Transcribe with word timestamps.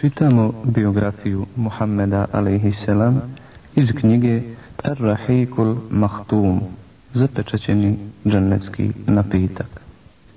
Čitamo 0.00 0.52
biografiju 0.64 1.46
Muhammeda 1.56 2.26
a.s. 2.32 2.88
iz 3.74 3.88
knjige 4.00 4.40
Ar-Rahikul 4.84 5.76
Mahtum, 5.90 6.60
zapečećeni 7.14 7.98
džennetski 8.26 8.90
napitak. 9.06 9.66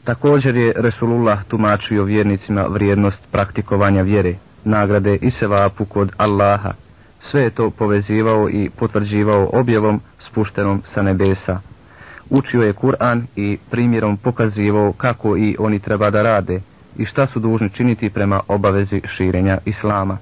Također 0.03 0.55
je 0.55 0.73
Resulullah 0.75 1.43
tumačio 1.47 2.03
vjernicima 2.03 2.65
vrijednost 2.69 3.19
praktikovanja 3.31 4.01
vjere, 4.01 4.35
nagrade 4.63 5.15
i 5.15 5.31
sevapu 5.31 5.85
kod 5.85 6.11
Allaha. 6.17 6.73
Sve 7.21 7.41
je 7.41 7.49
to 7.49 7.69
povezivao 7.69 8.49
i 8.49 8.69
potvrđivao 8.69 9.49
objavom 9.53 10.01
spuštenom 10.19 10.81
sa 10.85 11.01
nebesa. 11.01 11.59
Učio 12.29 12.63
je 12.63 12.73
Kur'an 12.73 13.21
i 13.35 13.57
primjerom 13.69 14.17
pokazivao 14.17 14.93
kako 14.93 15.37
i 15.37 15.55
oni 15.59 15.79
treba 15.79 16.09
da 16.09 16.21
rade 16.21 16.61
i 16.97 17.05
šta 17.05 17.27
su 17.27 17.39
dužni 17.39 17.69
činiti 17.69 18.09
prema 18.09 18.39
obavezi 18.47 19.01
širenja 19.05 19.57
Islama. 19.65 20.17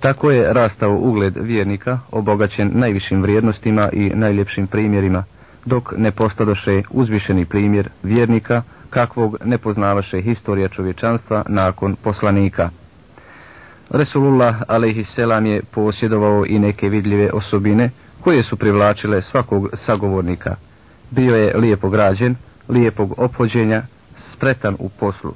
Tako 0.00 0.30
je 0.30 0.52
rastao 0.52 0.96
ugled 0.96 1.34
vjernika, 1.36 1.98
obogaćen 2.10 2.70
najvišim 2.74 3.22
vrijednostima 3.22 3.88
i 3.92 4.10
najljepšim 4.14 4.66
primjerima, 4.66 5.24
dok 5.64 5.92
ne 5.96 6.10
postadoše 6.10 6.82
uzvišeni 6.90 7.44
primjer 7.44 7.88
vjernika, 8.02 8.62
kakvog 8.90 9.36
ne 9.44 9.58
poznavaše 9.58 10.20
historija 10.20 10.68
čovječanstva 10.68 11.44
nakon 11.48 11.96
poslanika. 11.96 12.70
Resulullah 13.90 14.62
alaihisselam 14.68 15.46
je 15.46 15.62
posjedovao 15.62 16.44
i 16.46 16.58
neke 16.58 16.88
vidljive 16.88 17.30
osobine 17.32 17.90
koje 18.20 18.42
su 18.42 18.56
privlačile 18.56 19.22
svakog 19.22 19.68
sagovornika. 19.72 20.56
Bio 21.10 21.36
je 21.36 21.56
lijepo 21.56 21.88
građen, 21.88 22.36
lijepog 22.68 23.14
opođenja, 23.16 23.82
spretan 24.16 24.76
u 24.78 24.88
poslu. 24.88 25.34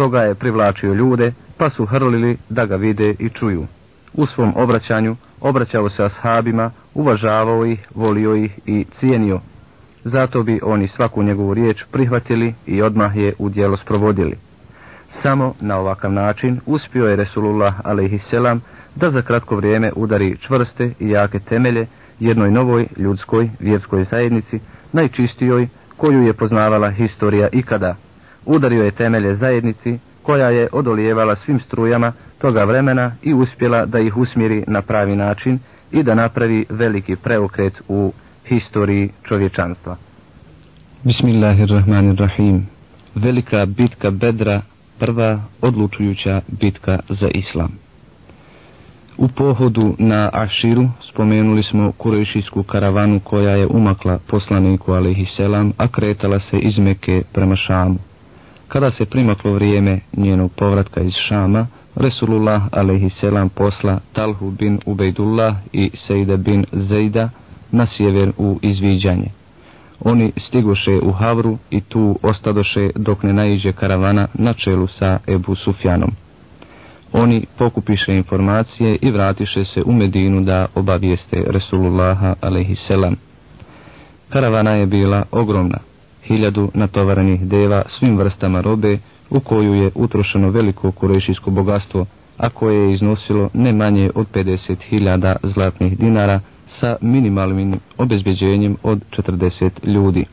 Stoga 0.00 0.22
je 0.22 0.34
privlačio 0.34 0.94
ljude, 0.94 1.32
pa 1.56 1.70
su 1.70 1.86
hrlili 1.86 2.36
da 2.48 2.66
ga 2.66 2.76
vide 2.76 3.14
i 3.18 3.28
čuju. 3.28 3.66
U 4.14 4.26
svom 4.26 4.52
obraćanju 4.56 5.16
obraćao 5.40 5.88
se 5.88 6.04
ashabima, 6.04 6.70
uvažavao 6.94 7.66
ih, 7.66 7.88
volio 7.94 8.34
ih 8.34 8.58
i 8.66 8.84
cijenio. 8.92 9.40
Zato 10.04 10.42
bi 10.42 10.60
oni 10.62 10.88
svaku 10.88 11.22
njegovu 11.22 11.54
riječ 11.54 11.84
prihvatili 11.90 12.54
i 12.66 12.82
odmah 12.82 13.16
je 13.16 13.34
u 13.38 13.48
dijelo 13.48 13.76
sprovodili. 13.76 14.36
Samo 15.08 15.54
na 15.60 15.78
ovakav 15.78 16.12
način 16.12 16.60
uspio 16.66 17.06
je 17.08 17.16
Resulullah 17.16 17.74
a.s. 17.84 18.34
da 18.96 19.10
za 19.10 19.22
kratko 19.22 19.56
vrijeme 19.56 19.92
udari 19.96 20.36
čvrste 20.36 20.92
i 21.00 21.10
jake 21.10 21.38
temelje 21.38 21.86
jednoj 22.20 22.50
novoj 22.50 22.86
ljudskoj 22.96 23.50
vjerskoj 23.58 24.04
zajednici, 24.04 24.60
najčistijoj 24.92 25.68
koju 25.96 26.22
je 26.22 26.32
poznavala 26.32 26.90
historija 26.90 27.48
ikada. 27.52 27.96
Udario 28.46 28.84
je 28.84 28.90
temelje 28.90 29.34
zajednici 29.34 29.98
koja 30.22 30.50
je 30.50 30.68
odolijevala 30.72 31.36
svim 31.36 31.60
strujama 31.60 32.12
toga 32.38 32.64
vremena 32.64 33.12
i 33.22 33.34
uspjela 33.34 33.86
da 33.86 34.00
ih 34.00 34.16
usmjeri 34.16 34.64
na 34.66 34.82
pravi 34.82 35.16
način 35.16 35.58
i 35.92 36.02
da 36.02 36.14
napravi 36.14 36.66
veliki 36.68 37.16
preokret 37.16 37.82
u 37.88 38.12
historiji 38.46 39.10
čovječanstva. 39.22 39.96
Bismillahirrahmanirrahim. 41.02 42.66
Velika 43.14 43.66
bitka 43.66 44.10
Bedra, 44.10 44.62
prva 44.98 45.40
odlučujuća 45.60 46.40
bitka 46.60 46.98
za 47.08 47.28
Islam. 47.28 47.70
U 49.18 49.28
pohodu 49.28 49.94
na 49.98 50.30
Aširu 50.32 50.88
spomenuli 51.12 51.62
smo 51.62 51.92
kurešijsku 51.92 52.62
karavanu 52.62 53.20
koja 53.20 53.56
je 53.56 53.66
umakla 53.66 54.18
poslaniku 54.26 54.92
alaihisselam, 54.92 55.72
a 55.76 55.88
kretala 55.88 56.40
se 56.40 56.58
iz 56.58 56.78
Meke 56.78 57.22
prema 57.32 57.56
Šamu. 57.56 57.98
Kada 58.72 58.90
se 58.90 59.04
primaklo 59.04 59.52
vrijeme 59.52 60.00
njenog 60.16 60.52
povratka 60.52 61.00
iz 61.00 61.14
Šama, 61.14 61.66
Resulullah 61.96 62.62
alaihisselam 62.72 63.48
posla 63.48 63.98
Talhu 64.12 64.50
bin 64.50 64.78
Ubejdullah 64.86 65.56
i 65.72 65.90
Sejda 65.94 66.36
bin 66.36 66.64
Zejda 66.72 67.30
na 67.72 67.86
sjever 67.86 68.32
u 68.38 68.58
izviđanje. 68.62 69.30
Oni 70.00 70.32
stigoše 70.46 70.98
u 71.02 71.12
Havru 71.12 71.58
i 71.70 71.80
tu 71.80 72.18
ostadoše 72.22 72.90
dok 72.94 73.22
ne 73.22 73.32
naiđe 73.32 73.72
karavana 73.72 74.28
na 74.34 74.52
čelu 74.52 74.86
sa 74.86 75.18
Ebu 75.26 75.54
Sufjanom. 75.54 76.10
Oni 77.12 77.46
pokupiše 77.58 78.14
informacije 78.16 78.98
i 79.02 79.10
vratiše 79.10 79.64
se 79.64 79.82
u 79.82 79.92
Medinu 79.92 80.40
da 80.40 80.66
obavijeste 80.74 81.44
Resulullaha 81.46 82.34
alaihisselam. 82.40 83.16
Karavana 84.28 84.70
je 84.70 84.86
bila 84.86 85.22
ogromna, 85.30 85.78
hiljadu 86.30 86.70
natovaranih 86.74 87.40
deva 87.42 87.82
svim 87.88 88.18
vrstama 88.18 88.60
robe 88.60 88.98
u 89.30 89.40
koju 89.40 89.74
je 89.74 89.90
utrošeno 89.94 90.50
veliko 90.50 90.90
kurešijsko 90.92 91.50
bogatstvo, 91.50 92.06
a 92.38 92.48
koje 92.50 92.76
je 92.78 92.94
iznosilo 92.94 93.48
ne 93.54 93.72
manje 93.72 94.10
od 94.14 94.26
50.000 94.34 95.36
zlatnih 95.44 95.98
dinara 95.98 96.40
sa 96.68 96.96
minimalnim 97.00 97.74
obezbjeđenjem 97.98 98.76
od 98.82 99.00
40 99.10 99.70
ljudi. 99.84 100.24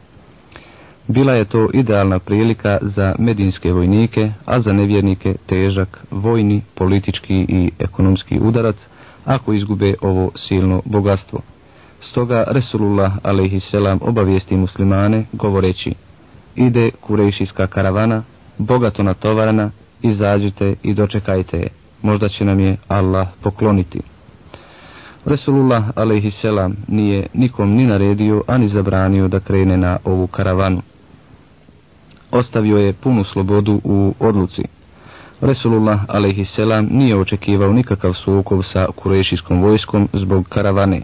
Bila 1.08 1.34
je 1.34 1.46
to 1.46 1.70
idealna 1.74 2.20
prilika 2.20 2.78
za 2.82 3.16
medinske 3.20 3.72
vojnike, 3.74 4.32
a 4.46 4.60
za 4.60 4.74
nevjernike 4.74 5.34
težak 5.46 5.98
vojni, 6.12 6.62
politički 6.76 7.46
i 7.50 7.72
ekonomski 7.80 8.40
udarac 8.40 8.76
ako 9.26 9.54
izgube 9.54 9.94
ovo 10.02 10.32
silno 10.36 10.82
bogatstvo. 10.86 11.40
Stoga 12.10 12.44
Resulullah 12.48 13.12
a.s. 13.24 13.74
obavijesti 14.02 14.58
muslimane 14.58 15.26
govoreći 15.34 15.94
ide 16.56 16.92
kurejšijska 17.02 17.68
karavana, 17.68 18.24
bogato 18.58 19.04
natovarana, 19.04 19.72
izađite 20.02 20.76
i 20.84 20.94
dočekajte 20.94 21.58
je, 21.58 21.68
možda 22.02 22.30
će 22.30 22.46
nam 22.46 22.60
je 22.60 22.78
Allah 22.88 23.28
pokloniti. 23.42 24.00
Resulullah 25.26 25.84
a.s. 25.96 26.44
nije 26.88 27.28
nikom 27.34 27.72
ni 27.72 27.88
naredio, 27.88 28.44
ani 28.48 28.68
zabranio 28.70 29.28
da 29.28 29.40
krene 29.40 29.78
na 29.78 29.98
ovu 30.04 30.28
karavanu. 30.28 30.82
Ostavio 32.32 32.78
je 32.78 32.94
punu 32.94 33.24
slobodu 33.24 33.82
u 33.84 34.14
odluci. 34.20 34.64
Resulullah 35.42 36.00
a.s. 36.08 36.58
nije 36.90 37.16
očekivao 37.18 37.74
nikakav 37.74 38.14
sukov 38.14 38.64
sa 38.64 38.88
kurešijskom 38.96 39.62
vojskom 39.62 40.10
zbog 40.14 40.50
karavane. 40.50 41.02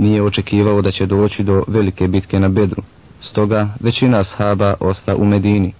Nije 0.00 0.22
očekivao 0.22 0.82
da 0.82 0.90
će 0.90 1.06
doći 1.06 1.42
do 1.42 1.64
velike 1.68 2.08
bitke 2.08 2.40
na 2.40 2.48
Bedru. 2.48 2.82
Stoga 3.22 3.68
većina 3.80 4.18
ashaba 4.18 4.74
osta 4.80 5.16
u 5.16 5.24
Medini. 5.24 5.72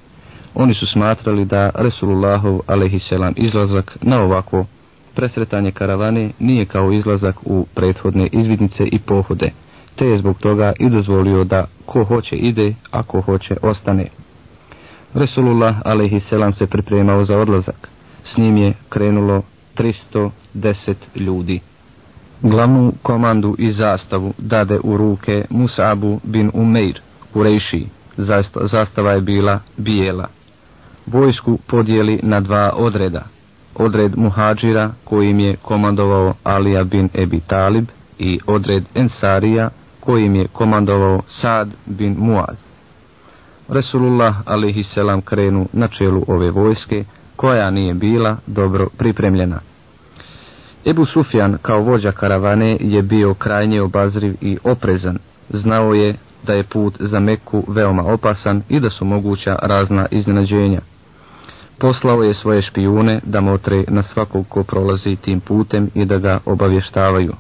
Oni 0.54 0.74
su 0.74 0.86
smatrali 0.86 1.44
da 1.44 1.70
Resulullahov 1.74 2.60
alaihisselam 2.66 3.34
izlazak 3.36 3.96
na 4.02 4.20
ovako 4.20 4.64
presretanje 5.14 5.70
karavane 5.70 6.30
nije 6.38 6.66
kao 6.66 6.92
izlazak 6.92 7.36
u 7.44 7.66
prethodne 7.74 8.26
izvidnice 8.32 8.84
i 8.86 8.98
pohode, 8.98 9.50
te 9.96 10.06
je 10.06 10.18
zbog 10.18 10.38
toga 10.38 10.72
i 10.78 10.90
dozvolio 10.90 11.44
da 11.44 11.64
ko 11.86 12.04
hoće 12.04 12.36
ide, 12.36 12.74
a 12.90 13.02
ko 13.02 13.20
hoće 13.20 13.56
ostane. 13.62 14.06
Resulullah 15.14 15.76
alaihisselam 15.84 16.52
se 16.52 16.66
pripremao 16.66 17.24
za 17.24 17.38
odlazak. 17.38 17.88
S 18.24 18.36
njim 18.36 18.56
je 18.56 18.72
krenulo 18.88 19.42
310 19.76 20.94
ljudi. 21.16 21.60
Glavnu 22.42 22.92
komandu 23.02 23.54
i 23.58 23.72
zastavu 23.72 24.34
dade 24.38 24.78
u 24.84 24.96
ruke 24.96 25.44
Musabu 25.50 26.20
bin 26.24 26.50
Umeir 26.54 27.00
u 27.34 27.42
Rejši. 27.42 27.86
Zastava 28.70 29.12
je 29.12 29.20
bila 29.20 29.60
bijela. 29.76 30.28
Vojsku 31.06 31.58
podijeli 31.66 32.20
na 32.22 32.40
dva 32.40 32.72
odreda, 32.76 33.22
odred 33.74 34.18
muhađira 34.18 34.90
kojim 35.04 35.40
je 35.40 35.56
komandovao 35.56 36.34
Alija 36.44 36.84
bin 36.84 37.08
Ebi 37.14 37.40
Talib 37.40 37.84
i 38.18 38.40
odred 38.46 38.84
Ensarija 38.94 39.70
kojim 40.00 40.34
je 40.34 40.46
komandovao 40.48 41.22
Sad 41.28 41.68
bin 41.86 42.16
Muaz. 42.18 42.58
Resulullah 43.68 44.34
alaihisselam 44.44 45.20
krenu 45.22 45.66
na 45.72 45.88
čelu 45.88 46.24
ove 46.28 46.50
vojske 46.50 47.04
koja 47.36 47.70
nije 47.70 47.94
bila 47.94 48.36
dobro 48.46 48.88
pripremljena. 48.98 49.60
Ebu 50.86 51.06
Sufjan 51.06 51.58
kao 51.62 51.80
vođa 51.80 52.12
karavane 52.12 52.76
je 52.80 53.02
bio 53.02 53.34
krajnje 53.34 53.82
obazriv 53.82 54.34
i 54.40 54.58
oprezan. 54.64 55.18
Znao 55.50 55.94
je 55.94 56.14
da 56.42 56.54
je 56.54 56.64
put 56.64 56.94
za 57.00 57.20
Meku 57.20 57.64
veoma 57.68 58.04
opasan 58.04 58.62
i 58.68 58.80
da 58.80 58.90
su 58.90 59.04
moguća 59.04 59.58
razna 59.62 60.06
iznenađenja 60.10 60.80
poslao 61.80 62.22
je 62.22 62.34
svoje 62.34 62.62
špijune 62.62 63.20
da 63.24 63.40
motre 63.40 63.84
na 63.88 64.02
svakog 64.02 64.48
ko 64.48 64.64
prolazi 64.64 65.16
tim 65.16 65.40
putem 65.40 65.90
i 65.94 66.04
da 66.04 66.18
ga 66.18 66.38
obavještavaju. 66.46 67.32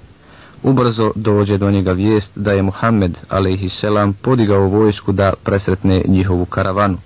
Ubrzo 0.62 1.12
dođe 1.14 1.58
do 1.58 1.70
njega 1.70 1.92
vijest 1.92 2.30
da 2.34 2.52
je 2.52 2.62
Muhammed 2.62 3.18
a.s. 3.28 3.84
podigao 4.22 4.68
vojsku 4.68 5.12
da 5.12 5.32
presretne 5.44 6.02
njihovu 6.08 6.44
karavanu. 6.44 6.98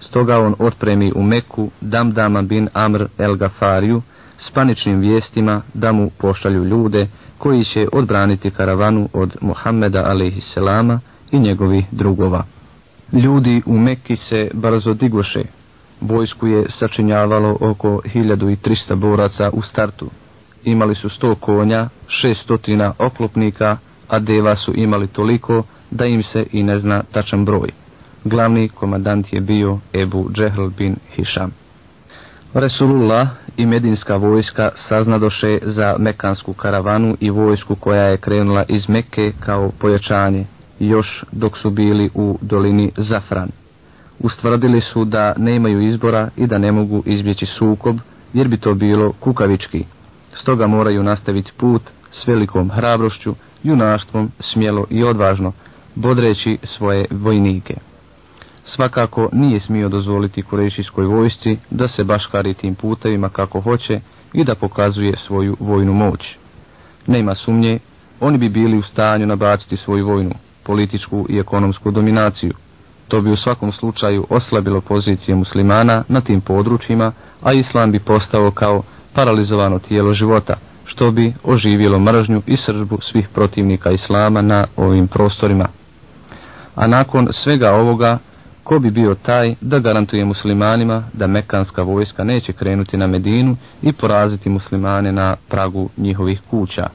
Stoga 0.00 0.38
on 0.38 0.54
otpremi 0.58 1.12
u 1.16 1.22
Meku 1.22 1.70
Damdama 1.80 2.42
bin 2.42 2.68
Amr 2.74 3.06
el 3.18 3.34
Gafariju 3.36 4.02
s 4.42 4.50
paničnim 4.50 5.00
vijestima 5.00 5.62
da 5.74 5.92
mu 5.92 6.10
pošalju 6.10 6.64
ljude 6.64 7.06
koji 7.38 7.64
će 7.64 7.88
odbraniti 7.92 8.50
karavanu 8.50 9.08
od 9.12 9.36
Muhammeda 9.40 9.98
a.s. 9.98 10.56
i 11.30 11.38
njegovih 11.38 11.84
drugova. 11.90 12.44
Ljudi 13.12 13.62
u 13.66 13.78
Mekki 13.78 14.16
se 14.16 14.50
brzo 14.54 14.94
digoše, 14.94 15.42
Vojsku 16.00 16.46
je 16.46 16.66
sačinjavalo 16.70 17.56
oko 17.60 18.00
1300 18.14 18.94
boraca 18.94 19.50
u 19.52 19.62
startu. 19.62 20.10
Imali 20.64 20.94
su 20.94 21.08
100 21.08 21.34
konja, 21.34 21.88
600 22.08 22.92
oklopnika, 22.98 23.76
a 24.08 24.18
deva 24.18 24.56
su 24.56 24.72
imali 24.74 25.06
toliko 25.06 25.62
da 25.90 26.06
im 26.06 26.22
se 26.22 26.46
i 26.52 26.62
ne 26.62 26.78
zna 26.78 27.02
tačan 27.12 27.44
broj. 27.44 27.68
Glavni 28.24 28.68
komandant 28.68 29.32
je 29.32 29.40
bio 29.40 29.78
Ebu 29.92 30.30
Džehl 30.32 30.66
bin 30.78 30.96
Hišam. 31.16 31.61
Resulullah 32.54 33.28
i 33.56 33.66
Medinska 33.66 34.16
vojska 34.16 34.70
saznadoše 34.76 35.58
za 35.62 35.96
Mekansku 35.98 36.52
karavanu 36.52 37.16
i 37.20 37.30
vojsku 37.30 37.74
koja 37.74 38.02
je 38.02 38.16
krenula 38.16 38.64
iz 38.68 38.88
Mekke 38.88 39.32
kao 39.40 39.70
pojačanje, 39.78 40.46
još 40.78 41.24
dok 41.32 41.58
su 41.58 41.70
bili 41.70 42.10
u 42.14 42.38
dolini 42.40 42.90
Zafran. 42.96 43.48
Ustvrdili 44.18 44.80
su 44.80 45.04
da 45.04 45.34
nemaju 45.36 45.80
izbora 45.80 46.28
i 46.36 46.46
da 46.46 46.58
ne 46.58 46.72
mogu 46.72 47.02
izbjeći 47.06 47.46
sukob, 47.46 47.96
jer 48.32 48.48
bi 48.48 48.56
to 48.56 48.74
bilo 48.74 49.12
kukavički. 49.12 49.84
Stoga 50.34 50.66
moraju 50.66 51.02
nastaviti 51.02 51.52
put 51.56 51.82
s 52.12 52.26
velikom 52.26 52.70
hrabrošću, 52.70 53.34
junaštvom, 53.62 54.30
smjelo 54.40 54.86
i 54.90 55.04
odvažno, 55.04 55.52
bodreći 55.94 56.58
svoje 56.64 57.06
vojnike. 57.10 57.74
Svakako 58.64 59.28
nije 59.32 59.60
smio 59.60 59.88
dozvoliti 59.88 60.42
kurešijskoj 60.42 61.06
vojsci 61.06 61.58
da 61.70 61.88
se 61.88 62.04
baškari 62.04 62.54
tim 62.54 62.74
putevima 62.74 63.28
kako 63.28 63.60
hoće 63.60 64.00
i 64.32 64.44
da 64.44 64.54
pokazuje 64.54 65.14
svoju 65.26 65.56
vojnu 65.60 65.92
moć. 65.92 66.36
Nema 67.06 67.34
sumnje, 67.34 67.78
oni 68.20 68.38
bi 68.38 68.48
bili 68.48 68.78
u 68.78 68.82
stanju 68.82 69.26
nabaciti 69.26 69.76
svoju 69.76 70.06
vojnu, 70.06 70.34
političku 70.62 71.26
i 71.28 71.38
ekonomsku 71.38 71.90
dominaciju. 71.90 72.52
To 73.08 73.20
bi 73.20 73.30
u 73.30 73.36
svakom 73.36 73.72
slučaju 73.72 74.26
oslabilo 74.30 74.80
pozicije 74.80 75.34
muslimana 75.34 76.04
na 76.08 76.20
tim 76.20 76.40
područjima, 76.40 77.12
a 77.42 77.52
islam 77.52 77.92
bi 77.92 77.98
postao 77.98 78.50
kao 78.50 78.82
paralizovano 79.12 79.78
tijelo 79.78 80.14
života, 80.14 80.54
što 80.84 81.10
bi 81.10 81.32
oživjelo 81.44 81.98
mržnju 81.98 82.42
i 82.46 82.56
sržbu 82.56 82.98
svih 83.00 83.28
protivnika 83.28 83.90
islama 83.90 84.42
na 84.42 84.66
ovim 84.76 85.08
prostorima. 85.08 85.68
A 86.74 86.86
nakon 86.86 87.28
svega 87.32 87.72
ovoga, 87.72 88.18
ko 88.64 88.78
bi 88.78 88.90
bio 88.90 89.14
taj 89.14 89.54
da 89.60 89.78
garantuje 89.78 90.24
muslimanima 90.24 91.04
da 91.12 91.26
mekanska 91.26 91.82
vojska 91.82 92.24
neće 92.24 92.52
krenuti 92.52 92.96
na 92.96 93.06
Medinu 93.06 93.56
i 93.82 93.92
poraziti 93.92 94.48
muslimane 94.48 95.12
na 95.12 95.36
pragu 95.48 95.88
njihovih 95.96 96.40
kuća? 96.50 96.88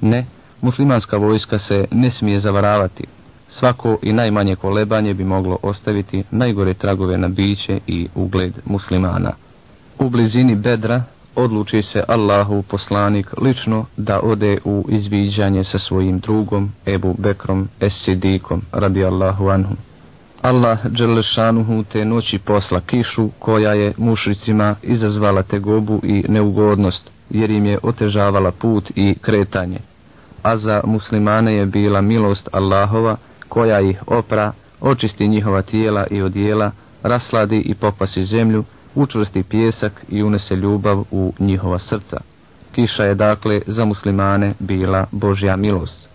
Ne, 0.00 0.26
muslimanska 0.60 1.16
vojska 1.16 1.58
se 1.58 1.84
ne 1.90 2.10
smije 2.10 2.40
zavaravati. 2.40 3.04
Svako 3.50 3.98
i 4.02 4.12
najmanje 4.12 4.56
kolebanje 4.56 5.14
bi 5.14 5.24
moglo 5.24 5.58
ostaviti 5.62 6.22
najgore 6.30 6.74
tragove 6.74 7.18
na 7.18 7.28
biće 7.28 7.80
i 7.86 8.08
ugled 8.14 8.52
muslimana. 8.64 9.32
U 9.98 10.08
blizini 10.08 10.54
Bedra 10.54 11.02
odluči 11.34 11.82
se 11.82 12.04
Allahu 12.08 12.62
poslanik 12.62 13.40
lično 13.40 13.86
da 13.96 14.20
ode 14.20 14.58
u 14.64 14.86
izviđanje 14.88 15.64
sa 15.64 15.78
svojim 15.78 16.18
drugom 16.18 16.72
Ebu 16.86 17.14
Bekrom 17.18 17.68
Esidikom 17.80 18.62
radi 18.72 19.04
Allahu 19.04 19.48
anhu. 19.48 19.74
Allah 20.44 20.78
Đelešanuhu 20.86 21.84
te 21.84 22.04
noći 22.04 22.38
posla 22.38 22.80
kišu 22.80 23.28
koja 23.38 23.72
je 23.72 23.92
mušricima 23.96 24.74
izazvala 24.82 25.42
tegobu 25.42 26.00
i 26.02 26.24
neugodnost 26.28 27.10
jer 27.30 27.50
im 27.50 27.66
je 27.66 27.78
otežavala 27.82 28.50
put 28.50 28.90
i 28.96 29.14
kretanje. 29.20 29.78
A 30.42 30.56
za 30.56 30.80
muslimane 30.84 31.54
je 31.54 31.66
bila 31.66 32.00
milost 32.00 32.48
Allahova 32.52 33.16
koja 33.48 33.80
ih 33.80 34.02
opra, 34.06 34.52
očisti 34.80 35.28
njihova 35.28 35.62
tijela 35.62 36.06
i 36.10 36.22
odijela, 36.22 36.70
rasladi 37.02 37.58
i 37.58 37.74
popasi 37.74 38.24
zemlju, 38.24 38.64
učvrsti 38.94 39.42
pjesak 39.42 40.04
i 40.08 40.22
unese 40.22 40.56
ljubav 40.56 41.04
u 41.10 41.32
njihova 41.38 41.78
srca. 41.78 42.20
Kiša 42.72 43.04
je 43.04 43.14
dakle 43.14 43.60
za 43.66 43.84
muslimane 43.84 44.52
bila 44.58 45.06
Božja 45.10 45.56
milost. 45.56 46.08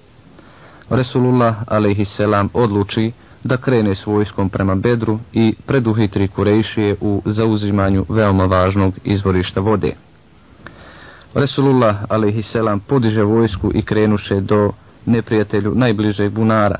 Resulullah 0.89 1.55
alaihisselam 1.67 2.49
odluči 2.53 3.11
da 3.44 3.57
krene 3.57 3.95
s 3.95 4.06
vojskom 4.06 4.50
prema 4.50 4.75
Bedru 4.75 5.19
i 5.33 5.53
preduhitri 5.65 6.27
Kurejšije 6.27 6.95
u 7.01 7.21
zauzimanju 7.25 8.06
veoma 8.09 8.45
važnog 8.45 8.94
izvorišta 9.03 9.59
vode. 9.62 9.94
Resulullah 11.33 11.95
alaihisselam 12.09 12.80
podiže 12.80 13.24
vojsku 13.24 13.71
i 13.75 13.81
krenuše 13.81 14.41
do 14.41 14.71
neprijatelju 15.06 15.75
najbližeg 15.75 16.31
bunara. 16.31 16.75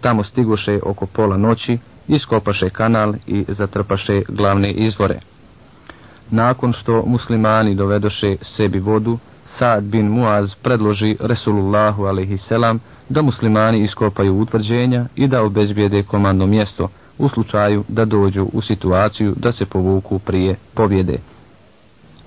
Tamo 0.00 0.24
stigoše 0.24 0.80
oko 0.82 1.06
pola 1.06 1.36
noći, 1.36 1.78
iskopaše 2.08 2.70
kanal 2.70 3.14
i 3.26 3.44
zatrpaše 3.48 4.22
glavne 4.28 4.72
izvore. 4.72 5.18
Nakon 6.30 6.72
što 6.72 7.02
muslimani 7.06 7.74
dovedoše 7.74 8.36
sebi 8.42 8.78
vodu, 8.80 9.18
Saad 9.58 9.84
bin 9.84 10.06
Muaz 10.06 10.54
predloži 10.62 11.16
Resulullahu 11.20 12.06
a.s. 12.06 12.52
da 13.08 13.22
muslimani 13.22 13.84
iskopaju 13.84 14.38
utvrđenja 14.38 15.06
i 15.16 15.26
da 15.26 15.42
obezbijede 15.42 16.02
komando 16.02 16.46
mjesto 16.46 16.88
u 17.18 17.28
slučaju 17.28 17.84
da 17.88 18.04
dođu 18.04 18.46
u 18.52 18.62
situaciju 18.62 19.34
da 19.36 19.52
se 19.52 19.66
povuku 19.66 20.18
prije 20.18 20.56
pobjede. 20.74 21.18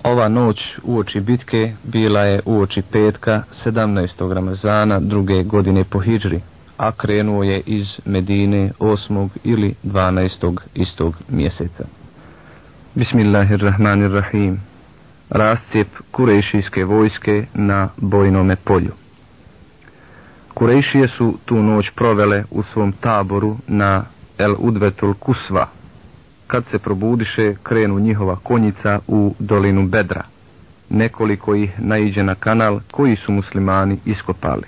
Ova 0.02 0.28
noć 0.28 0.78
u 0.82 0.98
oči 0.98 1.20
bitke 1.20 1.72
bila 1.82 2.20
je 2.20 2.40
u 2.44 2.60
oči 2.60 2.82
petka 2.82 3.42
17. 3.64 4.32
Ramazana 4.34 5.00
druge 5.00 5.42
godine 5.42 5.84
po 5.84 5.98
Hidžri, 5.98 6.40
a 6.76 6.92
krenuo 6.92 7.42
je 7.42 7.60
iz 7.66 8.00
Medine 8.04 8.72
8. 8.78 9.28
ili 9.44 9.74
12. 9.84 10.58
istog 10.74 11.22
mjeseca. 11.28 11.84
Bismillahirrahmanirrahim. 12.94 14.73
Rascijep 15.30 15.88
kurejšijske 16.10 16.84
vojske 16.84 17.46
na 17.54 17.88
bojnome 17.96 18.56
polju. 18.56 18.92
Kurejšije 20.54 21.08
su 21.08 21.38
tu 21.44 21.62
noć 21.62 21.90
provele 21.90 22.44
u 22.50 22.62
svom 22.62 22.92
taboru 22.92 23.56
na 23.66 24.04
El 24.38 24.54
Udvetul 24.58 25.14
Kusva. 25.14 25.68
Kad 26.46 26.66
se 26.66 26.78
probudiše, 26.78 27.54
krenu 27.62 27.98
njihova 27.98 28.36
konjica 28.36 28.98
u 29.06 29.34
dolinu 29.38 29.86
Bedra. 29.88 30.22
Nekoliko 30.90 31.54
ih 31.54 31.80
naiđe 31.80 32.22
na 32.22 32.34
kanal 32.34 32.80
koji 32.90 33.16
su 33.16 33.32
muslimani 33.32 33.98
iskopali. 34.04 34.66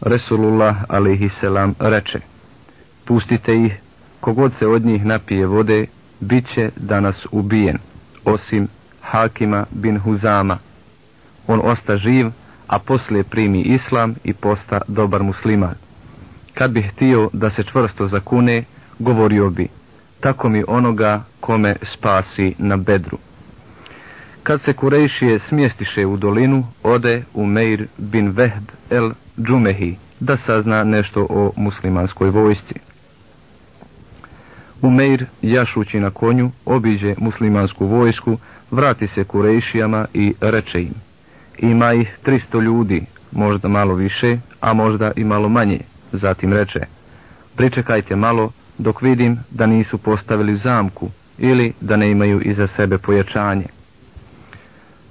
Resulullah 0.00 0.76
alaihisselam 0.88 1.74
reče, 1.78 2.20
pustite 3.04 3.56
ih, 3.64 3.80
kogod 4.20 4.52
se 4.52 4.66
od 4.66 4.84
njih 4.84 5.04
napije 5.04 5.46
vode, 5.46 5.86
bit 6.20 6.46
će 6.54 6.70
danas 6.76 7.26
ubijen, 7.32 7.78
osim 8.24 8.68
Hakima 9.10 9.64
bin 9.70 9.98
Huzama. 9.98 10.58
On 11.46 11.60
osta 11.64 11.96
živ, 11.96 12.30
a 12.66 12.78
poslije 12.78 13.24
primi 13.24 13.62
islam 13.62 14.14
i 14.24 14.32
posta 14.32 14.80
dobar 14.88 15.22
musliman. 15.22 15.74
Kad 16.54 16.70
bi 16.70 16.82
htio 16.82 17.30
da 17.32 17.50
se 17.50 17.62
čvrsto 17.62 18.08
zakune, 18.08 18.64
govorio 18.98 19.50
bi, 19.50 19.68
tako 20.20 20.48
mi 20.48 20.64
onoga 20.68 21.22
kome 21.40 21.76
spasi 21.82 22.54
na 22.58 22.76
bedru. 22.76 23.18
Kad 24.42 24.60
se 24.60 24.72
Kurejšije 24.72 25.38
smjestiše 25.38 26.06
u 26.06 26.16
dolinu, 26.16 26.66
ode 26.82 27.22
u 27.34 27.46
Meir 27.46 27.86
bin 27.98 28.30
Vehb 28.30 28.64
el 28.90 29.10
Džumehi 29.38 29.96
da 30.20 30.36
sazna 30.36 30.84
nešto 30.84 31.26
o 31.30 31.52
muslimanskoj 31.56 32.30
vojsci. 32.30 32.74
Umeir, 34.82 35.26
jašući 35.42 36.00
na 36.00 36.10
konju, 36.10 36.50
obiđe 36.64 37.14
muslimansku 37.18 37.86
vojsku, 37.86 38.38
vrati 38.70 39.06
se 39.06 39.24
Kurejšijama 39.24 40.06
i 40.14 40.34
reče 40.40 40.82
im 40.82 40.94
ima 41.58 41.92
ih 41.92 42.18
300 42.26 42.62
ljudi, 42.62 43.02
možda 43.32 43.68
malo 43.68 43.94
više, 43.94 44.38
a 44.60 44.72
možda 44.72 45.12
i 45.16 45.24
malo 45.24 45.48
manje. 45.48 45.80
Zatim 46.12 46.52
reče, 46.52 46.80
pričekajte 47.56 48.16
malo 48.16 48.52
dok 48.78 49.02
vidim 49.02 49.38
da 49.50 49.66
nisu 49.66 49.98
postavili 49.98 50.56
zamku 50.56 51.10
ili 51.38 51.72
da 51.80 51.96
ne 51.96 52.10
imaju 52.10 52.40
iza 52.40 52.66
sebe 52.66 52.98
pojačanje. 52.98 53.66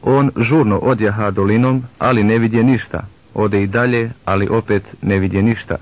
On 0.01 0.31
žurno 0.37 0.77
odjaha 0.77 1.31
dolinom, 1.31 1.83
ali 1.99 2.23
ne 2.23 2.37
vidje 2.39 2.63
ništa. 2.63 3.03
Ode 3.33 3.63
i 3.63 3.67
dalje, 3.67 4.11
ali 4.25 4.47
opet 4.47 4.83
ne 5.01 5.19
vidje 5.19 5.41
ništa. 5.41 5.77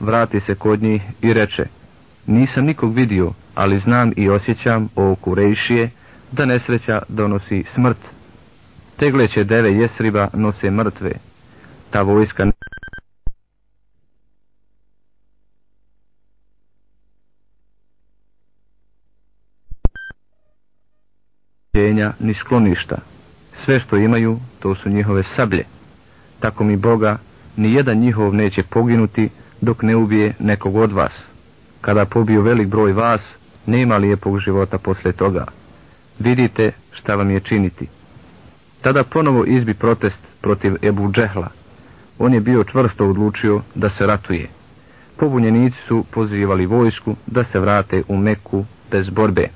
Vrati 0.00 0.40
se 0.40 0.54
kod 0.54 0.82
njih 0.82 1.02
i 1.22 1.32
reče, 1.32 1.66
nisam 2.26 2.64
nikog 2.64 2.94
vidio, 2.94 3.32
ali 3.54 3.78
znam 3.78 4.12
i 4.16 4.28
osjećam 4.28 4.88
o 4.96 5.14
kurejšije 5.14 5.90
da 6.34 6.44
nesreća 6.44 7.02
donosi 7.08 7.64
smrt 7.74 7.98
Tegleće 8.96 9.44
deve 9.44 9.72
jesriba 9.74 10.28
nose 10.32 10.70
mrtve. 10.70 11.12
Ta 11.90 12.02
vojska 12.02 12.44
ne 12.44 12.52
ni 22.20 22.34
skloništa. 22.34 22.96
Sve 23.54 23.80
što 23.80 23.96
imaju, 23.96 24.38
to 24.60 24.74
su 24.74 24.88
njihove 24.90 25.22
sablje. 25.22 25.64
Tako 26.40 26.64
mi 26.64 26.76
Boga, 26.76 27.18
ni 27.56 27.72
jedan 27.72 27.98
njihov 27.98 28.34
neće 28.34 28.62
poginuti 28.62 29.28
dok 29.60 29.82
ne 29.82 29.96
ubije 29.96 30.34
nekog 30.38 30.76
od 30.76 30.92
vas. 30.92 31.24
Kada 31.80 32.04
pobiju 32.04 32.42
velik 32.42 32.68
broj 32.68 32.92
vas, 32.92 33.34
nema 33.66 33.96
lijepog 33.96 34.38
života 34.38 34.78
posle 34.78 35.12
toga 35.12 35.46
vidite 36.18 36.72
šta 36.92 37.14
vam 37.14 37.30
je 37.30 37.40
činiti. 37.40 37.86
Tada 38.80 39.04
ponovo 39.04 39.44
izbi 39.44 39.74
protest 39.74 40.22
protiv 40.40 40.76
Ebu 40.82 41.12
Džehla. 41.12 41.48
On 42.18 42.34
je 42.34 42.40
bio 42.40 42.64
čvrsto 42.64 43.08
odlučio 43.08 43.60
da 43.74 43.88
se 43.88 44.06
ratuje. 44.06 44.48
Pobunjenici 45.16 45.78
su 45.78 46.04
pozivali 46.10 46.66
vojsku 46.66 47.16
da 47.26 47.44
se 47.44 47.60
vrate 47.60 48.02
u 48.08 48.16
Meku 48.16 48.64
bez 48.90 49.10
borbe. 49.10 49.48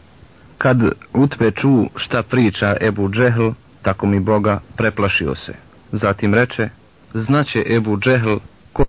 Kad 0.59 0.79
Utbe 1.15 1.51
ču 1.51 1.85
šta 1.97 2.23
priča 2.23 2.77
Ebu 2.81 3.11
Džehl, 3.11 3.49
tako 3.83 4.07
mi 4.07 4.21
Boga 4.21 4.61
preplašio 4.77 5.35
se. 5.35 5.55
Zatim 5.93 6.35
reče, 6.35 6.69
znaće 7.15 7.65
Ebu 7.69 7.99
Džehl 7.99 8.37
ko 8.73 8.85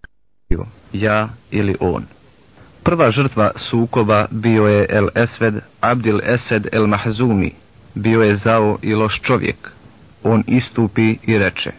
je 0.49 0.57
ja 0.93 1.29
ili 1.51 1.75
on. 1.79 2.05
Prva 2.89 3.11
žrtva 3.11 3.51
sukoba 3.55 4.25
bio 4.31 4.67
je 4.67 4.85
El 4.89 5.09
Esved 5.15 5.55
Abdil 5.79 6.19
Esed 6.23 6.67
El 6.71 6.87
Mahzumi, 6.87 7.51
bio 7.95 8.21
je 8.23 8.35
zao 8.35 8.77
i 8.81 8.93
loš 8.93 9.19
čovjek. 9.21 9.71
On 10.23 10.43
istupi 10.47 11.17
i 11.23 11.37
reče, 11.37 11.71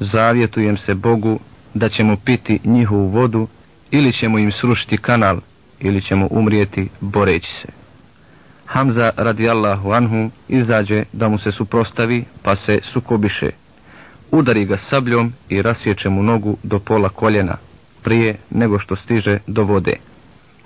zavjetujem 0.00 0.76
se 0.76 0.94
Bogu 0.94 1.38
da 1.74 1.88
ćemo 1.88 2.16
piti 2.24 2.58
njihovu 2.64 3.06
vodu 3.06 3.48
ili 3.90 4.12
ćemo 4.12 4.38
im 4.38 4.52
srušiti 4.52 4.96
kanal 4.96 5.38
ili 5.80 6.02
ćemo 6.02 6.28
umrijeti 6.30 6.88
boreći 7.00 7.52
se. 7.62 7.68
Hamza 8.66 9.10
radijallahu 9.16 9.92
anhu 9.92 10.30
izađe 10.48 11.04
da 11.12 11.28
mu 11.28 11.38
se 11.38 11.52
suprostavi 11.52 12.24
pa 12.42 12.56
se 12.56 12.80
sukobiše. 12.82 13.50
Udari 14.30 14.64
ga 14.64 14.76
sabljom 14.76 15.32
i 15.48 15.62
rasječe 15.62 16.08
mu 16.08 16.22
nogu 16.22 16.56
do 16.62 16.78
pola 16.78 17.08
koljena 17.08 17.56
prije 18.02 18.36
nego 18.50 18.78
što 18.78 18.96
stiže 18.96 19.38
do 19.46 19.62
vode. 19.62 19.96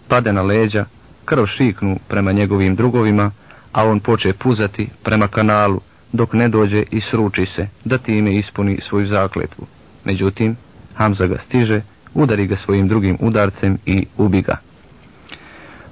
Pade 0.09 0.33
na 0.33 0.43
leđa, 0.43 0.85
krv 1.25 1.47
šiknu 1.47 1.99
prema 2.09 2.33
njegovim 2.33 2.77
drugovima, 2.77 3.31
a 3.73 3.85
on 3.85 4.01
poče 4.01 4.33
puzati 4.33 4.89
prema 5.03 5.29
kanalu 5.29 5.81
dok 6.13 6.33
ne 6.33 6.49
dođe 6.49 6.85
i 6.91 7.01
sruči 7.01 7.47
se 7.47 7.69
da 7.85 7.99
time 7.99 8.37
ispuni 8.37 8.81
svoju 8.89 9.07
zakletvu. 9.07 9.67
Međutim, 10.05 10.57
Hamza 10.95 11.27
ga 11.27 11.39
stiže, 11.47 11.81
udari 12.15 12.47
ga 12.47 12.57
svojim 12.57 12.89
drugim 12.89 13.17
udarcem 13.21 13.79
i 13.87 14.07
ubi 14.17 14.43
ga. 14.43 14.57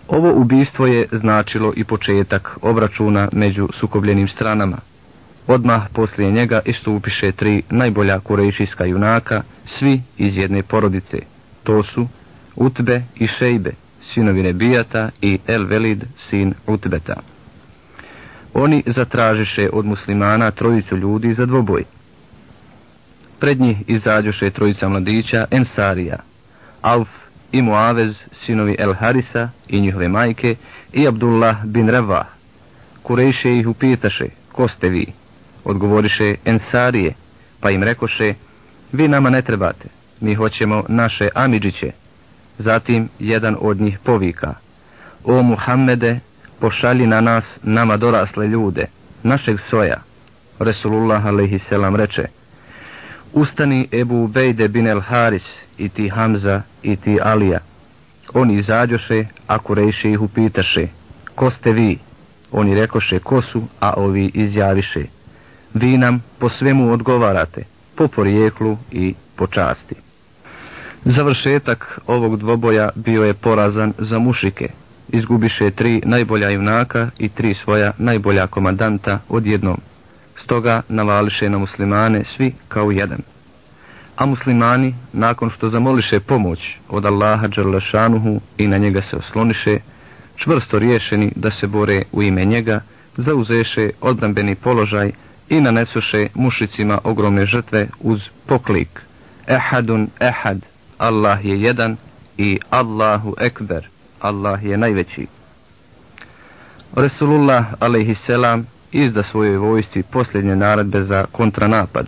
Ovo 0.09 0.33
ubistvo 0.33 0.87
je 0.87 1.07
značilo 1.13 1.73
i 1.77 1.85
početak 1.85 2.59
obračuna 2.63 3.29
među 3.33 3.69
sukobljenim 3.73 4.29
stranama. 4.29 4.77
Odmah 5.47 5.83
poslije 5.93 6.33
njega 6.33 6.61
istupiše 6.65 7.33
tri 7.33 7.63
najbolja 7.71 8.21
kurejšijska 8.21 8.85
junaka, 8.85 9.43
svi 9.67 10.01
iz 10.19 10.37
jedne 10.37 10.63
porodice. 10.63 11.19
To 11.63 11.83
su 11.83 12.09
Utbe 12.57 13.03
i 13.15 13.27
Šejbe, 13.27 13.73
sinovi 14.13 14.43
Nebijata 14.43 15.11
i 15.23 15.39
El 15.47 15.65
Velid, 15.65 16.05
sin 16.29 16.55
Utbeta. 16.67 17.17
Oni 18.55 18.83
zatražiše 18.87 19.69
od 19.73 19.85
muslimana 19.85 20.51
trojicu 20.51 20.97
ljudi 20.97 21.35
za 21.35 21.47
dvoboj. 21.47 21.85
Pred 23.39 23.61
njih 23.61 23.77
izađoše 23.87 24.51
trojica 24.51 24.89
mladića 24.89 25.47
Ensarija, 25.51 26.17
Auf 26.83 27.09
i 27.53 27.63
Muavez, 27.63 28.15
sinovi 28.45 28.77
El 28.79 28.95
Harisa 28.95 29.49
i 29.69 29.81
njihove 29.81 30.09
majke, 30.09 30.57
i 30.93 31.09
Abdullah 31.09 31.65
bin 31.65 31.89
Reva. 31.89 32.25
Kurejše 33.03 33.59
ih 33.59 33.69
upitaše, 33.69 34.27
ko 34.53 34.69
ste 34.69 34.89
vi? 34.89 35.07
Odgovoriše 35.65 36.35
Ensarije, 36.45 37.13
pa 37.61 37.71
im 37.71 37.83
rekoše, 37.83 38.35
vi 38.93 39.09
nama 39.09 39.31
ne 39.31 39.43
trebate, 39.43 39.89
mi 40.21 40.35
hoćemo 40.35 40.85
naše 40.89 41.29
Amidžiće. 41.35 42.06
Zatim 42.59 43.09
jedan 43.19 43.57
od 43.61 43.81
njih 43.81 43.99
povika, 43.99 44.55
o 45.25 45.43
Muhammede, 45.43 46.21
pošalji 46.61 47.07
na 47.07 47.21
nas 47.21 47.45
nama 47.63 47.97
dorasle 47.97 48.49
ljude, 48.49 48.87
našeg 49.23 49.61
soja. 49.71 50.01
Resulullah 50.59 51.27
alaihisselam 51.27 51.97
reče, 51.97 52.25
ustani 53.33 53.89
Ebu 53.93 54.27
Bejde 54.29 54.69
bin 54.69 54.87
El 54.87 55.01
Haris 55.01 55.45
i 55.79 55.89
ti 55.89 56.09
Hamza 56.09 56.63
i 56.83 56.97
ti 56.97 57.19
Alija. 57.23 57.59
Oni 58.35 58.55
izađoše, 58.55 59.25
a 59.47 59.59
Kurejše 59.59 60.11
ih 60.11 60.21
upitaše, 60.21 60.89
ko 61.35 61.51
ste 61.51 61.73
vi? 61.73 61.99
Oni 62.53 62.75
rekoše 62.75 63.19
ko 63.19 63.43
su, 63.43 63.63
a 63.81 63.93
ovi 63.97 64.31
izjaviše. 64.35 65.05
Vi 65.75 65.99
nam 65.99 66.23
po 66.39 66.49
svemu 66.49 66.93
odgovarate, 66.93 67.65
po 67.95 68.09
porijeklu 68.09 68.79
i 68.91 69.15
po 69.37 69.47
časti. 69.47 70.06
Završetak 71.09 72.01
ovog 72.07 72.37
dvoboja 72.37 72.91
bio 72.95 73.25
je 73.25 73.35
porazan 73.35 73.93
za 73.99 74.19
mušike. 74.19 74.69
Izgubiše 75.09 75.71
tri 75.71 76.03
najbolja 76.05 76.51
junaka 76.51 77.11
i 77.19 77.29
tri 77.29 77.55
svoja 77.55 77.93
najbolja 77.99 78.47
komandanta 78.47 79.19
odjednom. 79.29 79.81
Stoga 80.43 80.83
navališe 80.89 81.51
na 81.51 81.59
muslimane 81.59 82.25
svi 82.37 82.53
kao 82.69 82.91
jedan 82.91 83.21
a 84.17 84.27
muslimani, 84.27 84.95
nakon 85.13 85.51
što 85.51 85.69
zamoliše 85.69 86.21
pomoć 86.21 86.77
od 86.89 87.07
Allaha 87.07 87.49
Đerlašanuhu 87.49 88.41
i 88.59 88.67
na 88.67 88.79
njega 88.79 89.03
se 89.03 89.17
osloniše, 89.17 89.79
čvrsto 90.37 90.79
riješeni 90.79 91.33
da 91.37 91.51
se 91.51 91.67
bore 91.67 92.03
u 92.13 92.23
ime 92.23 92.45
njega, 92.45 92.81
zauzeše 93.17 93.91
odbrambeni 94.01 94.55
položaj 94.55 95.13
i 95.49 95.61
nanesuše 95.61 96.29
mušicima 96.35 96.99
ogromne 97.05 97.47
žrtve 97.47 97.89
uz 98.01 98.21
poklik 98.47 99.01
Ehadun 99.47 100.09
Ehad, 100.21 100.59
Allah 100.99 101.45
je 101.45 101.61
jedan 101.61 101.97
i 102.39 102.59
Allahu 102.71 103.35
Ekber, 103.41 103.89
Allah 104.21 104.65
je 104.65 104.77
najveći. 104.77 105.27
Resulullah 106.95 107.67
a.s. 107.81 108.29
izda 108.93 109.23
svojoj 109.23 109.57
vojsci 109.57 110.03
posljednje 110.03 110.57
naredbe 110.57 111.03
za 111.05 111.25
kontranapad. 111.33 112.07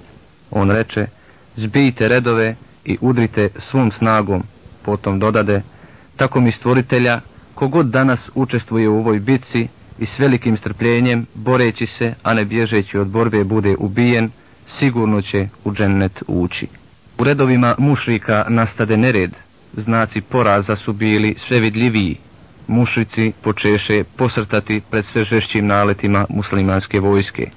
On 0.50 0.70
reče, 0.70 1.06
zbijte 1.56 2.08
redove 2.08 2.56
i 2.84 2.98
udrite 3.00 3.48
svom 3.58 3.90
snagom, 3.92 4.42
potom 4.82 5.18
dodade, 5.18 5.62
tako 6.16 6.40
mi 6.40 6.52
stvoritelja, 6.52 7.20
kogod 7.54 7.86
danas 7.86 8.20
učestvuje 8.34 8.88
u 8.88 8.98
ovoj 8.98 9.18
bitci 9.20 9.68
i 9.98 10.06
s 10.06 10.18
velikim 10.18 10.56
strpljenjem, 10.56 11.26
boreći 11.34 11.86
se, 11.86 12.14
a 12.22 12.34
ne 12.34 12.44
bježeći 12.44 12.98
od 12.98 13.06
borbe, 13.06 13.44
bude 13.44 13.74
ubijen, 13.78 14.30
sigurno 14.78 15.22
će 15.22 15.48
u 15.64 15.72
džennet 15.72 16.22
ući. 16.26 16.66
U 17.18 17.24
redovima 17.24 17.74
mušrika 17.78 18.44
nastade 18.48 18.96
nered, 18.96 19.30
znaci 19.76 20.20
poraza 20.20 20.76
su 20.76 20.92
bili 20.92 21.34
sve 21.46 21.60
vidljiviji. 21.60 22.16
Mušrici 22.66 23.32
počeše 23.42 24.04
posrtati 24.16 24.82
pred 24.90 25.04
sve 25.04 25.24
žešćim 25.24 25.66
naletima 25.66 26.26
muslimanske 26.28 27.00
vojske. 27.00 27.50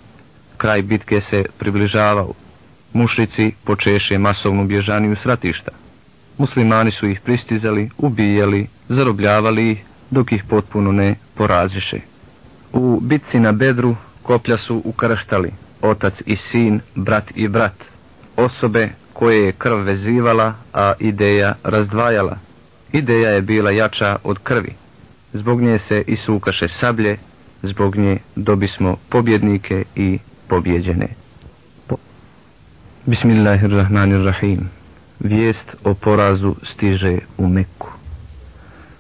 Kraj 0.58 0.82
bitke 0.82 1.22
se 1.22 1.46
približavao 1.58 2.34
mušrici 2.94 3.52
počeše 3.64 4.18
masovnu 4.18 4.66
bježaniju 4.66 5.16
sratišta. 5.16 5.72
Muslimani 6.38 6.92
su 6.92 7.08
ih 7.08 7.22
pristizali, 7.22 7.90
ubijali, 7.98 8.68
zarobljavali 8.90 9.72
ih, 9.72 9.84
dok 10.10 10.32
ih 10.32 10.44
potpuno 10.44 10.92
ne 10.92 11.16
poraziše. 11.36 12.00
U 12.74 13.00
bitci 13.00 13.40
na 13.40 13.52
Bedru 13.52 13.96
koplja 14.22 14.58
su 14.58 14.82
ukaraštali, 14.86 15.52
otac 15.82 16.22
i 16.26 16.36
sin, 16.36 16.80
brat 16.96 17.32
i 17.36 17.48
brat, 17.48 17.76
osobe 18.38 18.90
koje 19.22 19.46
je 19.46 19.52
krv 19.52 19.78
vezivala, 19.86 20.54
a 20.74 20.94
ideja 21.00 21.54
razdvajala. 21.64 22.38
Ideja 22.92 23.30
je 23.30 23.42
bila 23.42 23.72
jača 23.72 24.18
od 24.24 24.40
krvi. 24.40 24.74
Zbog 25.34 25.62
nje 25.62 25.78
se 25.80 26.04
isukaše 26.08 26.68
sablje, 26.68 27.18
zbog 27.62 27.96
nje 27.96 28.18
dobismo 28.36 28.96
pobjednike 29.10 29.84
i 29.96 30.20
pobjeđene. 30.48 31.08
Bismillahirrahmanirrahim. 33.06 34.70
Vijest 35.20 35.76
o 35.84 35.94
porazu 35.94 36.56
stiže 36.64 37.18
u 37.38 37.48
Meku. 37.48 37.90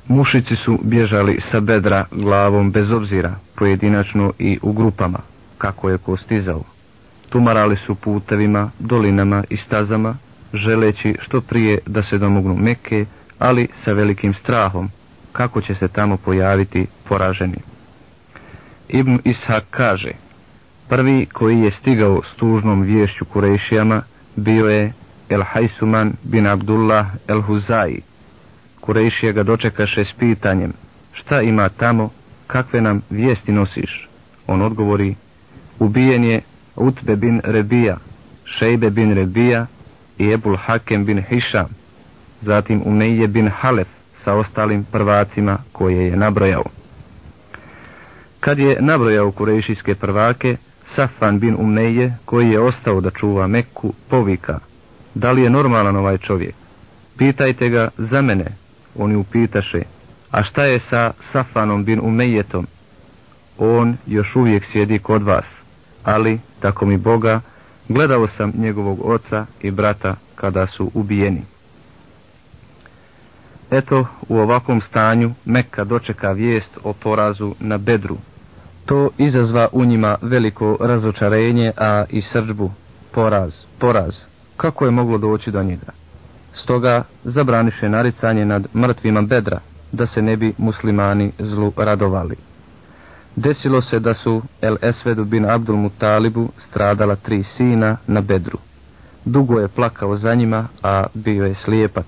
Mušici 0.08 0.56
su 0.56 0.80
bježali 0.84 1.40
sa 1.42 1.60
bedra 1.60 2.06
glavom 2.12 2.72
bez 2.72 2.92
obzira, 2.92 3.36
pojedinačno 3.56 4.34
i 4.40 4.60
u 4.62 4.74
grupama, 4.74 5.20
kako 5.58 5.90
je 5.90 5.98
ko 5.98 6.18
stizao. 6.18 6.64
Tumarali 7.32 7.76
su 7.76 7.96
putevima, 7.96 8.70
dolinama 8.80 9.44
i 9.50 9.58
stazama, 9.58 10.16
želeći 10.54 11.16
što 11.20 11.42
prije 11.42 11.80
da 11.86 12.04
se 12.04 12.18
domognu 12.18 12.56
Mekke, 12.56 13.06
ali 13.40 13.68
sa 13.84 13.94
velikim 13.94 14.34
strahom, 14.34 14.90
kako 15.32 15.62
će 15.62 15.76
se 15.76 15.88
tamo 15.88 16.18
pojaviti 16.18 16.88
poraženi. 17.08 17.58
Ibn 18.90 19.20
Ishak 19.24 19.64
kaže, 19.70 20.12
Prvi 20.92 21.26
koji 21.26 21.60
je 21.60 21.72
stigao 21.72 22.22
s 22.24 22.36
tužnom 22.36 22.82
vješću 22.82 23.26
Kurešijama 23.26 24.02
bio 24.36 24.70
je 24.70 24.94
El 25.30 25.44
Hajsuman 25.44 26.14
bin 26.24 26.48
Abdullah 26.48 27.08
El 27.28 27.42
Huzai. 27.42 28.02
Kurešija 28.82 29.32
ga 29.32 29.44
dočekaše 29.44 30.06
s 30.06 30.14
pitanjem 30.14 30.74
šta 31.14 31.42
ima 31.42 31.70
tamo, 31.70 32.10
kakve 32.48 32.82
nam 32.82 33.02
vijesti 33.10 33.52
nosiš? 33.52 34.10
On 34.48 34.62
odgovori 34.62 35.16
ubijen 35.80 36.24
je 36.24 36.42
Utbe 36.82 37.16
bin 37.16 37.42
Rebija, 37.44 37.98
Šejbe 38.46 38.90
bin 38.90 39.14
Rebija 39.14 39.68
i 40.18 40.32
Ebul 40.32 40.58
Hakem 40.58 41.06
bin 41.06 41.22
Hišam, 41.30 41.68
zatim 42.42 42.82
Umeije 42.86 43.28
bin 43.28 43.50
Halef 43.50 43.88
sa 44.24 44.34
ostalim 44.34 44.84
prvacima 44.84 45.58
koje 45.72 46.06
je 46.06 46.16
nabrojao. 46.16 46.64
Kad 48.40 48.60
je 48.60 48.78
nabrojao 48.80 49.32
kurejšijske 49.32 49.96
prvake, 49.96 50.58
Safan 50.86 51.40
bin 51.40 51.56
Umeije, 51.60 52.18
koji 52.26 52.50
je 52.50 52.60
ostao 52.60 53.02
da 53.02 53.10
čuva 53.10 53.48
Mekku, 53.48 53.94
povika, 54.10 54.60
da 55.16 55.32
li 55.32 55.42
je 55.42 55.50
normalan 55.50 55.96
ovaj 55.96 56.18
čovjek? 56.18 56.56
Pitajte 57.18 57.70
ga 57.70 57.90
za 57.98 58.22
mene, 58.22 58.46
oni 58.96 59.16
upitaše, 59.16 59.82
a 60.32 60.44
šta 60.44 60.64
je 60.64 60.80
sa 60.80 61.12
Safanom 61.22 61.86
bin 61.86 62.00
Umejetom? 62.04 62.68
On 63.58 63.98
još 64.08 64.36
uvijek 64.36 64.66
sjedi 64.66 65.00
kod 65.00 65.24
vas, 65.24 65.61
ali, 66.04 66.40
tako 66.60 66.86
mi 66.86 66.98
Boga, 66.98 67.42
gledao 67.90 68.28
sam 68.28 68.54
njegovog 68.58 69.00
oca 69.04 69.46
i 69.62 69.72
brata 69.72 70.16
kada 70.36 70.68
su 70.68 70.92
ubijeni. 70.94 71.42
Eto, 73.72 74.06
u 74.30 74.38
ovakvom 74.38 74.82
stanju 74.82 75.34
Mekka 75.46 75.84
dočeka 75.84 76.32
vijest 76.32 76.78
o 76.84 76.94
porazu 76.94 77.56
na 77.60 77.78
Bedru. 77.78 78.18
To 78.86 79.10
izazva 79.18 79.68
u 79.72 79.86
njima 79.86 80.18
veliko 80.22 80.78
razočarenje, 80.82 81.72
a 81.78 82.06
i 82.10 82.22
srđbu. 82.22 82.72
Poraz, 83.12 83.54
poraz. 83.80 84.18
Kako 84.58 84.86
je 84.86 84.92
moglo 84.92 85.18
doći 85.18 85.52
do 85.52 85.64
njega? 85.64 85.92
Stoga 86.54 87.04
zabraniše 87.24 87.90
naricanje 87.90 88.46
nad 88.46 88.68
mrtvima 88.74 89.22
Bedra, 89.22 89.60
da 89.92 90.06
se 90.06 90.22
ne 90.22 90.38
bi 90.38 90.54
muslimani 90.58 91.32
zlu 91.40 91.74
radovali. 91.78 92.51
Desilo 93.36 93.82
se 93.82 94.00
da 94.00 94.14
su 94.14 94.42
El 94.62 94.78
Esvedu 94.82 95.26
bin 95.26 95.46
Abdul 95.46 95.76
Mutalibu 95.76 96.50
stradala 96.60 97.16
tri 97.16 97.44
sina 97.44 97.98
na 98.08 98.22
Bedru. 98.22 98.58
Dugo 99.26 99.60
je 99.60 99.68
plakao 99.68 100.18
za 100.18 100.36
njima, 100.36 100.68
a 100.84 101.06
bio 101.14 101.46
je 101.46 101.56
slijepac. 101.56 102.06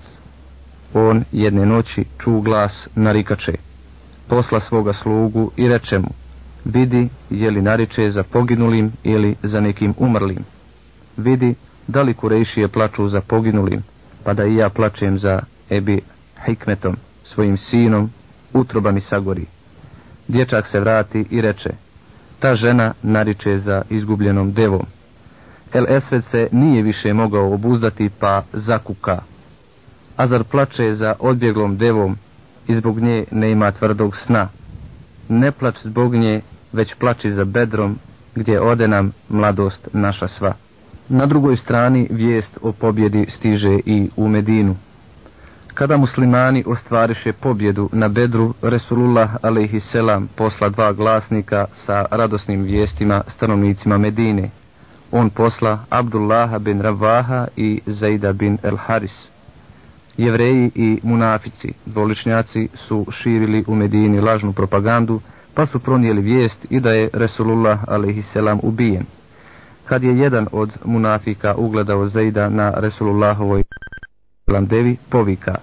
On 0.94 1.24
jedne 1.32 1.66
noći 1.66 2.04
ču 2.18 2.40
glas 2.40 2.88
narikače. 2.94 3.54
Posla 4.28 4.60
svoga 4.60 4.92
slugu 4.92 5.50
i 5.56 5.68
reče 5.68 5.98
mu, 5.98 6.08
vidi 6.64 7.08
je 7.30 7.50
li 7.50 7.62
nariče 7.62 8.10
za 8.10 8.22
poginulim 8.22 8.92
ili 9.04 9.34
za 9.42 9.60
nekim 9.60 9.94
umrlim. 9.98 10.44
Vidi 11.16 11.54
da 11.86 12.02
li 12.02 12.14
kurejšije 12.14 12.68
plaču 12.68 13.08
za 13.08 13.20
poginulim, 13.20 13.82
pa 14.24 14.34
da 14.34 14.46
i 14.46 14.54
ja 14.56 14.68
plačem 14.68 15.18
za 15.18 15.40
Ebi 15.70 16.00
Hikmetom, 16.46 16.96
svojim 17.24 17.58
sinom, 17.58 18.10
utroba 18.52 18.90
mi 18.90 19.00
sagori. 19.00 19.46
Dječak 20.28 20.66
se 20.66 20.80
vrati 20.80 21.24
i 21.30 21.40
reče, 21.40 21.70
ta 22.38 22.54
žena 22.54 22.92
nariče 23.02 23.58
za 23.58 23.82
izgubljenom 23.90 24.52
devom. 24.52 24.86
El 25.72 25.86
Esved 25.88 26.24
se 26.24 26.48
nije 26.52 26.82
više 26.82 27.12
mogao 27.12 27.54
obuzdati 27.54 28.10
pa 28.20 28.42
zakuka. 28.52 29.18
Azar 30.16 30.44
plače 30.44 30.94
za 30.94 31.14
odbjeglom 31.18 31.76
devom 31.76 32.16
i 32.68 32.74
zbog 32.74 33.00
nje 33.00 33.24
ne 33.30 33.50
ima 33.50 33.72
tvrdog 33.72 34.16
sna. 34.16 34.48
Ne 35.28 35.52
plač 35.52 35.78
zbog 35.84 36.14
nje, 36.14 36.40
već 36.72 36.94
plači 36.94 37.30
za 37.30 37.44
bedrom 37.44 37.98
gdje 38.34 38.60
ode 38.60 38.88
nam 38.88 39.12
mladost 39.28 39.88
naša 39.92 40.28
sva. 40.28 40.54
Na 41.08 41.26
drugoj 41.26 41.56
strani 41.56 42.08
vijest 42.10 42.58
o 42.62 42.72
pobjedi 42.72 43.26
stiže 43.28 43.78
i 43.86 44.10
u 44.16 44.28
Medinu. 44.28 44.76
Kada 45.74 45.96
muslimani 45.96 46.64
ostvariše 46.66 47.32
pobjedu 47.32 47.88
na 47.92 48.08
Bedru, 48.08 48.54
Resulullah 48.62 49.34
a.s. 49.42 49.96
posla 50.36 50.68
dva 50.68 50.92
glasnika 50.92 51.66
sa 51.72 52.04
radosnim 52.10 52.62
vijestima 52.62 53.22
stanovnicima 53.28 53.98
Medine. 53.98 54.50
On 55.12 55.30
posla 55.30 55.78
Abdullaha 55.90 56.58
bin 56.58 56.80
Ravaha 56.80 57.46
i 57.56 57.80
Zaida 57.86 58.32
bin 58.32 58.58
El 58.62 58.76
Haris. 58.76 59.28
Jevreji 60.16 60.70
i 60.74 61.00
munafici, 61.02 61.72
dvoličnjaci, 61.86 62.68
su 62.74 63.06
širili 63.10 63.64
u 63.66 63.74
Medini 63.74 64.20
lažnu 64.20 64.52
propagandu, 64.52 65.20
pa 65.54 65.66
su 65.66 65.78
pronijeli 65.78 66.22
vijest 66.22 66.66
i 66.70 66.80
da 66.80 66.92
je 66.92 67.10
Resulullah 67.12 67.78
a.s. 67.88 68.36
ubijen. 68.62 69.06
Kad 69.84 70.02
je 70.02 70.18
jedan 70.18 70.46
od 70.52 70.70
munafika 70.84 71.54
ugledao 71.54 72.08
Zaida 72.08 72.48
na 72.48 72.72
Resulullahovoj 72.76 73.64
devi, 74.46 74.96
povika, 75.08 75.54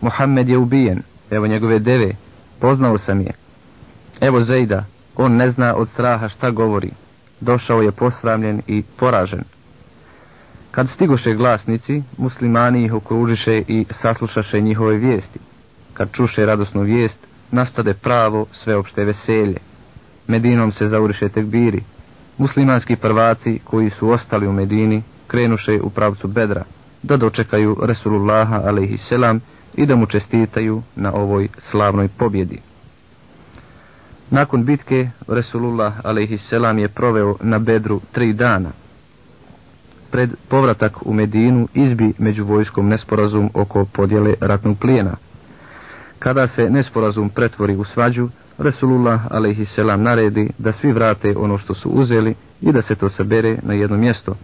Muhammed 0.00 0.48
je 0.48 0.58
ubijen, 0.58 1.02
evo 1.30 1.46
njegove 1.46 1.78
deve, 1.78 2.10
poznao 2.60 2.98
sam 2.98 3.20
je. 3.20 3.32
Evo 4.20 4.40
Zejda, 4.40 4.84
on 5.16 5.36
ne 5.36 5.50
zna 5.50 5.74
od 5.74 5.88
straha 5.88 6.28
šta 6.28 6.50
govori, 6.50 6.90
došao 7.40 7.82
je 7.82 7.92
posramljen 7.92 8.62
i 8.66 8.82
poražen. 8.96 9.44
Kad 10.70 10.88
stigoše 10.88 11.34
glasnici, 11.34 12.02
muslimani 12.16 12.84
ih 12.84 12.94
okružiše 12.94 13.62
i 13.68 13.86
saslušaše 13.90 14.60
njihove 14.60 14.96
vijesti. 14.96 15.38
Kad 15.94 16.12
čuše 16.12 16.46
radosnu 16.46 16.82
vijest, 16.82 17.18
nastade 17.50 17.94
pravo 17.94 18.46
sveopšte 18.52 19.04
veselje. 19.04 19.58
Medinom 20.26 20.72
se 20.72 20.88
zauriše 20.88 21.28
tekbiri. 21.28 21.82
Muslimanski 22.38 22.96
prvaci 22.96 23.60
koji 23.64 23.90
su 23.90 24.10
ostali 24.10 24.46
u 24.46 24.52
Medini 24.52 25.02
krenuše 25.26 25.80
u 25.82 25.90
pravcu 25.90 26.28
Bedra 26.28 26.64
da 27.06 27.16
dočekaju 27.16 27.76
Resulullaha 27.82 28.60
alaihisselam 28.64 29.40
i 29.74 29.86
da 29.86 29.96
mu 29.96 30.06
čestitaju 30.06 30.82
na 30.96 31.12
ovoj 31.12 31.48
slavnoj 31.58 32.08
pobjedi. 32.08 32.60
Nakon 34.30 34.64
bitke 34.64 35.10
Resulullah 35.28 35.94
alaihisselam 36.04 36.78
je 36.78 36.88
proveo 36.88 37.36
na 37.40 37.58
Bedru 37.58 38.00
tri 38.12 38.32
dana. 38.32 38.70
Pred 40.10 40.30
povratak 40.48 41.06
u 41.06 41.14
Medinu 41.14 41.68
izbi 41.74 42.12
među 42.18 42.44
vojskom 42.44 42.88
nesporazum 42.88 43.50
oko 43.54 43.84
podjele 43.84 44.34
ratnog 44.40 44.78
plijena. 44.78 45.14
Kada 46.18 46.46
se 46.46 46.70
nesporazum 46.70 47.28
pretvori 47.28 47.76
u 47.76 47.84
svađu, 47.84 48.28
Resulullah 48.58 49.20
a.s. 49.30 49.76
naredi 49.96 50.50
da 50.58 50.72
svi 50.72 50.92
vrate 50.92 51.34
ono 51.36 51.58
što 51.58 51.74
su 51.74 51.90
uzeli 51.90 52.34
i 52.60 52.72
da 52.72 52.82
se 52.82 52.94
to 52.94 53.08
sabere 53.08 53.58
na 53.62 53.74
jedno 53.74 53.96
mjesto. 53.96 54.36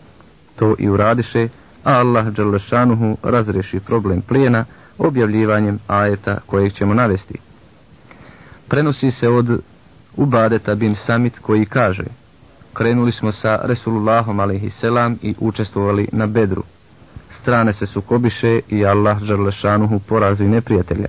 To 0.57 0.75
i 0.79 0.89
uradiše, 0.89 1.49
a 1.85 1.93
Allah 1.93 2.27
Đalešanuhu 2.27 3.17
razreši 3.23 3.81
problem 3.81 4.23
plijena 4.23 4.65
objavljivanjem 4.99 5.79
ajeta 5.87 6.39
kojeg 6.47 6.73
ćemo 6.73 6.95
navesti. 6.95 7.35
Prenosi 8.69 9.11
se 9.11 9.29
od 9.29 9.61
Ubadeta 10.17 10.75
bin 10.75 10.95
Samit 10.95 11.39
koji 11.39 11.67
kaže 11.67 12.05
Krenuli 12.75 13.13
smo 13.13 13.33
sa 13.33 13.61
Resulullahom 13.65 14.41
a.s. 14.41 14.85
i 15.23 15.35
učestvovali 15.39 16.09
na 16.13 16.27
Bedru. 16.27 16.63
Strane 17.31 17.73
se 17.73 17.87
sukobiše 17.87 18.61
i 18.69 18.85
Allah 18.87 19.23
Đalešanuhu 19.23 19.99
porazi 19.99 20.45
neprijatelja 20.45 21.09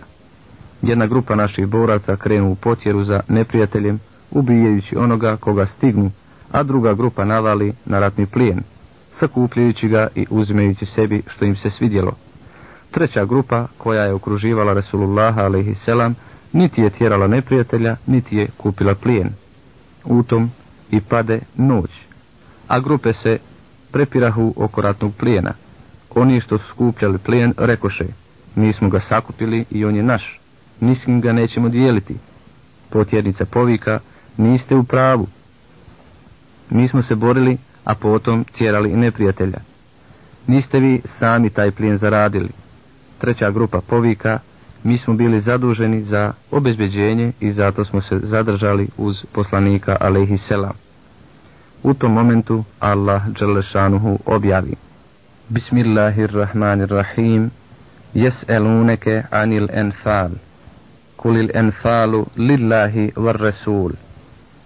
jedna 0.84 1.08
grupa 1.08 1.36
naših 1.36 1.68
boraca 1.68 2.16
krenu 2.16 2.52
u 2.52 2.56
potjeru 2.56 3.04
za 3.04 3.22
neprijateljem, 3.28 4.00
ubijajući 4.32 4.98
onoga 4.98 5.38
koga 5.38 5.66
stignu, 5.66 6.12
a 6.52 6.64
druga 6.64 6.94
grupa 6.94 7.26
navali 7.26 7.74
na 7.86 8.00
ratni 8.00 8.26
plijen, 8.26 8.64
sakupljajući 9.14 9.88
ga 9.88 10.08
i 10.16 10.26
uzimajući 10.30 10.86
sebi 10.86 11.22
što 11.28 11.46
im 11.46 11.56
se 11.56 11.70
svidjelo. 11.70 12.14
Treća 12.92 13.26
grupa, 13.26 13.68
koja 13.78 14.04
je 14.04 14.14
okruživala 14.14 14.74
Resulullaha 14.74 15.42
a.s., 15.42 15.88
niti 16.54 16.82
je 16.82 16.90
tjerala 16.90 17.28
neprijatelja, 17.28 17.96
niti 18.08 18.38
je 18.38 18.48
kupila 18.58 18.96
plijen. 18.96 19.30
Utom 20.06 20.52
i 20.92 21.02
pade 21.02 21.40
noć, 21.56 21.90
a 22.68 22.80
grupe 22.80 23.14
se 23.14 23.40
prepirahu 23.92 24.54
oko 24.58 24.82
ratnog 24.82 25.14
plijena. 25.16 25.54
Oni 26.16 26.40
što 26.40 26.58
su 26.58 26.68
skupljali 26.68 27.18
plijen 27.18 27.54
rekoše, 27.58 28.06
mi 28.56 28.74
smo 28.74 28.90
ga 28.90 29.00
sakupili 29.00 29.66
i 29.72 29.86
on 29.86 29.96
je 29.96 30.04
naš 30.04 30.40
niskim 30.84 31.22
ga 31.22 31.34
nećemo 31.34 31.70
dijeliti. 31.70 32.16
Potjernica 32.90 33.46
povika, 33.46 34.00
niste 34.38 34.76
u 34.76 34.84
pravu. 34.84 35.28
Mi 36.70 36.88
smo 36.88 37.02
se 37.04 37.16
borili, 37.16 37.58
a 37.84 37.96
potom 37.96 38.44
tjerali 38.44 38.92
i 38.92 38.96
neprijatelja. 38.96 39.58
Niste 40.48 40.80
vi 40.80 41.02
sami 41.06 41.50
taj 41.50 41.72
plijen 41.72 41.98
zaradili. 41.98 42.50
Treća 43.18 43.52
grupa 43.52 43.82
povika, 43.82 44.40
mi 44.84 44.98
smo 44.98 45.14
bili 45.14 45.42
zaduženi 45.42 46.04
za 46.04 46.34
obezbeđenje 46.52 47.32
i 47.40 47.52
zato 47.52 47.86
smo 47.86 48.02
se 48.02 48.20
zadržali 48.24 48.88
uz 48.98 49.26
poslanika 49.32 49.98
Alehi 50.00 50.38
Selam. 50.38 50.74
U 51.84 51.94
tom 51.94 52.12
momentu 52.12 52.64
Allah 52.80 53.28
Đelešanuhu 53.28 54.20
objavi. 54.26 54.76
Bismillahirrahmanirrahim. 55.50 57.52
Jes'eluneke 58.16 59.24
anil 59.32 59.68
enfal. 59.74 60.30
Kulil 61.16 61.50
enfalu 61.54 62.26
lillahi 62.38 63.12
var 63.16 63.42
resul. 63.42 63.92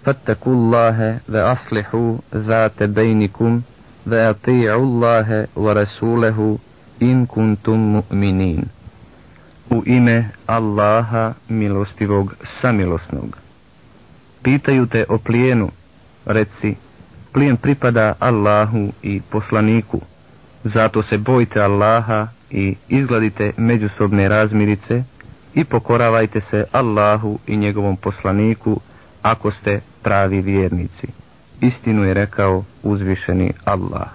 فاتقوا 0.07 0.55
الله 0.55 1.19
وأصلحوا 1.29 2.17
ذات 2.35 2.83
بينكم 2.83 3.61
وأطيعوا 4.07 4.85
الله 4.85 5.47
ورسوله 5.57 6.59
إن 7.03 7.27
كنتم 7.27 7.79
مؤمنين 7.79 8.65
U 9.71 9.83
ime 9.87 10.31
Allaha 10.47 11.35
milostivog 11.49 12.35
samilosnog. 12.61 13.37
Pitaju 14.43 14.87
te 14.87 15.05
o 15.09 15.19
plijenu, 15.19 15.71
reci, 16.27 16.75
plijen 17.33 17.57
pripada 17.57 18.15
Allahu 18.19 18.93
i 19.03 19.21
poslaniku, 19.21 20.01
zato 20.65 21.03
se 21.03 21.19
bojte 21.19 21.61
Allaha 21.61 22.27
i 22.51 22.77
izgladite 22.89 23.53
međusobne 23.57 24.29
razmirice, 24.29 25.05
i 25.55 25.65
pokoravajte 25.65 26.41
se 26.41 26.65
Allahu 26.73 27.39
i 27.47 27.57
njegovom 27.57 27.97
poslaniku 27.97 28.81
ako 29.23 29.51
ste 29.51 29.81
pravi 30.08 30.42
vjernici. 30.42 31.08
Istinu 31.62 32.04
je 32.04 32.14
rekao 32.14 32.64
uzvišeni 32.84 33.54
Allah. 33.66 34.08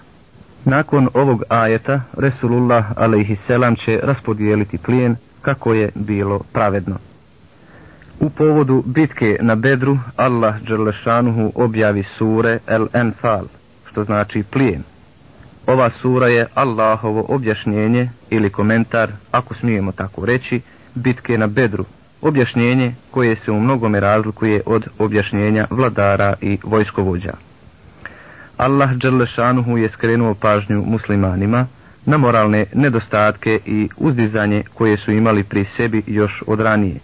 Nakon 0.64 1.08
ovog 1.14 1.42
ajeta, 1.48 2.00
Resulullah 2.16 2.84
alaihisselam 2.96 3.76
će 3.76 4.00
raspodijeliti 4.02 4.78
plijen 4.78 5.16
kako 5.42 5.74
je 5.74 5.90
bilo 5.94 6.40
pravedno. 6.52 6.96
U 8.20 8.30
povodu 8.30 8.82
bitke 8.86 9.38
na 9.40 9.54
Bedru, 9.54 9.98
Allah 10.16 10.60
Đerlešanuhu 10.60 11.52
objavi 11.54 12.02
sure 12.02 12.58
El 12.66 12.86
Enfal, 12.92 13.44
što 13.84 14.04
znači 14.04 14.42
plijen. 14.42 14.82
Ova 15.66 15.90
sura 15.90 16.28
je 16.28 16.46
Allahovo 16.54 17.24
objašnjenje 17.28 18.10
ili 18.30 18.50
komentar, 18.50 19.12
ako 19.30 19.54
smijemo 19.54 19.92
tako 19.92 20.24
reći, 20.26 20.60
bitke 20.94 21.38
na 21.38 21.46
Bedru, 21.46 21.84
objašnjenje 22.22 22.94
koje 23.10 23.36
se 23.36 23.52
u 23.52 23.60
mnogome 23.60 24.00
razlikuje 24.00 24.60
od 24.66 24.88
objašnjenja 24.98 25.66
vladara 25.70 26.34
i 26.40 26.58
vojskovođa. 26.62 27.32
Allah 28.56 28.92
Đerlešanuhu 28.92 29.78
je 29.78 29.88
skrenuo 29.88 30.34
pažnju 30.34 30.82
muslimanima 30.86 31.66
na 32.04 32.16
moralne 32.16 32.66
nedostatke 32.74 33.60
i 33.66 33.88
uzdizanje 33.96 34.62
koje 34.74 34.96
su 34.96 35.12
imali 35.12 35.44
pri 35.44 35.64
sebi 35.64 36.02
još 36.06 36.42
od 36.46 36.60
ranije. 36.60 37.00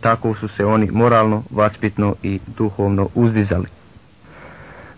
Tako 0.00 0.34
su 0.34 0.48
se 0.48 0.64
oni 0.64 0.90
moralno, 0.90 1.42
vaspitno 1.50 2.14
i 2.22 2.40
duhovno 2.56 3.08
uzdizali. 3.14 3.66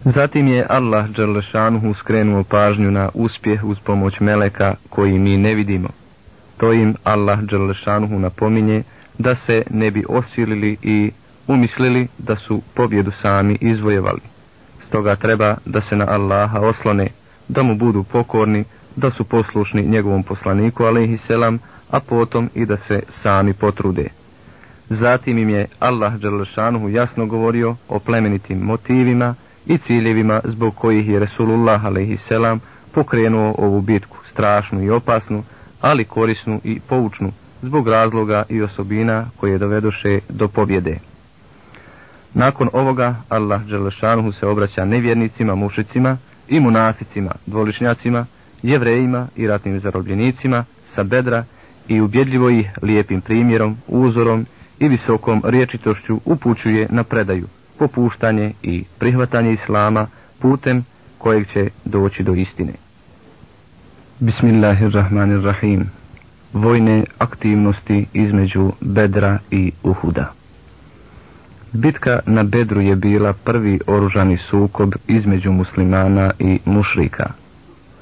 Zatim 0.04 0.48
je 0.48 0.66
Allah 0.68 1.08
Đerlešanuhu 1.08 1.94
skrenuo 1.94 2.44
pažnju 2.44 2.90
na 2.90 3.08
uspjeh 3.14 3.64
uz 3.64 3.80
pomoć 3.80 4.20
meleka 4.20 4.74
koji 4.90 5.18
mi 5.18 5.36
ne 5.36 5.54
vidimo. 5.54 5.88
To 6.56 6.72
im 6.72 6.94
Allah 7.04 7.40
Đerlešanuhu 7.40 8.18
napominje 8.18 8.82
da 9.18 9.34
se 9.34 9.62
ne 9.70 9.90
bi 9.90 10.04
osilili 10.08 10.76
i 10.82 11.10
umislili 11.46 12.08
da 12.18 12.36
su 12.36 12.62
pobjedu 12.74 13.10
sami 13.10 13.58
izvojevali. 13.60 14.20
Stoga 14.86 15.16
treba 15.16 15.56
da 15.64 15.80
se 15.80 15.96
na 15.96 16.04
Allaha 16.08 16.60
oslone, 16.60 17.08
da 17.48 17.62
mu 17.62 17.74
budu 17.76 18.02
pokorni, 18.04 18.64
da 18.96 19.10
su 19.10 19.24
poslušni 19.24 19.82
njegovom 19.82 20.22
poslaniku, 20.22 20.84
alaihi 20.84 21.18
selam, 21.18 21.58
a 21.90 22.00
potom 22.00 22.50
i 22.54 22.66
da 22.66 22.76
se 22.76 23.02
sami 23.08 23.52
potrude. 23.52 24.08
Zatim 24.88 25.38
im 25.38 25.48
je 25.50 25.66
Allah 25.80 26.16
Đerlešanuhu 26.16 26.88
jasno 26.88 27.26
govorio 27.26 27.76
o 27.88 27.98
plemenitim 27.98 28.58
motivima 28.58 29.34
i 29.66 29.78
ciljevima 29.78 30.40
zbog 30.44 30.74
kojih 30.74 31.08
je 31.08 31.18
Resulullah 31.18 31.84
a.s. 31.84 32.60
pokrenuo 32.92 33.54
ovu 33.58 33.80
bitku, 33.80 34.16
strašnu 34.26 34.82
i 34.82 34.90
opasnu, 34.90 35.44
ali 35.80 36.04
korisnu 36.04 36.60
i 36.64 36.80
poučnu, 36.80 37.32
zbog 37.64 37.88
razloga 37.88 38.44
i 38.48 38.62
osobina 38.62 39.26
koje 39.36 39.58
dovedoše 39.58 40.20
do 40.28 40.48
pobjede. 40.48 40.98
Nakon 42.34 42.68
ovoga 42.72 43.16
Allah 43.28 43.62
Đelešanuhu 43.62 44.32
se 44.32 44.46
obraća 44.46 44.84
nevjernicima, 44.84 45.54
mušicima 45.54 46.16
i 46.48 46.60
munaficima, 46.60 47.30
dvolišnjacima, 47.46 48.26
jevrejima 48.62 49.28
i 49.36 49.46
ratnim 49.46 49.80
zarobljenicima 49.80 50.64
sa 50.88 51.02
bedra 51.02 51.44
i 51.88 52.00
ubjedljivo 52.00 52.50
ih 52.50 52.70
lijepim 52.82 53.20
primjerom, 53.20 53.76
uzorom 53.88 54.46
i 54.78 54.88
visokom 54.88 55.42
riječitošću 55.44 56.20
upućuje 56.24 56.86
na 56.90 57.04
predaju, 57.04 57.46
popuštanje 57.78 58.52
i 58.62 58.84
prihvatanje 58.98 59.52
islama 59.52 60.06
putem 60.38 60.84
kojeg 61.18 61.46
će 61.48 61.70
doći 61.84 62.22
do 62.22 62.34
istine. 62.34 62.72
Bismillahirrahmanirrahim. 64.20 66.03
Vojne 66.54 67.04
aktivnosti 67.18 68.06
između 68.14 68.72
Bedra 68.80 69.38
i 69.50 69.72
Uhuda. 69.82 70.32
Bitka 71.72 72.20
na 72.26 72.42
Bedru 72.42 72.80
je 72.80 72.96
bila 72.96 73.32
prvi 73.34 73.80
oružani 73.86 74.36
sukob 74.36 74.94
između 75.08 75.52
muslimana 75.52 76.30
i 76.38 76.58
mušrika. 76.64 77.30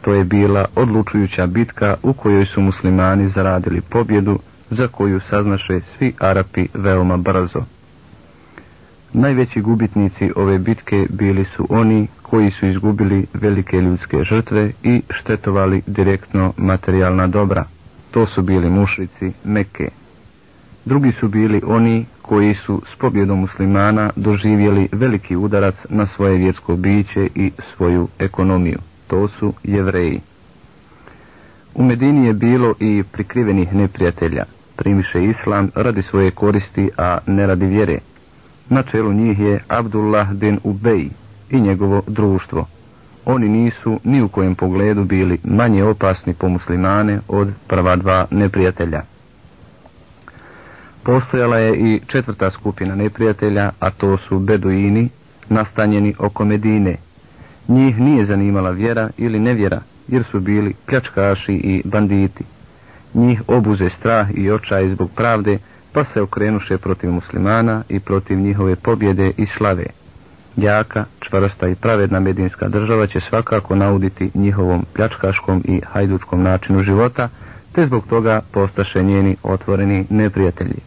To 0.01 0.15
je 0.15 0.25
bila 0.25 0.65
odlučujuća 0.77 1.47
bitka 1.47 1.97
u 2.03 2.13
kojoj 2.13 2.47
su 2.47 2.61
muslimani 2.61 3.29
zaradili 3.29 3.81
pobjedu 3.81 4.39
za 4.71 4.89
koju 4.89 5.21
saznaše 5.21 5.81
svi 5.81 6.13
Arapi 6.21 6.67
veoma 6.75 7.17
brzo. 7.17 7.63
Najveći 9.13 9.61
gubitnici 9.61 10.33
ove 10.37 10.59
bitke 10.59 11.07
bili 11.11 11.45
su 11.45 11.67
oni 11.71 12.07
koji 12.23 12.51
su 12.51 12.67
izgubili 12.67 13.27
velike 13.35 13.81
ljudske 13.81 14.25
žrtve 14.25 14.73
i 14.83 15.03
štetovali 15.11 15.83
direktno 15.87 16.53
materijalna 16.57 17.27
dobra. 17.27 17.65
To 18.13 18.27
su 18.27 18.43
bili 18.43 18.71
mušrici 18.71 19.33
Meke. 19.45 19.91
Drugi 20.85 21.13
su 21.13 21.29
bili 21.29 21.63
oni 21.67 22.07
koji 22.23 22.55
su 22.55 22.83
s 22.87 22.95
pobjedom 22.97 23.39
muslimana 23.41 24.11
doživjeli 24.17 24.89
veliki 24.93 25.37
udarac 25.37 25.87
na 25.89 26.07
svoje 26.07 26.37
vjersko 26.37 26.77
biće 26.77 27.29
i 27.35 27.53
svoju 27.59 28.09
ekonomiju. 28.19 28.79
To 29.07 29.29
su 29.29 29.53
jevreji. 29.65 30.21
U 31.75 31.83
Medini 31.85 32.27
je 32.27 32.33
bilo 32.33 32.75
i 32.81 33.03
prikrivenih 33.13 33.75
neprijatelja. 33.75 34.45
Primiše 34.77 35.25
islam 35.25 35.71
radi 35.75 36.03
svoje 36.03 36.31
koristi, 36.31 36.91
a 36.99 37.19
ne 37.27 37.47
radi 37.47 37.67
vjere. 37.67 37.99
Na 38.69 38.83
čelu 38.83 39.13
njih 39.13 39.39
je 39.41 39.65
Abdullah 39.69 40.33
bin 40.33 40.59
Ubej 40.65 41.09
i 41.51 41.61
njegovo 41.61 42.03
društvo. 42.07 42.67
Oni 43.25 43.49
nisu 43.49 44.01
ni 44.05 44.23
u 44.23 44.29
kojem 44.29 44.55
pogledu 44.55 45.05
bili 45.05 45.39
manje 45.45 45.85
opasni 45.85 46.35
po 46.35 46.49
muslimane 46.49 47.21
od 47.29 47.49
prva 47.67 47.97
dva 47.97 48.27
neprijatelja. 48.31 49.03
Postojala 51.03 51.59
je 51.59 51.77
i 51.77 52.01
četvrta 52.07 52.51
skupina 52.51 52.95
neprijatelja, 52.95 53.71
a 53.81 53.91
to 53.91 54.17
su 54.17 54.39
beduini, 54.39 55.09
nastanjeni 55.49 56.15
oko 56.19 56.45
Medine. 56.45 56.97
Njih 57.69 57.99
nije 58.01 58.25
zanimala 58.25 58.71
vjera 58.71 59.11
ili 59.19 59.39
nevjera, 59.39 59.81
jer 60.09 60.25
su 60.25 60.41
bili 60.41 60.75
pljačkaši 60.87 61.53
i 61.55 61.83
banditi. 61.85 62.45
Njih 63.15 63.43
obuze 63.49 63.89
strah 63.89 64.29
i 64.35 64.51
očaj 64.51 64.89
zbog 64.89 65.11
pravde, 65.11 65.59
pa 65.93 66.05
se 66.05 66.23
okrenuše 66.23 66.79
protiv 66.79 67.11
muslimana 67.11 67.83
i 67.89 68.01
protiv 68.01 68.39
njihove 68.39 68.77
pobjede 68.77 69.33
i 69.37 69.47
slave. 69.47 69.87
Jaka, 70.57 71.05
čvrsta 71.21 71.69
i 71.69 71.75
pravedna 71.75 72.21
medinska 72.21 72.69
država 72.69 73.07
će 73.07 73.21
svakako 73.21 73.75
nauditi 73.75 74.31
njihovom 74.35 74.87
pljačkaškom 74.95 75.63
i 75.65 75.81
hajdučkom 75.93 76.43
načinu 76.43 76.83
života, 76.83 77.29
te 77.73 77.85
zbog 77.85 78.07
toga 78.07 78.41
postaše 78.51 79.03
njeni 79.03 79.37
otvoreni 79.43 80.07
neprijatelji. 80.11 80.81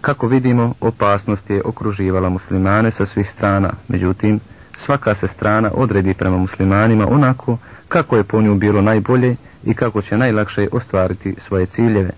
Kako 0.00 0.26
vidimo, 0.26 0.74
opasnost 0.80 1.50
je 1.50 1.62
okruživala 1.64 2.28
muslimane 2.28 2.90
sa 2.90 3.06
svih 3.06 3.30
strana, 3.30 3.70
međutim, 3.88 4.40
svaka 4.76 5.14
se 5.14 5.28
strana 5.28 5.70
odredi 5.74 6.14
prema 6.14 6.36
muslimanima 6.36 7.06
onako 7.10 7.58
kako 7.88 8.16
je 8.16 8.24
po 8.24 8.42
nju 8.42 8.54
bilo 8.54 8.80
najbolje 8.80 9.36
i 9.64 9.74
kako 9.74 10.02
će 10.02 10.16
najlakše 10.16 10.68
ostvariti 10.72 11.34
svoje 11.38 11.66
ciljeve. 11.66 12.10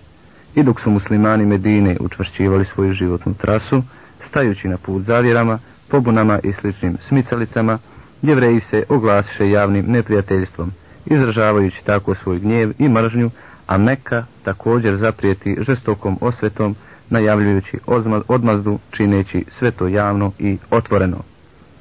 I 0.55 0.63
dok 0.63 0.79
su 0.79 0.91
muslimani 0.91 1.45
Medine 1.45 1.97
učvršćivali 1.99 2.65
svoju 2.65 2.93
životnu 2.93 3.33
trasu, 3.33 3.83
stajući 4.19 4.67
na 4.67 4.77
put 4.77 5.03
zavjerama, 5.03 5.59
pobunama 5.91 6.39
i 6.43 6.53
sličnim 6.53 6.97
smicalicama, 7.01 7.77
jevreji 8.21 8.59
se 8.59 8.83
oglasiše 8.89 9.49
javnim 9.49 9.85
neprijateljstvom, 9.87 10.71
izražavajući 11.05 11.85
tako 11.85 12.15
svoj 12.15 12.39
gnjev 12.39 12.71
i 12.79 12.89
mržnju, 12.89 13.29
a 13.67 13.77
Mekka 13.77 14.25
također 14.43 14.97
zaprijeti 14.97 15.57
žestokom 15.59 16.17
osvetom, 16.21 16.75
najavljujući 17.09 17.79
odmazdu, 18.27 18.79
čineći 18.91 19.45
sve 19.49 19.71
to 19.71 19.87
javno 19.87 20.31
i 20.39 20.57
otvoreno. 20.69 21.17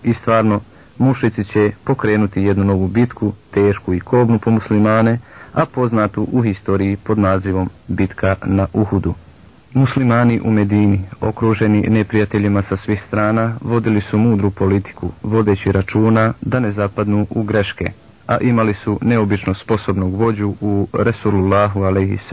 I 0.03 0.14
stvarno, 0.14 0.61
mušici 0.99 1.44
će 1.44 1.73
pokrenuti 1.85 2.42
jednu 2.42 2.64
novu 2.64 2.88
bitku, 2.88 3.33
tešku 3.51 3.94
i 3.94 4.01
kobnu 4.01 4.38
po 4.38 4.51
muslimane, 4.51 5.18
a 5.53 5.66
poznatu 5.66 6.29
u 6.33 6.42
historiji 6.42 6.96
pod 6.96 7.18
nazivom 7.18 7.70
Bitka 7.88 8.37
na 8.44 8.66
Uhudu. 8.73 9.14
Muslimani 9.74 10.40
u 10.44 10.50
Medini, 10.50 11.00
okruženi 11.20 11.80
neprijateljima 11.80 12.62
sa 12.62 12.76
svih 12.76 13.02
strana, 13.02 13.56
vodili 13.61 14.00
su 14.00 14.18
mudru 14.18 14.50
politiku, 14.50 15.11
vodeći 15.22 15.72
računa 15.72 16.33
da 16.40 16.61
ne 16.61 16.70
zapadnu 16.70 17.26
u 17.30 17.42
greške, 17.42 17.92
a 18.26 18.38
imali 18.38 18.74
su 18.74 18.98
neobično 19.02 19.54
sposobnog 19.54 20.14
vođu 20.14 20.54
u 20.61 20.88
Resulullahu 20.92 21.83
a.s. 21.83 22.33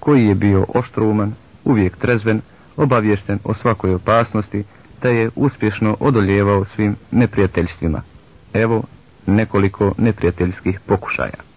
koji 0.00 0.26
je 0.26 0.34
bio 0.34 0.66
oštruman, 0.74 1.32
uvijek 1.64 1.96
trezven, 1.96 2.40
obavješten 2.76 3.38
o 3.44 3.54
svakoj 3.54 3.94
opasnosti, 3.94 4.64
te 5.00 5.14
je 5.14 5.30
uspješno 5.36 5.96
odoljevao 6.00 6.64
svim 6.64 6.96
neprijateljstvima. 7.10 8.02
Evo 8.54 8.82
nekoliko 9.26 9.94
neprijateljskih 9.98 10.80
pokušaja. 10.80 11.48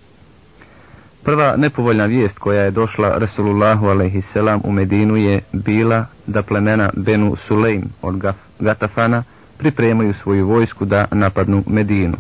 Prva 1.24 1.56
nepovoljna 1.58 2.06
vijest 2.06 2.40
koja 2.40 2.62
je 2.64 2.72
došla 2.72 3.18
Resulullahu 3.18 3.88
a.s. 3.88 4.36
u 4.64 4.72
Medinu 4.72 5.16
je 5.18 5.42
bila 5.52 6.06
da 6.28 6.42
plemena 6.44 6.90
Benu 6.94 7.36
Sulejm 7.36 7.84
od 8.02 8.22
Gatafana 8.60 9.24
pripremaju 9.58 10.14
svoju 10.14 10.48
vojsku 10.48 10.86
da 10.86 11.06
napadnu 11.12 11.64
Medinu. 11.68 12.18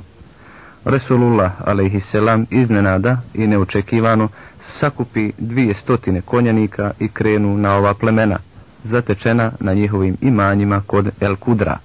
Resulullah 0.85 1.51
a.s. 1.65 2.13
iznenada 2.49 3.17
i 3.33 3.47
neočekivano 3.47 4.29
sakupi 4.59 5.31
dvije 5.37 5.73
stotine 5.73 6.21
konjanika 6.21 6.91
i 6.99 7.07
krenu 7.07 7.57
na 7.57 7.77
ova 7.77 7.93
plemena, 7.93 8.37
zatečena 8.83 9.51
na 9.59 9.73
njihovim 9.73 10.17
imanjima 10.21 10.81
kod 10.87 11.09
El 11.19 11.35
Kudra. 11.35 11.77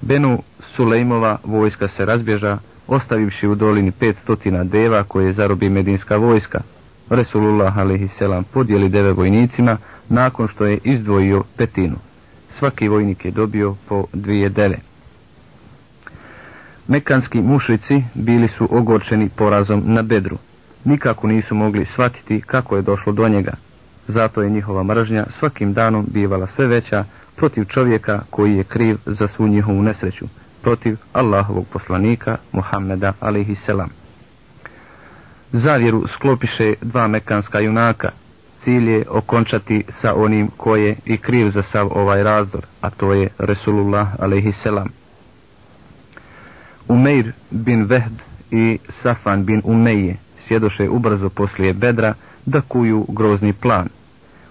Benu 0.00 0.42
Sulejmova 0.60 1.38
vojska 1.44 1.88
se 1.88 2.04
razbježa, 2.04 2.58
ostavivši 2.88 3.48
u 3.48 3.54
dolini 3.54 3.92
500 4.00 4.64
deva 4.64 5.02
koje 5.02 5.32
zarobi 5.32 5.68
medinska 5.68 6.16
vojska. 6.16 6.60
Resulullah 7.10 7.78
a.s. 7.78 8.20
podijeli 8.52 8.88
deve 8.88 9.12
vojnicima 9.12 9.76
nakon 10.08 10.48
što 10.48 10.66
je 10.66 10.78
izdvojio 10.84 11.42
petinu. 11.56 11.96
Svaki 12.50 12.88
vojnik 12.88 13.24
je 13.24 13.30
dobio 13.30 13.74
po 13.88 14.04
dvije 14.12 14.48
deve. 14.48 14.78
Mekanski 16.88 17.40
mušrici 17.42 18.02
bili 18.14 18.48
su 18.48 18.68
ogorčeni 18.70 19.28
porazom 19.28 19.82
na 19.86 20.02
bedru. 20.02 20.36
Nikako 20.84 21.26
nisu 21.26 21.54
mogli 21.54 21.84
shvatiti 21.84 22.40
kako 22.40 22.76
je 22.76 22.82
došlo 22.82 23.12
do 23.12 23.28
njega. 23.28 23.52
Zato 24.06 24.42
je 24.42 24.50
njihova 24.50 24.82
mržnja 24.82 25.26
svakim 25.30 25.72
danom 25.72 26.06
bivala 26.10 26.46
sve 26.46 26.66
veća 26.66 27.04
protiv 27.36 27.64
čovjeka 27.64 28.20
koji 28.30 28.56
je 28.56 28.64
kriv 28.64 28.96
za 29.06 29.26
svu 29.26 29.48
njihovu 29.48 29.82
nesreću, 29.82 30.26
protiv 30.62 30.96
Allahovog 31.12 31.66
poslanika 31.66 32.36
Muhammeda 32.52 33.12
a.s. 33.20 33.70
Zavjeru 35.52 36.06
sklopiše 36.06 36.74
dva 36.82 37.06
mekanska 37.08 37.60
junaka. 37.60 38.10
Cilj 38.58 38.90
je 38.90 39.04
okončati 39.08 39.84
sa 39.88 40.14
onim 40.14 40.48
koje 40.56 40.96
i 41.04 41.16
kriv 41.16 41.50
za 41.50 41.62
sav 41.62 41.88
ovaj 41.94 42.22
razdor, 42.22 42.66
a 42.80 42.90
to 42.90 43.12
je 43.12 43.28
Resulullah 43.38 44.08
a.s. 44.18 44.66
Umeir 46.88 47.32
bin 47.50 47.84
Vehd 47.84 48.20
i 48.50 48.78
Safan 48.88 49.44
bin 49.44 49.62
Umeje 49.64 50.16
sjedoše 50.38 50.88
ubrzo 50.88 51.28
poslije 51.28 51.72
bedra 51.72 52.14
da 52.46 52.60
kuju 52.60 53.06
grozni 53.08 53.52
plan. 53.52 53.88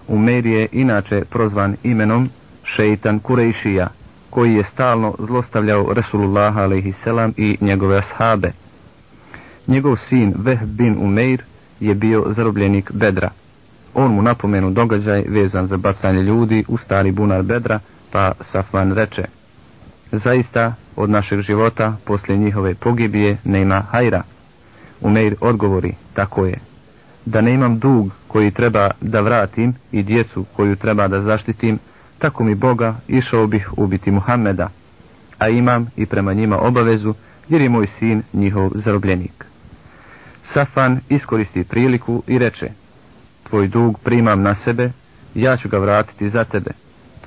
Umeir 0.08 0.46
je 0.46 0.68
inače 0.72 1.24
prozvan 1.30 1.76
imenom 1.82 2.30
šeitan 2.64 3.18
Kurejšija, 3.18 3.88
koji 4.30 4.54
je 4.54 4.64
stalno 4.64 5.14
zlostavljao 5.18 5.92
Resulullah 5.92 6.56
a.s. 6.56 7.06
i 7.36 7.56
njegove 7.60 7.98
ashabe. 7.98 8.52
Njegov 9.66 9.96
sin 9.96 10.34
Veh 10.36 10.62
bin 10.62 10.96
Umeir 11.00 11.42
je 11.80 11.94
bio 11.94 12.24
zarobljenik 12.28 12.92
Bedra. 12.92 13.30
On 13.94 14.10
mu 14.14 14.22
napomenu 14.22 14.70
događaj 14.70 15.24
vezan 15.28 15.66
za 15.66 15.76
bacanje 15.76 16.22
ljudi 16.22 16.64
u 16.68 16.76
stari 16.76 17.10
bunar 17.10 17.42
Bedra, 17.42 17.78
pa 18.10 18.32
Safvan 18.40 18.92
reče 18.92 19.24
Zaista, 20.12 20.74
od 20.96 21.10
našeg 21.10 21.40
života, 21.40 21.96
poslije 22.04 22.38
njihove 22.38 22.74
pogibije, 22.74 23.36
nema 23.44 23.80
hajra. 23.80 24.22
Umeir 25.00 25.36
odgovori, 25.40 25.94
tako 26.14 26.46
je. 26.46 26.58
Da 27.24 27.40
ne 27.40 27.54
imam 27.54 27.78
dug 27.78 28.10
koji 28.28 28.50
treba 28.50 28.90
da 29.00 29.20
vratim 29.20 29.74
i 29.92 30.02
djecu 30.02 30.44
koju 30.56 30.76
treba 30.76 31.08
da 31.08 31.20
zaštitim, 31.22 31.78
tako 32.18 32.44
mi 32.44 32.54
Boga 32.54 32.96
išao 33.08 33.46
bih 33.46 33.70
ubiti 33.76 34.10
Muhammeda, 34.10 34.68
a 35.38 35.48
imam 35.48 35.86
i 35.96 36.06
prema 36.06 36.32
njima 36.32 36.58
obavezu 36.58 37.14
jer 37.48 37.62
je 37.62 37.68
moj 37.68 37.86
sin 37.86 38.22
njihov 38.32 38.70
zarobljenik. 38.74 39.44
Safan 40.44 41.00
iskoristi 41.08 41.64
priliku 41.64 42.22
i 42.26 42.38
reče, 42.38 42.70
tvoj 43.48 43.68
dug 43.68 43.98
primam 43.98 44.42
na 44.42 44.54
sebe, 44.54 44.90
ja 45.34 45.56
ću 45.56 45.68
ga 45.68 45.78
vratiti 45.78 46.28
za 46.28 46.44
tebe. 46.44 46.70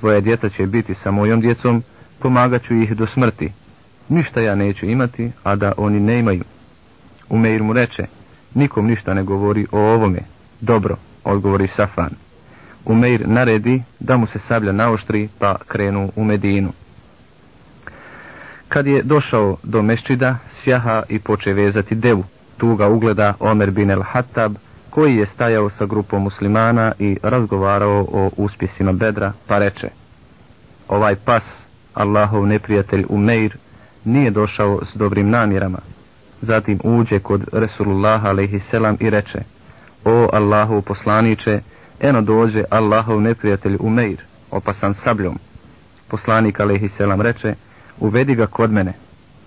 Tvoja 0.00 0.20
djeca 0.20 0.48
će 0.48 0.66
biti 0.66 0.94
sa 0.94 1.10
mojom 1.10 1.40
djecom, 1.40 1.82
pomagat 2.18 2.62
ću 2.62 2.74
ih 2.74 2.96
do 2.96 3.06
smrti. 3.06 3.52
Ništa 4.08 4.40
ja 4.40 4.54
neću 4.54 4.86
imati, 4.86 5.30
a 5.42 5.56
da 5.56 5.72
oni 5.76 6.00
ne 6.00 6.18
imaju. 6.18 6.44
Umeir 7.28 7.62
mu 7.62 7.72
reče, 7.72 8.06
nikom 8.54 8.86
ništa 8.86 9.14
ne 9.14 9.22
govori 9.22 9.66
o 9.72 9.78
ovome. 9.78 10.20
Dobro, 10.60 10.96
odgovori 11.24 11.66
Safan. 11.66 12.10
Umeir 12.84 13.28
naredi 13.28 13.82
da 14.00 14.16
mu 14.16 14.26
se 14.26 14.38
sablja 14.38 14.72
naoštri 14.72 15.28
pa 15.38 15.56
krenu 15.68 16.12
u 16.16 16.24
Medinu. 16.24 16.72
Kad 18.68 18.86
je 18.86 19.02
došao 19.02 19.56
do 19.62 19.82
Meščida, 19.82 20.36
svjaha 20.62 21.02
i 21.08 21.18
poče 21.18 21.52
vezati 21.52 21.94
devu. 21.94 22.24
Tu 22.56 22.74
ga 22.76 22.88
ugleda 22.88 23.34
Omer 23.40 23.70
bin 23.70 23.90
el 23.90 24.02
Hattab, 24.02 24.54
koji 24.90 25.16
je 25.16 25.26
stajao 25.26 25.70
sa 25.70 25.86
grupom 25.86 26.22
muslimana 26.22 26.92
i 26.98 27.16
razgovarao 27.22 28.06
o 28.12 28.30
uspjesima 28.36 28.92
bedra, 28.92 29.32
pa 29.46 29.58
reče 29.58 29.88
Ovaj 30.88 31.16
pas, 31.16 31.44
Allahov 31.94 32.46
neprijatelj 32.46 33.04
Umeir, 33.08 33.56
nije 34.04 34.30
došao 34.30 34.80
s 34.84 34.96
dobrim 34.96 35.30
namjerama. 35.30 35.78
Zatim 36.40 36.80
uđe 36.84 37.18
kod 37.18 37.48
Resulullah 37.52 38.24
a.s. 38.24 38.72
i 39.00 39.10
reče 39.10 39.38
O 40.04 40.28
Allahov 40.32 40.82
poslaniće, 40.82 41.60
eno 42.02 42.22
dođe 42.22 42.64
Allahov 42.70 43.20
neprijatelj 43.20 43.76
Umeir, 43.80 44.18
opasan 44.50 44.94
sabljom. 44.94 45.38
Poslanik 46.08 46.60
a.s. 46.60 47.00
reče, 47.20 47.54
uvedi 48.00 48.34
ga 48.34 48.46
kod 48.46 48.72
mene. 48.72 48.92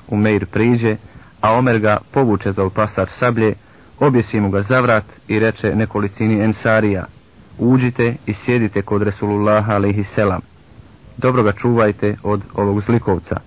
Umeir 0.07 0.45
priđe, 0.45 0.97
a 1.41 1.53
Omer 1.53 1.79
ga 1.79 1.97
povuče 2.11 2.51
za 2.51 2.63
opasač 2.63 3.09
sablje, 3.09 3.53
objesi 3.99 4.39
mu 4.39 4.49
ga 4.49 4.61
za 4.61 4.79
vrat 4.79 5.03
i 5.27 5.39
reče 5.39 5.75
nekolicini 5.75 6.41
ensarija, 6.43 7.05
uđite 7.59 8.15
i 8.25 8.33
sjedite 8.33 8.81
kod 8.81 9.01
Resulullah 9.01 9.65
Selam. 10.05 10.41
Dobro 11.17 11.43
ga 11.43 11.51
čuvajte 11.51 12.15
od 12.23 12.41
ovog 12.55 12.81
zlikovca. 12.81 13.39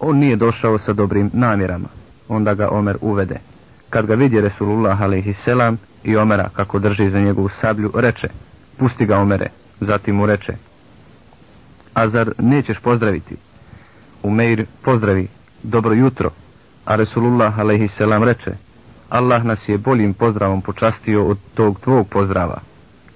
On 0.00 0.18
nije 0.18 0.36
došao 0.36 0.78
sa 0.78 0.92
dobrim 0.92 1.30
namjerama. 1.32 1.88
Onda 2.28 2.54
ga 2.54 2.68
Omer 2.70 2.96
uvede. 3.00 3.49
Kad 3.90 4.06
ga 4.06 4.14
vidi 4.14 4.40
Resulullah 4.40 5.02
a.s. 5.02 5.48
i 6.04 6.16
Omera 6.16 6.48
kako 6.56 6.78
drži 6.78 7.10
za 7.10 7.20
njegovu 7.20 7.48
sablju, 7.48 7.92
reče, 7.94 8.28
pusti 8.76 9.06
ga 9.06 9.18
Omere. 9.18 9.50
Zatim 9.80 10.16
mu 10.16 10.26
reče, 10.26 10.52
a 11.94 12.08
zar 12.08 12.32
nećeš 12.38 12.78
pozdraviti? 12.78 13.36
Umeir 14.22 14.66
pozdravi, 14.82 15.28
dobro 15.62 15.92
jutro, 15.92 16.30
a 16.84 16.96
Resulullah 16.96 17.58
a.s. 17.58 18.00
reče, 18.24 18.52
Allah 19.08 19.44
nas 19.44 19.68
je 19.68 19.78
boljim 19.78 20.14
pozdravom 20.14 20.62
počastio 20.62 21.26
od 21.26 21.38
tog 21.54 21.80
tvog 21.80 22.08
pozdrava. 22.08 22.60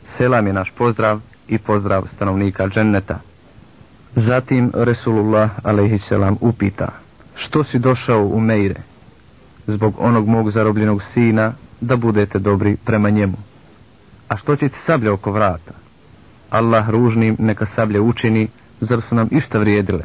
Selam 0.04 0.46
je 0.46 0.52
naš 0.52 0.70
pozdrav 0.70 1.20
i 1.48 1.58
pozdrav 1.58 2.06
stanovnika 2.06 2.68
dženneta. 2.68 3.18
Zatim 4.16 4.70
Resulullah 4.74 5.50
a.s. 5.62 6.12
upita, 6.40 6.88
što 7.37 7.64
si 7.64 7.78
došao 7.78 8.26
u 8.26 8.40
Meire? 8.40 8.93
Zbog 9.66 9.94
onog 9.98 10.29
mog 10.29 10.50
zarobljenog 10.50 11.03
sina, 11.03 11.53
da 11.81 11.96
budete 11.96 12.38
dobri 12.38 12.77
prema 12.77 13.11
njemu. 13.11 13.37
A 14.29 14.37
što 14.37 14.57
ćete 14.57 14.79
sablje 14.79 15.11
oko 15.11 15.33
vrata? 15.33 15.72
Allah 16.50 16.90
ružnim 16.90 17.37
neka 17.38 17.66
sablje 17.66 18.00
učini, 18.00 18.48
zar 18.81 19.00
su 19.00 19.14
nam 19.14 19.29
išta 19.31 19.59
vrijedile? 19.59 20.03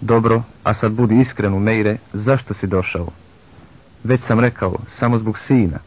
Dobro, 0.00 0.42
a 0.64 0.74
sad 0.74 0.92
budi 0.92 1.20
iskren 1.20 1.54
u 1.54 1.60
Meire, 1.60 1.96
zašto 2.12 2.54
si 2.54 2.66
došao? 2.66 3.08
Već 4.04 4.20
sam 4.20 4.40
rekao, 4.40 4.76
samo 4.90 5.18
zbog 5.18 5.38
sina. 5.38 5.78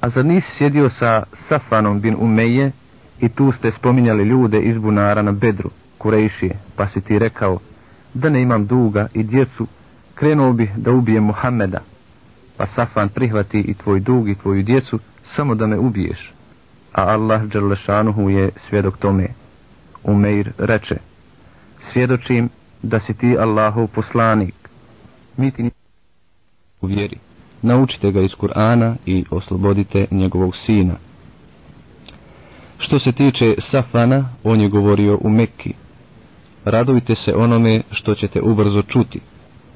A 0.00 0.08
zar 0.08 0.24
nisi 0.24 0.50
sjedio 0.50 0.88
sa 0.88 1.22
Safanom 1.32 2.00
bin 2.00 2.16
Umeje 2.20 2.72
i 3.20 3.28
tu 3.28 3.52
ste 3.52 3.70
spominjali 3.70 4.24
ljude 4.24 4.60
iz 4.60 4.78
bunara 4.78 5.22
na 5.22 5.32
bedru, 5.32 5.70
Kurejšije, 5.98 6.58
pa 6.76 6.86
si 6.88 7.00
ti 7.00 7.18
rekao, 7.18 7.58
da 8.14 8.28
ne 8.28 8.42
imam 8.42 8.66
duga 8.66 9.08
i 9.14 9.22
djecu, 9.22 9.66
krenuo 10.20 10.52
bi 10.52 10.70
da 10.76 10.92
ubijem 10.92 11.24
Muhammeda, 11.24 11.80
pa 12.56 12.66
Safan 12.66 13.08
prihvati 13.08 13.60
i 13.60 13.74
tvoj 13.74 14.00
dug 14.00 14.28
i 14.28 14.34
tvoju 14.34 14.62
djecu, 14.62 14.98
samo 15.34 15.54
da 15.54 15.66
me 15.66 15.78
ubiješ. 15.78 16.32
A 16.92 17.02
Allah 17.02 17.42
Đerlešanuhu 17.42 18.30
je 18.30 18.50
svjedok 18.68 18.96
tome. 18.96 19.28
Umeir 20.04 20.52
reče, 20.58 20.96
svjedočim 21.80 22.48
da 22.82 23.00
si 23.00 23.14
ti 23.14 23.36
Allahov 23.38 23.86
poslanik. 23.86 24.54
Mi 25.36 25.50
ti 25.50 25.70
u 26.80 26.86
vjeri. 26.86 27.18
Naučite 27.62 28.12
ga 28.12 28.20
iz 28.20 28.30
Kur'ana 28.30 28.94
i 29.06 29.24
oslobodite 29.30 30.06
njegovog 30.10 30.56
sina. 30.56 30.94
Što 32.78 32.98
se 32.98 33.12
tiče 33.12 33.54
Safana, 33.58 34.24
on 34.44 34.60
je 34.60 34.68
govorio 34.68 35.18
u 35.20 35.30
Mekki. 35.30 35.74
Radujte 36.64 37.14
se 37.14 37.34
onome 37.34 37.82
što 37.90 38.14
ćete 38.14 38.40
ubrzo 38.40 38.82
čuti. 38.82 39.20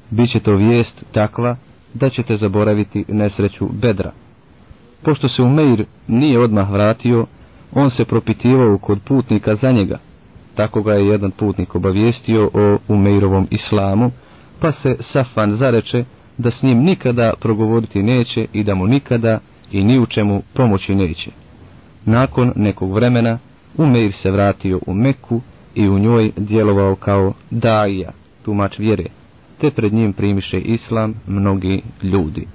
Biće 0.09 0.39
to 0.39 0.55
vijest 0.55 1.03
takva 1.11 1.55
da 1.93 2.09
ćete 2.09 2.37
zaboraviti 2.37 3.05
nesreću 3.07 3.67
bedra. 3.71 4.11
Pošto 5.01 5.29
se 5.29 5.41
Umeir 5.41 5.85
nije 6.07 6.39
odmah 6.39 6.71
vratio, 6.71 7.25
on 7.73 7.89
se 7.89 8.05
propitivao 8.05 8.77
kod 8.77 8.99
putnika 9.01 9.55
za 9.55 9.71
njega. 9.71 9.97
Tako 10.55 10.81
ga 10.81 10.93
je 10.93 11.07
jedan 11.07 11.31
putnik 11.31 11.75
obavijestio 11.75 12.49
o 12.53 12.77
Umeirovom 12.87 13.47
islamu, 13.51 14.11
pa 14.59 14.71
se 14.71 14.95
Safan 15.11 15.55
zareče 15.55 16.03
da 16.37 16.51
s 16.51 16.63
njim 16.63 16.77
nikada 16.83 17.33
progovoriti 17.39 18.03
neće 18.03 18.47
i 18.53 18.63
da 18.63 18.75
mu 18.75 18.87
nikada 18.87 19.39
i 19.71 19.83
ni 19.83 19.99
u 19.99 20.05
čemu 20.05 20.41
pomoći 20.53 20.95
neće. 20.95 21.31
Nakon 22.05 22.53
nekog 22.55 22.93
vremena 22.93 23.37
Umeir 23.77 24.13
se 24.21 24.31
vratio 24.31 24.79
u 24.87 24.93
Meku 24.93 25.41
i 25.75 25.89
u 25.89 25.99
njoj 25.99 26.31
djelovao 26.37 26.95
kao 26.95 27.33
daija, 27.51 28.11
tumač 28.45 28.79
vjere, 28.79 29.05
te 29.57 29.71
pred 29.71 29.93
njim 29.93 30.13
primiše 30.13 30.59
islam 30.59 31.13
mnogi 31.27 31.81
ljudi. 32.03 32.47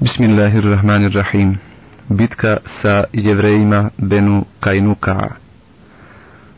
Bismillahirrahmanirrahim. 0.00 1.58
Bitka 2.08 2.56
sa 2.80 3.04
jevrejima 3.12 3.90
Benu 3.98 4.44
Kajnuka. 4.60 5.28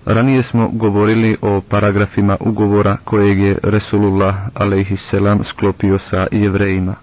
Ranije 0.07 0.43
smo 0.43 0.69
govorili 0.69 1.37
o 1.43 1.61
paragrafima 1.61 2.37
ugovora 2.41 2.97
kojeg 3.05 3.39
je 3.39 3.59
Resulullah 3.63 4.35
a.s. 4.55 5.15
sklopio 5.49 5.99
sa 6.11 6.27
jevrejima. 6.33 6.95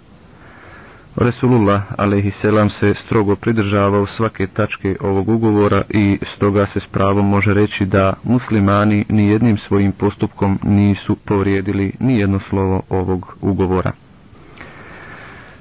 Resulullah 1.15 1.84
a.s. 1.97 2.80
se 2.80 2.93
strogo 2.93 3.36
pridržavao 3.36 4.08
svake 4.08 4.47
tačke 4.47 4.95
ovog 5.02 5.30
ugovora 5.30 5.82
i 5.89 6.19
stoga 6.36 6.67
se 6.74 6.80
s 6.80 6.88
pravom 6.88 7.30
može 7.30 7.54
reći 7.54 7.86
da 7.86 8.13
muslimani 8.24 9.06
ni 9.10 9.28
jednim 9.28 9.58
svojim 9.58 9.91
postupkom 9.91 10.60
nisu 10.63 11.15
povrijedili 11.15 11.91
ni 12.00 12.19
jedno 12.19 12.39
slovo 12.39 12.82
ovog 12.89 13.38
ugovora. 13.41 13.91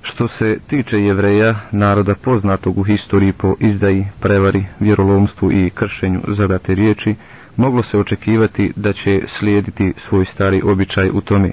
Što 0.02 0.28
se 0.28 0.58
tiče 0.66 1.00
jevreja, 1.00 1.54
naroda 1.70 2.14
poznatog 2.14 2.78
u 2.78 2.82
historiji 2.82 3.32
po 3.32 3.54
izdaji, 3.60 4.06
prevari, 4.20 4.64
vjerolomstvu 4.80 5.52
i 5.52 5.70
kršenju 5.70 6.20
zadate 6.36 6.74
riječi, 6.74 7.14
moglo 7.56 7.82
se 7.82 7.98
očekivati 7.98 8.72
da 8.76 8.92
će 8.92 9.22
slijediti 9.38 9.94
svoj 10.08 10.24
stari 10.24 10.62
običaj 10.64 11.10
u 11.12 11.20
tome. 11.20 11.52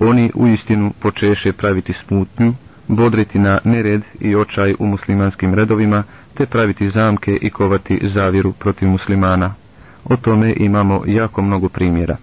Oni 0.00 0.30
u 0.34 0.46
istinu 0.46 0.92
počeše 1.00 1.52
praviti 1.52 1.92
smutnju, 2.06 2.54
bodriti 2.88 3.38
na 3.38 3.58
nered 3.64 4.02
i 4.20 4.36
očaj 4.36 4.74
u 4.78 4.86
muslimanskim 4.86 5.54
redovima, 5.54 6.02
te 6.34 6.46
praviti 6.46 6.90
zamke 6.90 7.38
i 7.42 7.50
kovati 7.50 8.00
zaviru 8.14 8.52
protiv 8.52 8.88
muslimana. 8.88 9.54
O 10.04 10.16
tome 10.16 10.54
imamo 10.56 11.02
jako 11.06 11.42
mnogo 11.42 11.68
primjera. 11.68 12.16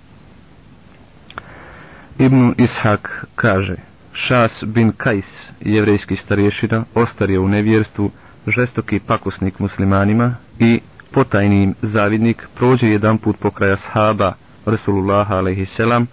Ibn 2.19 2.53
Ishak 2.57 3.25
kaže, 3.35 3.75
Šas 4.13 4.63
bin 4.63 4.91
Kajs, 4.97 5.25
jevrejski 5.61 6.15
starješina, 6.15 6.83
ostario 6.95 7.41
u 7.41 7.47
nevjerstvu, 7.47 8.11
žestoki 8.47 8.99
pakusnik 8.99 9.59
muslimanima 9.59 10.35
i 10.59 10.79
potajni 11.11 11.73
zavidnik 11.81 12.47
prođe 12.55 12.87
jedan 12.89 13.17
put 13.17 13.39
pokraja 13.39 13.77
sahaba 13.77 14.33
Resulullah 14.65 15.31
a.s. 15.31 16.07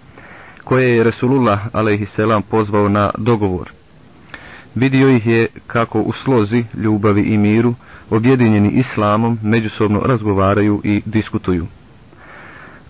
koje 0.65 0.97
je 0.97 1.05
Resulullah 1.05 1.61
a.s. 1.73 2.43
pozvao 2.51 2.89
na 2.89 3.11
dogovor. 3.19 3.71
Vidio 4.75 5.09
ih 5.09 5.27
je 5.27 5.47
kako 5.67 6.01
u 6.01 6.13
slozi, 6.13 6.65
ljubavi 6.75 7.23
i 7.23 7.39
miru, 7.39 7.75
objedinjeni 8.11 8.71
islamom, 8.71 9.39
međusobno 9.43 10.01
razgovaraju 10.01 10.81
i 10.85 11.03
diskutuju. 11.07 11.67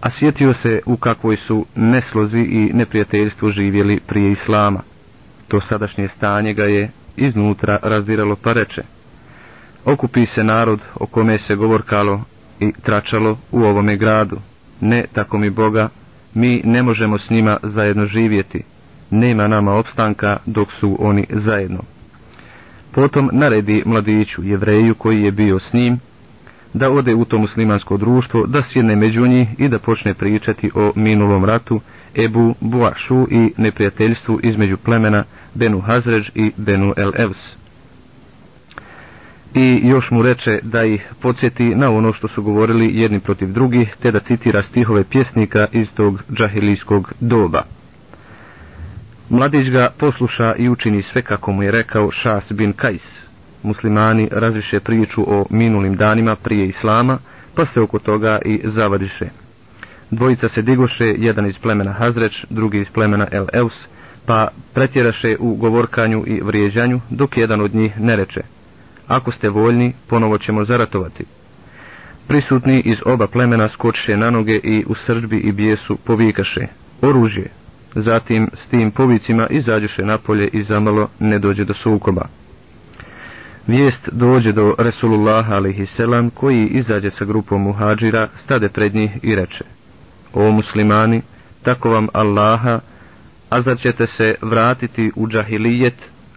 A 0.00 0.10
sjetio 0.10 0.54
se 0.54 0.80
u 0.86 0.96
kakvoj 0.96 1.36
su 1.36 1.66
neslozi 1.74 2.38
i 2.38 2.70
neprijateljstvu 2.74 3.50
živjeli 3.50 4.00
prije 4.00 4.32
islama. 4.32 4.80
To 5.48 5.60
sadašnje 5.60 6.08
stanje 6.08 6.54
ga 6.54 6.64
je 6.64 6.90
iznutra 7.16 7.78
razdiralo 7.82 8.36
pa 8.36 8.52
reče. 8.52 8.82
Okupi 9.84 10.26
se 10.34 10.44
narod 10.44 10.80
o 10.94 11.06
kome 11.06 11.38
se 11.38 11.56
govorkalo 11.56 12.22
i 12.60 12.72
tračalo 12.82 13.38
u 13.50 13.62
ovome 13.62 13.96
gradu. 13.96 14.38
Ne, 14.80 15.04
tako 15.12 15.38
mi 15.38 15.50
Boga, 15.50 15.88
mi 16.34 16.62
ne 16.64 16.82
možemo 16.82 17.18
s 17.18 17.30
njima 17.30 17.58
zajedno 17.62 18.06
živjeti. 18.06 18.62
Nema 19.10 19.48
nama 19.48 19.74
opstanka 19.74 20.36
dok 20.46 20.72
su 20.72 20.96
oni 21.00 21.26
zajedno. 21.30 21.78
Potom 22.92 23.30
naredi 23.32 23.82
mladiću, 23.86 24.42
jevreju 24.44 24.94
koji 24.94 25.22
je 25.22 25.32
bio 25.32 25.58
s 25.58 25.72
njim, 25.72 26.00
da 26.74 26.90
ode 26.90 27.14
u 27.14 27.24
to 27.24 27.38
muslimansko 27.38 27.96
društvo, 27.96 28.46
da 28.46 28.62
sjedne 28.62 28.96
među 28.96 29.26
njih 29.26 29.48
i 29.58 29.68
da 29.68 29.78
počne 29.78 30.14
pričati 30.14 30.70
o 30.74 30.92
minulom 30.94 31.44
ratu, 31.44 31.80
Ebu 32.14 32.54
Buašu 32.60 33.26
i 33.30 33.52
neprijateljstvu 33.56 34.40
između 34.42 34.76
plemena 34.76 35.24
Benu 35.54 35.80
Hazređ 35.80 36.30
i 36.34 36.52
Benu 36.56 36.94
El 36.96 37.12
Evs. 37.16 37.60
I 39.54 39.80
još 39.84 40.10
mu 40.10 40.22
reče 40.22 40.60
da 40.62 40.84
ih 40.84 41.12
podsjeti 41.20 41.74
na 41.74 41.90
ono 41.90 42.12
što 42.12 42.28
su 42.28 42.42
govorili 42.42 43.00
jedni 43.00 43.20
protiv 43.20 43.52
drugih, 43.52 43.96
te 44.02 44.10
da 44.10 44.20
citira 44.20 44.62
stihove 44.62 45.04
pjesnika 45.04 45.66
iz 45.72 45.92
tog 45.92 46.22
džahilijskog 46.32 47.12
doba. 47.20 47.62
Mladić 49.30 49.68
ga 49.68 49.90
posluša 49.98 50.54
i 50.58 50.68
učini 50.68 51.02
sve 51.02 51.22
kako 51.22 51.52
mu 51.52 51.62
je 51.62 51.70
rekao 51.70 52.10
Šas 52.10 52.52
bin 52.52 52.72
Kajs. 52.72 53.02
Muslimani 53.62 54.28
razviše 54.32 54.80
priču 54.80 55.24
o 55.26 55.46
minulim 55.50 55.96
danima 55.96 56.36
prije 56.36 56.66
Islama, 56.66 57.18
pa 57.54 57.66
se 57.66 57.80
oko 57.80 57.98
toga 57.98 58.38
i 58.44 58.60
zavadiše. 58.64 59.28
Dvojica 60.10 60.48
se 60.48 60.62
digoše, 60.62 61.14
jedan 61.18 61.46
iz 61.46 61.58
plemena 61.58 61.92
Hazreć, 61.92 62.44
drugi 62.50 62.80
iz 62.80 62.88
plemena 62.88 63.26
El 63.30 63.46
Eus, 63.52 63.72
pa 64.26 64.48
pretjeraše 64.74 65.36
u 65.40 65.54
govorkanju 65.54 66.24
i 66.26 66.40
vrijeđanju, 66.40 67.00
dok 67.10 67.36
jedan 67.36 67.60
od 67.60 67.74
njih 67.74 68.00
ne 68.00 68.16
reče. 68.16 68.40
Ako 69.08 69.32
ste 69.32 69.48
voljni, 69.48 69.92
ponovo 70.06 70.38
ćemo 70.38 70.64
zaratovati. 70.64 71.24
Prisutni 72.26 72.80
iz 72.80 72.98
oba 73.06 73.26
plemena 73.26 73.68
skočiše 73.68 74.16
na 74.16 74.30
noge 74.30 74.56
i 74.56 74.84
u 74.88 74.94
srđbi 74.94 75.36
i 75.36 75.52
bijesu 75.52 75.96
povikaše. 75.96 76.66
Oružje. 77.02 77.59
Zatim 77.94 78.48
s 78.54 78.66
tim 78.66 78.90
povicima 78.90 79.46
izađeše 79.50 80.04
napolje 80.04 80.48
i 80.52 80.62
zamalo 80.62 81.08
ne 81.18 81.38
dođe 81.38 81.64
do 81.64 81.74
sukoba. 81.74 82.22
Vijest 83.66 84.08
dođe 84.12 84.52
do 84.52 84.74
Resulullah 84.78 85.50
a.s. 85.50 86.30
koji 86.34 86.66
izađe 86.66 87.10
sa 87.10 87.24
grupom 87.24 87.62
muhađira, 87.62 88.28
stade 88.44 88.68
pred 88.68 88.94
njih 88.94 89.10
i 89.22 89.34
reče 89.34 89.64
O 90.34 90.50
muslimani, 90.50 91.22
tako 91.62 91.90
vam 91.90 92.08
Allaha, 92.12 92.80
a 93.50 93.62
zar 93.62 93.78
ćete 93.78 94.06
se 94.06 94.34
vratiti 94.42 95.12
u 95.16 95.28
džahilijet, 95.28 95.94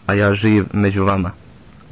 a 0.08 0.14
ja 0.14 0.34
živ 0.34 0.66
među 0.74 1.04
vama? 1.04 1.32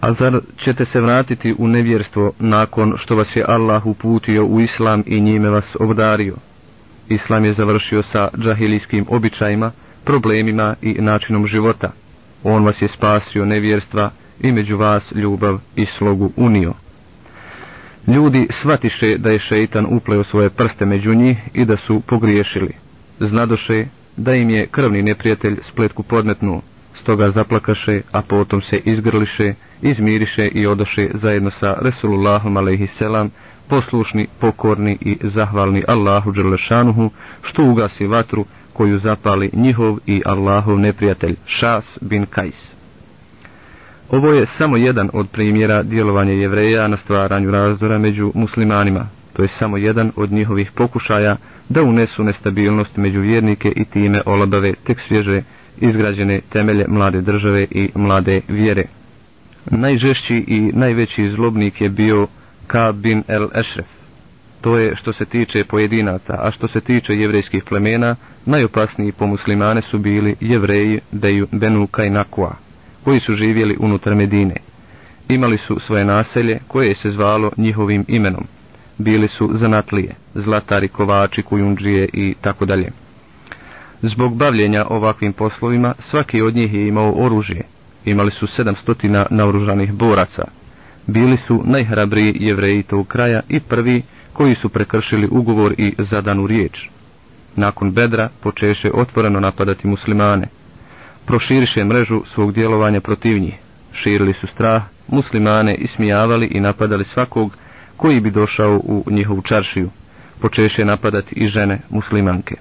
A 0.02 0.14
zar 0.14 0.40
ćete 0.58 0.86
se 0.86 1.02
vratiti 1.02 1.56
u 1.58 1.68
nevjerstvo 1.68 2.32
nakon 2.40 2.94
što 2.98 3.16
vas 3.16 3.36
je 3.36 3.46
Allah 3.48 3.86
uputio 3.86 4.46
u 4.46 4.60
islam 4.60 5.04
i 5.06 5.22
njime 5.22 5.50
vas 5.50 5.76
obdario? 5.80 6.36
Islam 7.12 7.46
je 7.46 7.54
završio 7.54 8.04
sa 8.04 8.30
džahilijskim 8.38 9.06
običajima, 9.10 9.72
problemima 10.04 10.76
i 10.82 10.94
načinom 10.94 11.48
života. 11.48 11.92
On 12.44 12.66
vas 12.66 12.82
je 12.82 12.88
spasio 12.88 13.46
nevjerstva 13.46 14.12
i 14.42 14.52
među 14.52 14.78
vas 14.78 15.12
ljubav 15.12 15.60
i 15.76 15.86
slogu 15.86 16.32
unio. 16.36 16.74
Ljudi 18.08 18.48
svatiše 18.62 19.18
da 19.18 19.30
je 19.32 19.40
šeitan 19.40 19.86
upleo 19.90 20.24
svoje 20.24 20.50
prste 20.50 20.86
među 20.86 21.14
njih 21.14 21.38
i 21.54 21.66
da 21.66 21.78
su 21.78 22.00
pogriješili. 22.00 22.72
Znadoše 23.20 23.86
da 24.18 24.36
im 24.36 24.50
je 24.50 24.68
krvni 24.68 25.02
neprijatelj 25.02 25.58
spletku 25.64 26.04
podmetnuo, 26.04 26.62
stoga 27.02 27.32
zaplakaše, 27.32 28.02
a 28.12 28.22
potom 28.22 28.62
se 28.62 28.78
izgrliše, 28.78 29.54
izmiriše 29.82 30.48
i 30.48 30.68
odoše 30.68 31.10
zajedno 31.14 31.52
sa 31.52 31.78
Resulullahom 31.82 32.58
selam 32.98 33.32
poslušni, 33.72 34.28
pokorni 34.40 34.98
i 35.02 35.18
zahvalni 35.24 35.84
Allahu 35.88 36.32
Đerlešanuhu, 36.32 37.10
što 37.44 37.64
ugasi 37.64 38.08
vatru 38.08 38.46
koju 38.74 39.00
zapali 39.00 39.50
njihov 39.54 39.98
i 40.08 40.22
Allahov 40.26 40.80
neprijatelj 40.80 41.36
Šas 41.46 41.86
bin 42.02 42.26
Kajs. 42.26 42.62
Ovo 44.10 44.34
je 44.34 44.46
samo 44.46 44.78
jedan 44.78 45.10
od 45.14 45.30
primjera 45.30 45.84
djelovanja 45.84 46.34
jevreja 46.34 46.88
na 46.88 46.98
stvaranju 46.98 47.52
razdora 47.52 47.98
među 47.98 48.32
muslimanima. 48.36 49.06
To 49.34 49.44
je 49.44 49.50
samo 49.60 49.78
jedan 49.78 50.12
od 50.16 50.32
njihovih 50.32 50.72
pokušaja 50.72 51.38
da 51.70 51.84
unesu 51.84 52.24
nestabilnost 52.24 52.98
među 52.98 53.20
vjernike 53.20 53.72
i 53.76 53.86
time 53.86 54.22
olabave 54.26 54.74
tek 54.84 55.00
svježe 55.08 55.42
izgrađene 55.78 56.42
temelje 56.50 56.86
mlade 56.88 57.22
države 57.22 57.68
i 57.72 57.90
mlade 57.96 58.42
vjere. 58.48 58.84
Najžešći 59.66 60.44
i 60.48 60.72
najveći 60.74 61.30
zlobnik 61.30 61.82
je 61.82 61.90
bio 61.90 62.28
Ka 62.72 62.92
bin 62.92 63.24
el 63.28 63.50
Ešref. 63.56 63.86
To 64.62 64.78
je 64.78 64.96
što 64.96 65.14
se 65.14 65.26
tiče 65.26 65.64
pojedinaca, 65.64 66.38
a 66.42 66.52
što 66.52 66.68
se 66.68 66.82
tiče 66.82 67.16
jevrejskih 67.16 67.64
plemena, 67.64 68.16
najopasniji 68.46 69.12
po 69.12 69.28
muslimane 69.28 69.82
su 69.82 70.00
bili 70.00 70.36
jevreji 70.40 71.00
Deju 71.12 71.48
Benuka 71.52 72.06
i 72.06 72.10
Nakua, 72.10 72.56
koji 73.04 73.20
su 73.20 73.36
živjeli 73.36 73.78
unutar 73.80 74.16
Medine. 74.16 74.56
Imali 75.30 75.58
su 75.58 75.80
svoje 75.80 76.06
naselje 76.06 76.60
koje 76.68 76.96
se 76.96 77.12
zvalo 77.12 77.52
njihovim 77.58 78.06
imenom. 78.08 78.44
Bili 78.98 79.28
su 79.28 79.50
zanatlije, 79.54 80.16
zlatari, 80.36 80.88
kovači, 80.88 81.44
kujundžije 81.44 82.10
i 82.14 82.36
tako 82.42 82.66
dalje. 82.66 82.92
Zbog 84.02 84.36
bavljenja 84.36 84.86
ovakvim 84.90 85.34
poslovima, 85.34 85.94
svaki 86.00 86.42
od 86.42 86.56
njih 86.56 86.74
je 86.74 86.88
imao 86.88 87.12
oružje. 87.12 87.62
Imali 88.06 88.32
su 88.32 88.48
sedamstotina 88.48 89.26
naoružanih 89.30 89.94
boraca. 89.94 90.44
Bili 91.08 91.38
su 91.38 91.62
najhrabriji 91.66 92.38
jevreji 92.40 92.84
tog 92.84 93.08
kraja 93.08 93.42
i 93.50 93.60
prvi 93.60 94.02
koji 94.34 94.56
su 94.56 94.70
prekršili 94.70 95.28
ugovor 95.32 95.74
i 95.78 95.94
zadanu 95.98 96.48
riječ. 96.48 96.90
Nakon 97.56 97.92
bedra 97.92 98.30
počeše 98.40 98.92
otvoreno 98.94 99.40
napadati 99.40 99.88
muslimane. 99.88 100.48
Proširiše 101.26 101.86
mrežu 101.86 102.22
svog 102.34 102.54
djelovanja 102.54 103.02
protiv 103.02 103.40
njih. 103.40 103.56
Širili 103.94 104.34
su 104.34 104.48
strah, 104.48 104.84
muslimane 105.08 105.76
ismijavali 105.76 106.46
i 106.46 106.60
napadali 106.60 107.06
svakog 107.06 107.58
koji 107.98 108.20
bi 108.20 108.32
došao 108.32 108.82
u 108.84 109.04
njihovu 109.10 109.42
čaršiju. 109.42 109.90
Počeše 110.42 110.86
napadati 110.86 111.36
i 111.36 111.48
žene 111.48 111.80
muslimanke. 111.90 112.56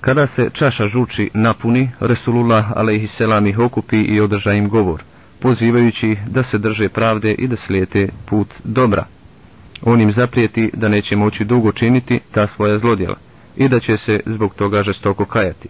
Kada 0.00 0.26
se 0.26 0.50
čaša 0.52 0.88
žuči 0.88 1.30
napuni, 1.34 1.90
Resulullah 2.00 2.72
a.s. 2.76 3.20
ih 3.48 3.58
okupi 3.58 4.02
i 4.02 4.20
održa 4.20 4.52
im 4.52 4.68
govor, 4.68 5.02
pozivajući 5.40 6.16
da 6.26 6.42
se 6.42 6.58
drže 6.58 6.88
pravde 6.88 7.32
i 7.34 7.46
da 7.46 7.56
slijete 7.56 8.08
put 8.26 8.48
dobra. 8.64 9.04
On 9.82 10.00
im 10.00 10.12
zaprijeti 10.12 10.70
da 10.74 10.88
neće 10.88 11.16
moći 11.16 11.44
dugo 11.44 11.72
činiti 11.72 12.20
ta 12.32 12.46
svoja 12.46 12.78
zlodjela 12.78 13.16
i 13.56 13.68
da 13.68 13.80
će 13.80 13.96
se 13.96 14.20
zbog 14.26 14.54
toga 14.54 14.82
žestoko 14.82 15.24
kajati. 15.24 15.68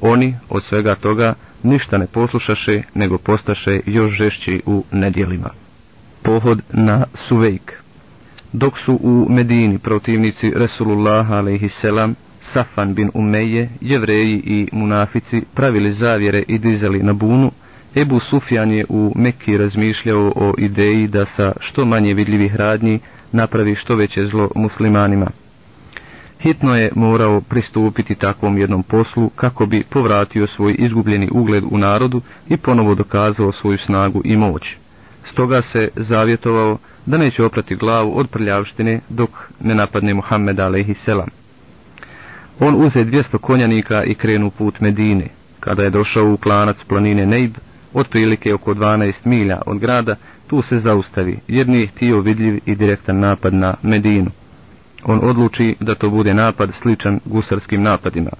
Oni 0.00 0.36
od 0.48 0.64
svega 0.64 0.94
toga 0.94 1.34
ništa 1.62 1.98
ne 1.98 2.06
poslušaše, 2.06 2.82
nego 2.94 3.18
postaše 3.18 3.80
još 3.86 4.12
žešći 4.12 4.62
u 4.66 4.84
nedjelima. 4.92 5.50
Pohod 6.22 6.60
na 6.72 7.04
Suvejk 7.14 7.72
Dok 8.52 8.78
su 8.78 8.98
u 9.02 9.26
Medini 9.30 9.78
protivnici 9.78 10.52
Resulullah 10.56 11.30
a.s. 11.30 11.84
Safan 12.52 12.94
bin 12.94 13.10
Umeje, 13.14 13.68
jevreji 13.80 14.42
i 14.44 14.68
munafici 14.72 15.42
pravili 15.54 15.92
zavjere 15.92 16.42
i 16.48 16.58
dizali 16.58 17.02
na 17.02 17.12
bunu, 17.12 17.50
Ebu 17.96 18.20
Sufjan 18.20 18.72
je 18.72 18.84
u 18.88 19.12
Mekki 19.16 19.56
razmišljao 19.56 20.32
o 20.36 20.54
ideji 20.58 21.06
da 21.06 21.26
sa 21.36 21.52
što 21.60 21.84
manje 21.84 22.14
vidljivih 22.14 22.56
radnji 22.56 23.00
napravi 23.32 23.74
što 23.74 23.94
veće 23.94 24.26
zlo 24.26 24.50
muslimanima. 24.54 25.26
Hitno 26.40 26.76
je 26.76 26.90
morao 26.94 27.40
pristupiti 27.40 28.14
takvom 28.14 28.58
jednom 28.58 28.82
poslu 28.82 29.28
kako 29.28 29.66
bi 29.66 29.84
povratio 29.90 30.46
svoj 30.46 30.76
izgubljeni 30.78 31.28
ugled 31.32 31.64
u 31.70 31.78
narodu 31.78 32.20
i 32.48 32.56
ponovo 32.56 32.94
dokazao 32.94 33.52
svoju 33.52 33.78
snagu 33.78 34.22
i 34.24 34.36
moć. 34.36 34.62
Stoga 35.30 35.62
se 35.62 35.88
zavjetovao 35.96 36.78
da 37.06 37.18
neće 37.18 37.44
oprati 37.44 37.76
glavu 37.76 38.18
od 38.18 38.28
prljavštine 38.28 39.00
dok 39.08 39.30
ne 39.60 39.74
napadne 39.74 40.14
Muhammed 40.14 40.60
a.s. 40.60 41.08
On 42.60 42.74
uze 42.84 43.04
200 43.04 43.38
konjanika 43.38 44.04
i 44.04 44.14
krenu 44.14 44.50
put 44.50 44.80
Medine. 44.80 45.28
Kada 45.60 45.82
je 45.82 45.90
došao 45.90 46.32
u 46.32 46.36
klanac 46.36 46.76
planine 46.88 47.26
Neib, 47.26 47.54
otprilike 47.94 48.54
oko 48.54 48.74
12 48.74 49.12
milja 49.24 49.62
od 49.66 49.78
grada, 49.78 50.16
tu 50.46 50.62
se 50.62 50.80
zaustavi, 50.80 51.38
jer 51.48 51.68
nije 51.68 51.86
htio 51.86 52.20
vidljiv 52.20 52.60
i 52.66 52.74
direktan 52.74 53.20
napad 53.20 53.54
na 53.54 53.74
Medinu. 53.82 54.30
On 55.04 55.20
odluči 55.22 55.76
da 55.80 55.94
to 55.94 56.10
bude 56.10 56.34
napad 56.34 56.70
sličan 56.82 57.20
gusarskim 57.24 57.82
napadima. 57.82 58.30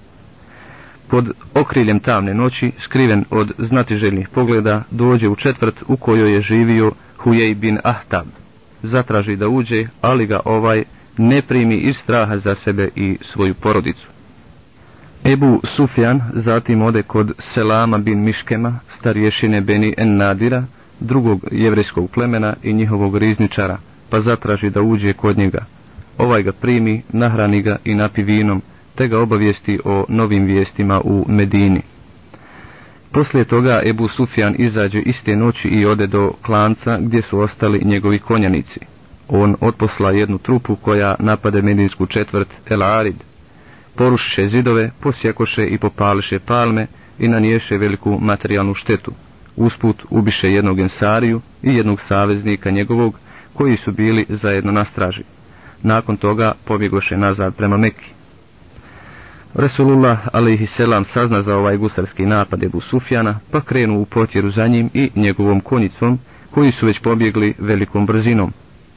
Pod 1.07 1.31
okriljem 1.53 1.99
tamne 1.99 2.33
noći, 2.33 2.71
skriven 2.79 3.25
od 3.29 3.51
znatiželjnih 3.57 4.29
pogleda, 4.29 4.83
dođe 4.91 5.27
u 5.27 5.35
četvrt 5.35 5.75
u 5.87 5.97
kojoj 5.97 6.33
je 6.33 6.41
živio 6.41 6.91
Hujej 7.17 7.55
bin 7.55 7.79
Ahtab. 7.83 8.27
Zatraži 8.83 9.35
da 9.35 9.47
uđe, 9.47 9.87
ali 10.01 10.25
ga 10.25 10.39
ovaj 10.45 10.83
ne 11.17 11.41
primi 11.41 11.75
iz 11.75 11.95
straha 12.03 12.37
za 12.37 12.55
sebe 12.55 12.89
i 12.95 13.17
svoju 13.21 13.53
porodicu. 13.53 14.07
Ebu 15.23 15.61
Sufjan 15.63 16.21
zatim 16.33 16.81
ode 16.81 17.03
kod 17.03 17.31
Selama 17.53 17.97
bin 17.97 18.23
Miškema, 18.23 18.79
starješine 18.97 19.61
Beni 19.61 19.93
En 19.97 20.17
Nadira, 20.17 20.63
drugog 20.99 21.47
jevrejskog 21.51 22.11
plemena 22.11 22.53
i 22.63 22.73
njihovog 22.73 23.17
rizničara, 23.17 23.77
pa 24.09 24.21
zatraži 24.21 24.69
da 24.69 24.81
uđe 24.81 25.13
kod 25.13 25.37
njega. 25.37 25.65
Ovaj 26.17 26.43
ga 26.43 26.51
primi, 26.51 27.01
nahrani 27.09 27.61
ga 27.61 27.77
i 27.85 27.95
napi 27.95 28.23
vinom, 28.23 28.61
te 28.95 29.07
ga 29.07 29.19
obavijesti 29.19 29.79
o 29.85 30.05
novim 30.09 30.45
vijestima 30.45 31.01
u 31.03 31.25
Medini. 31.29 31.81
Poslije 33.11 33.45
toga 33.45 33.81
Ebu 33.85 34.07
Sufjan 34.07 34.55
izađe 34.57 35.01
iste 35.01 35.35
noći 35.35 35.67
i 35.67 35.85
ode 35.85 36.07
do 36.07 36.31
klanca 36.41 36.97
gdje 37.01 37.21
su 37.21 37.39
ostali 37.39 37.81
njegovi 37.85 38.19
konjanici. 38.19 38.79
On 39.27 39.55
otposla 39.61 40.11
jednu 40.11 40.37
trupu 40.37 40.75
koja 40.75 41.15
napade 41.19 41.61
medinsku 41.61 42.05
četvrt 42.05 42.47
El 42.69 42.83
Arid. 42.83 43.15
Porušiše 43.99 44.49
zidove, 44.49 44.91
posjekoše 44.99 45.65
i 45.67 45.77
popališe 45.77 46.39
palme 46.39 46.87
i 47.19 47.27
naniješe 47.27 47.77
veliku 47.77 48.17
materijalnu 48.21 48.73
štetu. 48.75 49.11
Usput 49.55 50.03
ubiše 50.09 50.51
jednog 50.51 50.79
ensariju 50.79 51.41
i 51.63 51.73
jednog 51.75 52.01
saveznika 52.01 52.69
njegovog 52.71 53.15
koji 53.53 53.77
su 53.77 53.91
bili 53.91 54.25
zajedno 54.29 54.71
na 54.71 54.85
straži. 54.85 55.23
Nakon 55.83 56.17
toga 56.17 56.53
pobjegoše 56.65 57.17
nazad 57.17 57.55
prema 57.55 57.77
Mekki. 57.77 58.05
Resulullah 59.53 60.19
selam 60.77 61.05
sazna 61.05 61.43
za 61.43 61.55
ovaj 61.55 61.77
gusarski 61.77 62.25
napad 62.25 62.63
Ebu 62.63 62.81
Sufjana, 62.81 63.39
pa 63.51 63.61
krenu 63.61 63.99
u 64.01 64.05
potjeru 64.05 64.51
za 64.51 64.67
njim 64.67 64.89
i 64.93 65.09
njegovom 65.15 65.61
konjicom, 65.61 66.19
koji 66.51 66.71
su 66.71 66.85
već 66.85 66.99
pobjegli 66.99 67.53
velikom 67.57 68.05
brzinom. 68.05 68.53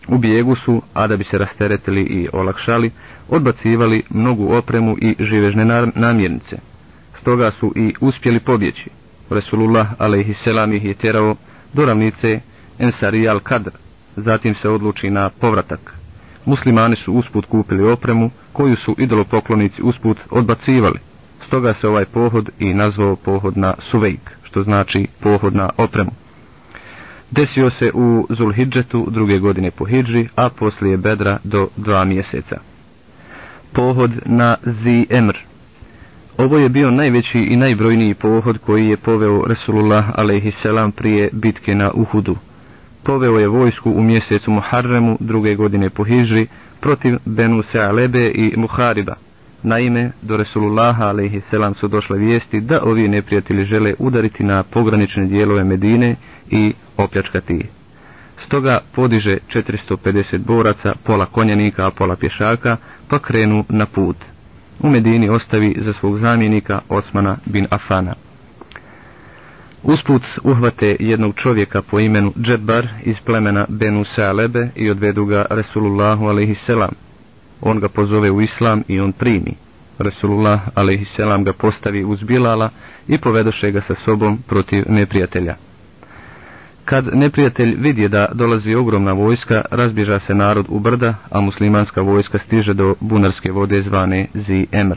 U 0.09 0.19
bijegu 0.19 0.57
su, 0.57 0.83
a 0.95 1.07
da 1.07 1.17
bi 1.17 1.25
se 1.25 1.39
rasteretili 1.39 2.01
i 2.03 2.29
olakšali, 2.33 2.91
odbacivali 3.29 4.03
mnogu 4.11 4.55
opremu 4.55 4.97
i 5.01 5.17
živežne 5.21 5.65
namjernice. 5.95 6.57
Stoga 7.21 7.51
su 7.51 7.73
i 7.77 7.95
uspjeli 8.01 8.41
pobjeći. 8.41 8.91
Resulullah 9.31 9.87
selam 10.45 10.73
ih 10.73 10.85
je 10.85 10.95
terao 10.95 11.37
do 11.73 11.85
ravnice 11.85 12.41
Ensari 12.79 13.29
al-Kadr, 13.29 13.71
zatim 14.17 14.55
se 14.55 14.69
odluči 14.69 15.11
na 15.11 15.29
povratak. 15.29 15.95
Muslimani 16.45 16.97
su 16.97 17.13
usput 17.13 17.47
kupili 17.47 17.91
opremu, 17.91 18.31
koju 18.53 18.77
su 18.77 18.95
idolopoklonici 18.99 19.83
usput 19.83 20.19
odbacivali. 20.31 20.99
Stoga 21.47 21.75
se 21.75 21.89
ovaj 21.89 22.05
pohod 22.05 22.51
i 22.59 22.75
nazvao 22.75 23.17
pohod 23.17 23.57
na 23.57 23.75
Suvejk, 23.91 24.31
što 24.43 24.63
znači 24.63 25.07
pohod 25.21 25.55
na 25.55 25.71
opremu. 25.77 26.11
Desio 27.33 27.71
se 27.71 27.91
u 27.95 28.27
Zulhidžetu 28.31 29.07
druge 29.11 29.39
godine 29.39 29.71
po 29.71 29.85
Hidži, 29.85 30.29
a 30.37 30.49
poslije 30.49 30.97
Bedra 30.97 31.39
do 31.45 31.69
dva 31.77 32.05
mjeseca. 32.05 32.57
Pohod 33.73 34.11
na 34.27 34.57
Zi 34.65 35.07
Emr 35.11 35.37
Ovo 36.39 36.59
je 36.59 36.69
bio 36.69 36.91
najveći 36.91 37.39
i 37.39 37.57
najbrojniji 37.57 38.15
pohod 38.15 38.59
koji 38.59 38.89
je 38.89 38.97
poveo 38.97 39.45
Resulullah 39.47 40.09
a.s. 40.09 40.93
prije 40.97 41.29
bitke 41.33 41.75
na 41.75 41.91
Uhudu. 41.95 42.37
Poveo 43.03 43.39
je 43.39 43.49
vojsku 43.49 43.91
u 43.91 44.03
mjesecu 44.03 44.51
Muharremu 44.51 45.17
druge 45.21 45.55
godine 45.55 45.91
po 45.91 46.05
Hidži 46.05 46.47
protiv 46.81 47.19
Benu 47.25 47.63
Sealebe 47.63 48.31
i 48.35 48.55
Muhariba. 48.57 49.15
Naime, 49.63 50.11
do 50.23 50.37
Resulullaha 50.37 51.05
a.s. 51.05 51.79
su 51.79 51.89
došle 51.89 52.19
vijesti 52.19 52.61
da 52.61 52.83
ovi 52.83 53.09
neprijatelji 53.09 53.65
žele 53.65 53.95
udariti 53.99 54.45
na 54.45 54.63
pogranične 54.63 55.27
dijelove 55.27 55.65
Medine 55.65 56.17
i 56.51 56.73
opljačkati 56.97 57.55
je. 57.55 57.67
Stoga 58.47 58.81
podiže 58.93 59.39
450 59.55 60.39
boraca, 60.39 60.95
pola 61.05 61.27
konjanika, 61.27 61.87
a 61.87 61.91
pola 61.91 62.17
pješaka, 62.17 62.77
pa 63.09 63.19
krenu 63.19 63.65
na 63.69 63.87
put. 63.87 64.17
U 64.81 64.91
Medini 64.91 65.29
ostavi 65.29 65.77
za 65.81 65.93
svog 65.93 66.19
zamjenika 66.19 66.81
Osmana 66.89 67.37
bin 67.47 67.67
Afana. 67.71 68.15
Usput 69.83 70.23
uhvate 70.45 70.97
jednog 71.01 71.35
čovjeka 71.37 71.83
po 71.83 72.01
imenu 72.01 72.33
Džedbar 72.43 72.89
iz 73.05 73.17
plemena 73.25 73.67
Benu 73.69 74.05
Salebe 74.05 74.69
i 74.77 74.91
odvedu 74.91 75.25
ga 75.25 75.47
Resulullahu 75.51 76.27
a.s. 76.27 76.71
On 77.61 77.81
ga 77.81 77.89
pozove 77.89 78.31
u 78.31 78.41
islam 78.41 78.83
i 78.89 79.01
on 79.01 79.13
primi. 79.13 79.55
Resulullah 79.99 80.61
a.s. 80.75 81.17
ga 81.45 81.53
postavi 81.53 82.05
uz 82.05 82.23
Bilala 82.23 82.71
i 83.09 83.19
povedoše 83.19 83.71
ga 83.71 83.81
sa 83.81 83.95
sobom 83.95 84.39
protiv 84.49 84.85
neprijatelja. 84.89 85.57
Kad 86.85 87.17
neprijatelj 87.17 87.75
vidje 87.79 88.09
da 88.09 88.27
dolazi 88.33 88.75
ogromna 88.75 89.13
vojska, 89.13 89.63
razbježa 89.71 90.19
se 90.19 90.35
narod 90.35 90.67
u 90.69 90.79
brda, 90.79 91.15
a 91.31 91.41
muslimanska 91.41 92.01
vojska 92.03 92.39
stiže 92.39 92.75
do 92.75 92.95
bunarske 93.01 93.53
vode 93.53 93.83
zvane 93.83 94.27
Zi 94.35 94.67
Emr. 94.73 94.97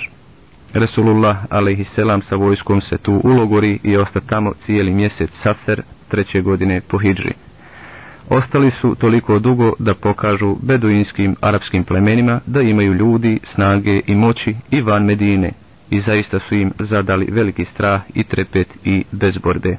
Resulullah 0.73 1.37
alaihisselam 1.49 2.21
sa 2.21 2.35
vojskom 2.35 2.81
se 2.81 2.97
tu 2.97 3.21
ulogori 3.23 3.79
i 3.83 3.97
osta 3.97 4.19
tamo 4.19 4.53
cijeli 4.65 4.93
mjesec 4.93 5.29
Safer 5.43 5.81
treće 6.07 6.41
godine 6.41 6.81
po 6.87 6.97
Hidži. 6.97 7.33
Ostali 8.29 8.71
su 8.71 8.95
toliko 8.95 9.39
dugo 9.39 9.73
da 9.79 9.93
pokažu 9.93 10.55
beduinskim 10.61 11.35
arapskim 11.41 11.83
plemenima 11.83 12.39
da 12.45 12.61
imaju 12.61 12.93
ljudi, 12.93 13.39
snage 13.53 14.01
i 14.07 14.15
moći 14.15 14.55
i 14.71 14.81
van 14.81 15.05
Medine 15.05 15.51
i 15.89 16.01
zaista 16.01 16.39
su 16.49 16.55
im 16.55 16.71
zadali 16.79 17.27
veliki 17.31 17.65
strah 17.65 18.01
i 18.13 18.23
trepet 18.23 18.67
i 18.85 19.03
bezborbe. 19.11 19.77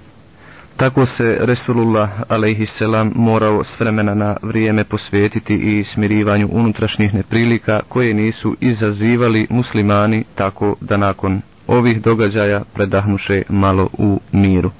Tako 0.76 1.06
se 1.06 1.38
Resulullah 1.40 2.10
alaihisselam 2.28 3.12
morao 3.14 3.64
s 3.64 3.80
vremena 3.80 4.14
na 4.14 4.36
vrijeme 4.42 4.84
posvetiti 4.84 5.54
i 5.54 5.84
smirivanju 5.94 6.48
unutrašnjih 6.52 7.14
neprilika 7.14 7.80
koje 7.88 8.14
nisu 8.14 8.56
izazivali 8.60 9.46
muslimani 9.50 10.24
tako 10.34 10.76
da 10.80 10.96
nakon 10.96 11.40
ovih 11.66 12.02
događaja 12.02 12.62
predahnuše 12.74 13.42
malo 13.48 13.88
u 13.98 14.20
miru. 14.32 14.70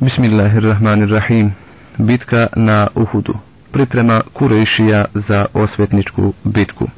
Bismillahirrahmanirrahim. 0.00 1.54
Bitka 1.98 2.46
na 2.56 2.88
Uhudu. 2.94 3.34
Priprema 3.72 4.20
Kurešija 4.32 5.04
za 5.14 5.46
osvetničku 5.54 6.32
bitku. 6.44 6.88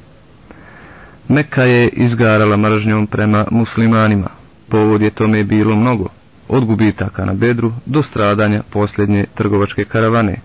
Mekka 1.29 1.62
je 1.62 1.89
izgarala 1.89 2.57
mržnjom 2.57 3.07
prema 3.07 3.45
muslimanima. 3.51 4.29
Povod 4.68 5.03
je 5.03 5.11
tome 5.11 5.45
bilo 5.45 5.77
mnogo 5.77 6.09
od 6.53 6.64
gubitaka 6.64 7.24
na 7.24 7.32
bedru 7.34 7.72
do 7.86 8.03
stradanja 8.03 8.62
posljednje 8.70 9.24
trgovačke 9.34 9.84
karavane. 9.84 10.36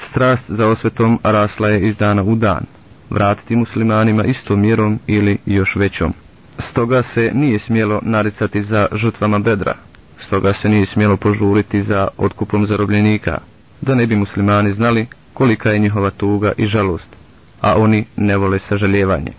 Strast 0.00 0.50
za 0.50 0.66
osvetom 0.66 1.18
rasla 1.22 1.68
je 1.68 1.88
iz 1.88 1.96
dana 1.96 2.22
u 2.22 2.34
dan, 2.34 2.64
vratiti 3.10 3.56
muslimanima 3.56 4.24
istom 4.24 4.60
mjerom 4.60 4.98
ili 5.06 5.38
još 5.46 5.76
većom. 5.76 6.12
Stoga 6.58 7.02
se 7.02 7.30
nije 7.34 7.58
smjelo 7.58 8.00
naricati 8.02 8.62
za 8.62 8.86
žrtvama 8.92 9.38
bedra, 9.38 9.74
stoga 10.26 10.52
se 10.52 10.68
nije 10.68 10.86
smjelo 10.86 11.16
požuriti 11.16 11.82
za 11.82 12.08
otkupom 12.18 12.66
zarobljenika, 12.66 13.38
da 13.80 13.94
ne 13.94 14.06
bi 14.06 14.16
muslimani 14.16 14.72
znali 14.72 15.06
kolika 15.34 15.70
je 15.70 15.78
njihova 15.78 16.10
tuga 16.10 16.52
i 16.56 16.66
žalost, 16.66 17.08
a 17.60 17.74
oni 17.76 18.04
ne 18.16 18.36
vole 18.36 18.58
sažaljevanje. 18.58 19.32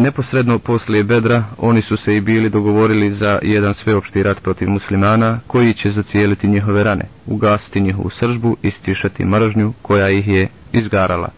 Neposredno 0.00 0.58
poslije 0.58 1.04
Bedra 1.04 1.44
oni 1.58 1.82
su 1.82 1.96
se 1.96 2.16
i 2.16 2.20
bili 2.20 2.50
dogovorili 2.50 3.14
za 3.14 3.38
jedan 3.42 3.74
sveopšti 3.74 4.22
rat 4.22 4.42
protiv 4.42 4.68
muslimana 4.70 5.40
koji 5.46 5.74
će 5.74 5.90
zacijeliti 5.90 6.48
njihove 6.48 6.84
rane, 6.84 7.04
ugasiti 7.26 7.80
njihovu 7.80 8.10
sržbu 8.10 8.56
i 8.62 8.70
stišati 8.70 9.24
mržnju 9.24 9.72
koja 9.82 10.10
ih 10.10 10.28
je 10.28 10.48
izgarala. 10.72 11.28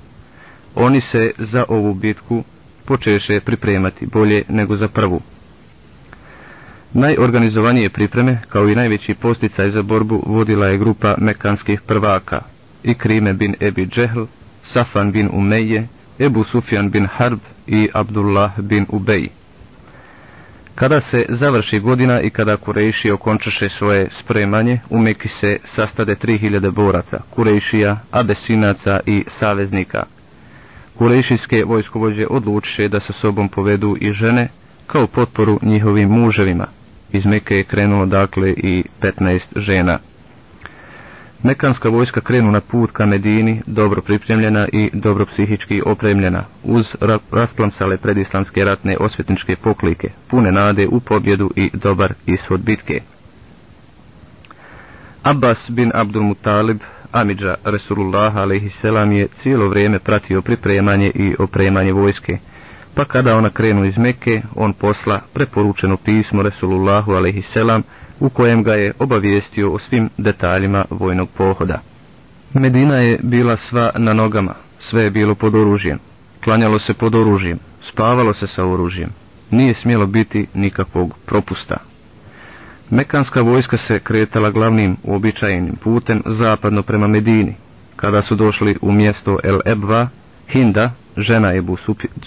Oni 0.74 1.00
se 1.00 1.32
za 1.38 1.64
ovu 1.68 1.94
bitku 1.94 2.44
počeše 2.84 3.40
pripremati 3.40 4.06
bolje 4.06 4.42
nego 4.48 4.76
za 4.76 4.88
prvu. 4.88 5.20
Najorganizovanije 6.92 7.88
pripreme, 7.88 8.38
kao 8.48 8.68
i 8.68 8.74
najveći 8.74 9.14
posticaj 9.14 9.70
za 9.70 9.82
borbu, 9.82 10.22
vodila 10.26 10.66
je 10.66 10.78
grupa 10.78 11.14
mekanskih 11.18 11.80
prvaka, 11.80 12.40
Ikrime 12.82 13.32
bin 13.32 13.54
Ebi 13.61 13.86
Džehl, 13.86 14.24
Safan 14.64 15.12
bin 15.12 15.28
Umeje, 15.32 15.88
Ebu 16.20 16.44
Sufjan 16.44 16.90
bin 16.90 17.06
Harb 17.06 17.38
i 17.66 17.88
Abdullah 17.92 18.60
bin 18.60 18.86
Ubej. 18.88 19.28
Kada 20.74 21.00
se 21.00 21.26
završi 21.28 21.80
godina 21.80 22.20
i 22.20 22.30
kada 22.30 22.56
Kurejši 22.56 23.10
okončaše 23.10 23.68
svoje 23.68 24.08
spremanje, 24.10 24.80
u 24.90 24.98
Meki 24.98 25.28
se 25.28 25.58
sastade 25.74 26.16
3000 26.16 26.70
boraca, 26.70 27.20
Kurejšija, 27.30 27.96
Abesinaca 28.10 29.00
i 29.06 29.24
saveznika. 29.28 30.02
Kurejšijske 30.98 31.64
vojskovođe 31.64 32.26
odlučiše 32.26 32.88
da 32.88 33.00
sa 33.00 33.12
sobom 33.12 33.48
povedu 33.48 33.96
i 34.00 34.12
žene 34.12 34.48
kao 34.86 35.06
potporu 35.06 35.58
njihovim 35.62 36.08
muževima. 36.08 36.66
Iz 37.12 37.26
Meke 37.26 37.56
je 37.56 37.64
krenulo 37.64 38.06
dakle 38.06 38.50
i 38.50 38.84
15 39.00 39.40
žena. 39.56 39.98
Mekanska 41.43 41.88
vojska 41.88 42.20
krenu 42.20 42.51
na 42.53 42.61
put 42.61 42.91
ka 42.93 43.07
Medini, 43.07 43.62
dobro 43.66 44.01
pripremljena 44.03 44.68
i 44.72 44.91
dobro 44.93 45.26
psihički 45.26 45.82
opremljena, 45.86 46.45
uz 46.64 46.97
rasplamsale 47.30 47.97
predislamske 47.97 48.64
ratne 48.64 48.97
osvetničke 48.97 49.57
poklike, 49.57 50.11
pune 50.28 50.53
nade 50.53 50.86
u 50.88 51.01
pobjedu 51.01 51.51
i 51.57 51.70
dobar 51.72 52.12
ishod 52.26 52.61
bitke. 52.61 53.01
Abbas 55.22 55.59
bin 55.70 55.91
Abdul 55.95 56.22
Mutalib, 56.22 56.80
Amidža 57.12 57.55
Resulullah 57.64 58.36
a.s. 58.36 58.84
je 59.12 59.28
cijelo 59.28 59.68
vrijeme 59.68 59.99
pratio 59.99 60.43
pripremanje 60.43 61.11
i 61.14 61.34
opremanje 61.38 61.93
vojske, 61.93 62.38
pa 62.95 63.05
kada 63.05 63.36
ona 63.36 63.51
krenu 63.51 63.84
iz 63.84 63.99
Mekke, 63.99 64.43
on 64.55 64.72
posla 64.72 65.20
preporučeno 65.32 65.97
pismo 65.97 66.43
Resulullahu 66.43 67.12
a.s 67.12 67.57
u 68.20 68.28
kojem 68.28 68.62
ga 68.62 68.74
je 68.74 68.92
obavijestio 68.98 69.72
o 69.72 69.78
svim 69.78 70.10
detaljima 70.18 70.84
vojnog 70.90 71.28
pohoda. 71.30 71.80
Medina 72.54 72.96
je 72.96 73.18
bila 73.22 73.56
sva 73.56 73.90
na 73.96 74.12
nogama, 74.12 74.54
sve 74.78 75.02
je 75.02 75.10
bilo 75.10 75.34
pod 75.34 75.54
oružjem. 75.54 75.98
Klanjalo 76.44 76.78
se 76.78 76.94
pod 76.94 77.14
oružjem, 77.14 77.58
spavalo 77.82 78.34
se 78.34 78.46
sa 78.46 78.64
oružjem. 78.64 79.10
Nije 79.50 79.74
smjelo 79.74 80.06
biti 80.06 80.46
nikakvog 80.54 81.14
propusta. 81.26 81.76
Mekanska 82.90 83.40
vojska 83.40 83.76
se 83.76 83.98
kretala 83.98 84.50
glavnim 84.50 84.96
uobičajenim 85.02 85.76
putem 85.76 86.22
zapadno 86.26 86.82
prema 86.82 87.06
Medini. 87.06 87.54
Kada 87.96 88.22
su 88.22 88.34
došli 88.34 88.76
u 88.82 88.92
mjesto 88.92 89.38
El 89.44 89.60
Ebva, 89.66 90.08
Hinda, 90.48 90.90
žena 91.16 91.54
Ebu 91.54 91.76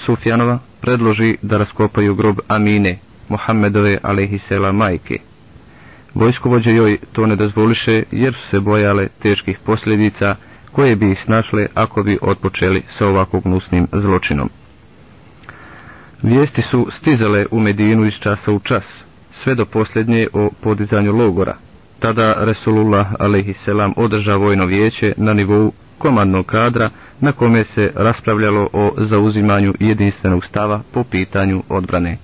Sufjanova, 0.06 0.60
predloži 0.82 1.38
da 1.42 1.58
raskopaju 1.58 2.16
grob 2.16 2.40
Amine, 2.48 2.98
Mohamedove 3.30 3.98
alaihisela 4.04 4.72
majke. 4.72 5.20
Vojskovođe 6.14 6.72
joj 6.74 6.98
to 7.12 7.26
ne 7.26 7.36
dozvoliše 7.36 8.04
jer 8.12 8.34
su 8.34 8.48
se 8.48 8.60
bojale 8.60 9.08
teških 9.22 9.60
posljedica 9.60 10.36
koje 10.72 10.96
bi 10.96 11.12
ih 11.12 11.24
snašle 11.26 11.68
ako 11.74 12.04
bi 12.04 12.18
otpočeli 12.22 12.82
sa 12.98 13.08
ovako 13.08 13.40
gnusnim 13.40 13.88
zločinom. 13.92 14.50
Vijesti 16.22 16.62
su 16.62 16.88
stizale 16.92 17.46
u 17.52 17.60
Medinu 17.60 18.06
iz 18.06 18.14
časa 18.14 18.52
u 18.52 18.60
čas, 18.60 18.94
sve 19.34 19.56
do 19.56 19.66
posljednje 19.66 20.28
o 20.34 20.50
podizanju 20.62 21.14
logora. 21.14 21.56
Tada 22.00 22.36
Resulullah 22.40 23.08
a.s. 23.20 23.68
održa 23.96 24.36
vojno 24.36 24.66
vijeće 24.66 25.14
na 25.18 25.34
nivou 25.34 25.72
komandnog 25.98 26.46
kadra 26.46 26.90
na 27.20 27.32
kome 27.32 27.64
se 27.64 27.92
raspravljalo 27.96 28.70
o 28.74 28.94
zauzimanju 28.98 29.74
jedinstvenog 29.80 30.46
stava 30.46 30.82
po 30.94 31.04
pitanju 31.04 31.64
odbrane. 31.70 32.18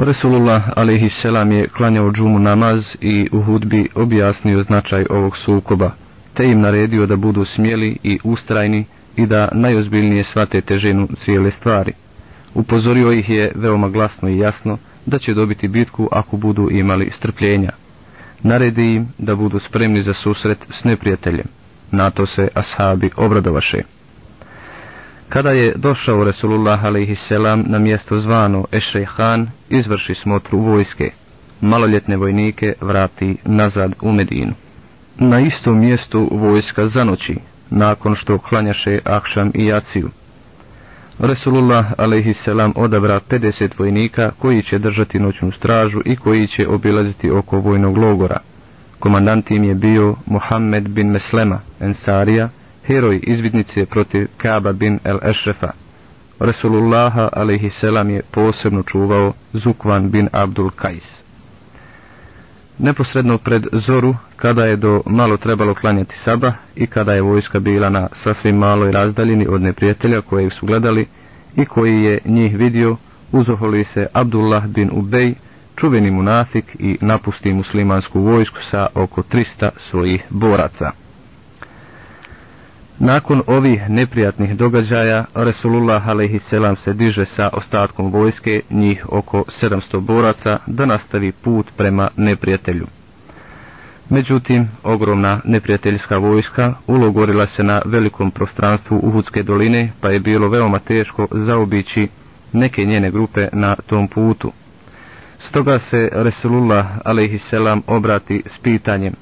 Resulullah 0.00 0.72
a.s. 0.76 1.24
je 1.50 1.68
klanjao 1.68 2.12
džumu 2.12 2.38
namaz 2.38 2.84
i 3.00 3.28
u 3.32 3.42
hudbi 3.42 3.88
objasnio 3.94 4.62
značaj 4.62 5.06
ovog 5.10 5.36
sukoba, 5.38 5.90
te 6.34 6.50
im 6.50 6.60
naredio 6.60 7.06
da 7.06 7.16
budu 7.16 7.44
smjeli 7.44 7.96
i 8.02 8.18
ustrajni 8.24 8.84
i 9.16 9.26
da 9.26 9.48
najozbiljnije 9.52 10.24
svate 10.24 10.60
težinu 10.60 11.08
cijele 11.24 11.50
stvari. 11.50 11.92
Upozorio 12.54 13.12
ih 13.12 13.30
je 13.30 13.52
veoma 13.54 13.88
glasno 13.88 14.28
i 14.28 14.38
jasno 14.38 14.78
da 15.06 15.18
će 15.18 15.34
dobiti 15.34 15.68
bitku 15.68 16.08
ako 16.12 16.36
budu 16.36 16.68
imali 16.70 17.10
strpljenja. 17.10 17.70
Naredi 18.42 18.94
im 18.94 19.08
da 19.18 19.36
budu 19.36 19.58
spremni 19.58 20.02
za 20.02 20.14
susret 20.14 20.58
s 20.80 20.84
neprijateljem. 20.84 21.46
Na 21.90 22.10
to 22.10 22.26
se 22.26 22.48
ashabi 22.54 23.10
obradovaše. 23.16 23.82
Kada 25.30 25.50
je 25.50 25.72
došao 25.76 26.24
Resulullah 26.24 26.84
a.s. 26.84 27.30
na 27.64 27.78
mjesto 27.78 28.20
zvano 28.20 28.64
Ešejhan, 28.72 29.48
izvrši 29.68 30.14
smotru 30.14 30.58
vojske. 30.58 31.10
Maloljetne 31.60 32.16
vojnike 32.16 32.74
vrati 32.80 33.36
nazad 33.44 33.92
u 34.02 34.12
Medinu. 34.12 34.52
Na 35.16 35.40
istom 35.40 35.78
mjestu 35.78 36.28
vojska 36.32 36.88
zanoći, 36.88 37.36
nakon 37.70 38.14
što 38.14 38.38
klanjaše 38.38 38.98
Akšam 39.04 39.50
i 39.54 39.66
Jaciju. 39.66 40.10
Resulullah 41.18 41.86
a.s. 41.98 42.48
odabra 42.74 43.20
50 43.30 43.68
vojnika 43.78 44.30
koji 44.38 44.62
će 44.62 44.78
držati 44.78 45.18
noćnu 45.18 45.52
stražu 45.52 46.00
i 46.04 46.16
koji 46.16 46.46
će 46.46 46.68
obilaziti 46.68 47.30
oko 47.30 47.58
vojnog 47.58 47.96
logora. 47.98 48.38
Komandant 48.98 49.50
im 49.50 49.64
je 49.64 49.74
bio 49.74 50.16
Mohamed 50.26 50.88
bin 50.88 51.10
Meslema, 51.10 51.60
Ensarija, 51.80 52.48
heroj 52.86 53.20
izvidnice 53.22 53.86
protiv 53.86 54.28
Kaba 54.36 54.72
bin 54.72 54.98
el 55.04 55.18
Ešrefa. 55.22 55.70
Resulullaha 56.40 57.28
alaihisselam 57.32 58.10
je 58.10 58.22
posebno 58.30 58.82
čuvao 58.82 59.32
Zukvan 59.52 60.10
bin 60.10 60.28
Abdul 60.32 60.70
Kajs. 60.70 61.20
Neposredno 62.78 63.38
pred 63.38 63.66
zoru, 63.72 64.14
kada 64.36 64.64
je 64.64 64.76
do 64.76 65.02
malo 65.06 65.36
trebalo 65.36 65.74
klanjati 65.74 66.16
saba 66.24 66.52
i 66.76 66.86
kada 66.86 67.12
je 67.12 67.22
vojska 67.22 67.60
bila 67.60 67.88
na 67.88 68.08
sasvim 68.12 68.56
maloj 68.56 68.92
razdaljini 68.92 69.46
od 69.46 69.62
neprijatelja 69.62 70.20
koje 70.20 70.50
su 70.50 70.66
gledali 70.66 71.06
i 71.56 71.64
koji 71.64 72.02
je 72.02 72.18
njih 72.24 72.56
vidio, 72.56 72.96
uzoholi 73.32 73.84
se 73.84 74.06
Abdullah 74.12 74.66
bin 74.66 74.90
Ubej, 74.92 75.34
čuveni 75.76 76.10
munafik 76.10 76.64
i 76.78 76.98
napusti 77.00 77.52
muslimansku 77.52 78.20
vojsku 78.20 78.58
sa 78.70 78.86
oko 78.94 79.22
300 79.22 79.70
svojih 79.90 80.22
boraca. 80.30 80.92
Nakon 83.02 83.42
ovih 83.46 83.90
neprijatnih 83.90 84.56
događaja, 84.56 85.24
Resulullah 85.34 86.08
a.s. 86.08 86.54
se 86.82 86.92
diže 86.92 87.24
sa 87.24 87.50
ostatkom 87.52 88.10
vojske, 88.12 88.62
njih 88.70 89.06
oko 89.12 89.44
700 89.62 90.00
boraca, 90.00 90.58
da 90.66 90.86
nastavi 90.86 91.32
put 91.32 91.66
prema 91.76 92.08
neprijatelju. 92.16 92.86
Međutim, 94.08 94.68
ogromna 94.82 95.40
neprijateljska 95.44 96.18
vojska 96.18 96.74
ulogorila 96.86 97.46
se 97.46 97.62
na 97.64 97.82
velikom 97.84 98.30
prostranstvu 98.30 99.00
Uhudske 99.02 99.42
doline, 99.42 99.92
pa 100.00 100.10
je 100.10 100.20
bilo 100.20 100.48
veoma 100.48 100.78
teško 100.78 101.26
zaobići 101.30 102.08
neke 102.52 102.84
njene 102.84 103.10
grupe 103.10 103.48
na 103.52 103.76
tom 103.86 104.08
putu. 104.08 104.52
Stoga 105.38 105.78
se 105.78 106.08
Resulullah 106.12 106.86
a.s. 107.04 107.52
obrati 107.86 108.42
s 108.46 108.58
pitanjem, 108.58 109.12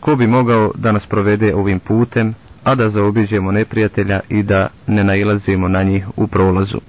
ko 0.00 0.16
bi 0.16 0.26
mogao 0.26 0.72
da 0.74 0.92
nas 0.92 1.06
provede 1.06 1.54
ovim 1.54 1.80
putem, 1.80 2.34
a 2.64 2.74
da 2.74 2.88
zaobiđemo 2.88 3.52
neprijatelja 3.52 4.20
i 4.28 4.42
da 4.42 4.68
ne 4.86 5.04
nailazimo 5.04 5.68
na 5.68 5.82
njih 5.82 6.06
u 6.16 6.26
prolazu. 6.26 6.80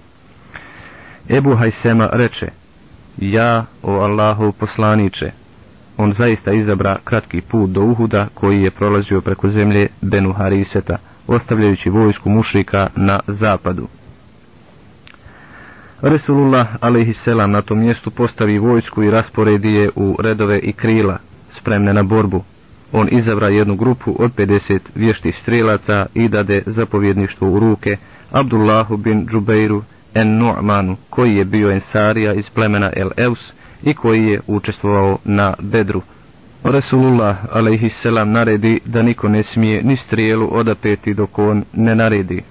Ebu 1.29 1.55
Hajsema 1.55 2.09
reče, 2.13 2.47
ja, 3.17 3.65
o 3.83 3.91
Allahu 3.93 4.51
poslaniće, 4.51 5.31
on 5.97 6.13
zaista 6.13 6.51
izabra 6.53 6.97
kratki 7.03 7.41
put 7.41 7.69
do 7.69 7.81
Uhuda 7.81 8.27
koji 8.33 8.61
je 8.63 8.71
prolazio 8.71 9.21
preko 9.21 9.49
zemlje 9.49 9.87
Benu 10.01 10.33
Hariseta, 10.33 10.97
ostavljajući 11.27 11.89
vojsku 11.89 12.29
mušrika 12.29 12.89
na 12.95 13.19
zapadu. 13.27 13.87
Resulullah 16.01 16.67
a.s. 16.81 17.25
na 17.47 17.61
tom 17.61 17.79
mjestu 17.79 18.11
postavi 18.11 18.57
vojsku 18.59 19.03
i 19.03 19.11
rasporedi 19.11 19.73
je 19.73 19.89
u 19.95 20.17
redove 20.19 20.59
i 20.59 20.73
krila, 20.73 21.17
spremne 21.51 21.93
na 21.93 22.03
borbu, 22.03 22.43
on 22.91 23.07
izabra 23.11 23.49
jednu 23.49 23.75
grupu 23.75 24.15
od 24.19 24.31
50 24.35 24.79
vještih 24.95 25.37
strelaca 25.41 26.05
i 26.13 26.27
dade 26.27 26.63
zapovjedništvo 26.65 27.49
u 27.49 27.59
ruke 27.59 27.97
Abdullahu 28.31 28.97
bin 28.97 29.27
Džubeiru 29.27 29.83
en 30.13 30.27
Nu'manu, 30.27 30.95
koji 31.09 31.35
je 31.35 31.45
bio 31.45 31.71
ensarija 31.71 32.33
iz 32.33 32.49
plemena 32.49 32.91
El 32.95 33.09
Eus 33.17 33.53
i 33.83 33.93
koji 33.93 34.25
je 34.27 34.41
učestvovao 34.47 35.17
na 35.23 35.53
Bedru. 35.59 36.01
Resulullah 36.63 37.37
a.s. 37.51 38.03
naredi 38.25 38.79
da 38.85 39.01
niko 39.01 39.29
ne 39.29 39.43
smije 39.43 39.83
ni 39.83 39.97
strijelu 39.97 40.49
odapeti 40.51 41.13
dok 41.13 41.39
on 41.39 41.63
ne 41.73 41.95
naredi. 41.95 42.41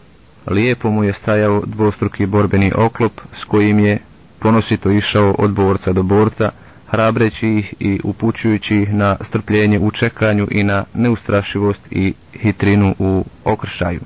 Lijepo 0.46 0.90
mu 0.90 1.04
je 1.04 1.12
stajao 1.12 1.62
dvostruki 1.66 2.26
borbeni 2.26 2.72
oklop 2.76 3.20
s 3.40 3.44
kojim 3.44 3.78
je 3.78 3.98
ponosito 4.38 4.90
išao 4.90 5.34
od 5.38 5.50
borca 5.50 5.92
do 5.92 6.02
borca, 6.02 6.50
hrabreći 6.90 7.48
ih 7.48 7.74
i 7.80 8.00
upućujući 8.04 8.76
ih 8.76 8.94
na 8.94 9.16
strpljenje 9.20 9.78
u 9.78 9.90
čekanju 9.90 10.48
i 10.50 10.62
na 10.62 10.84
neustrašivost 10.94 11.82
i 11.90 12.14
hitrinu 12.32 12.94
u 12.98 13.24
okršaju. 13.44 14.00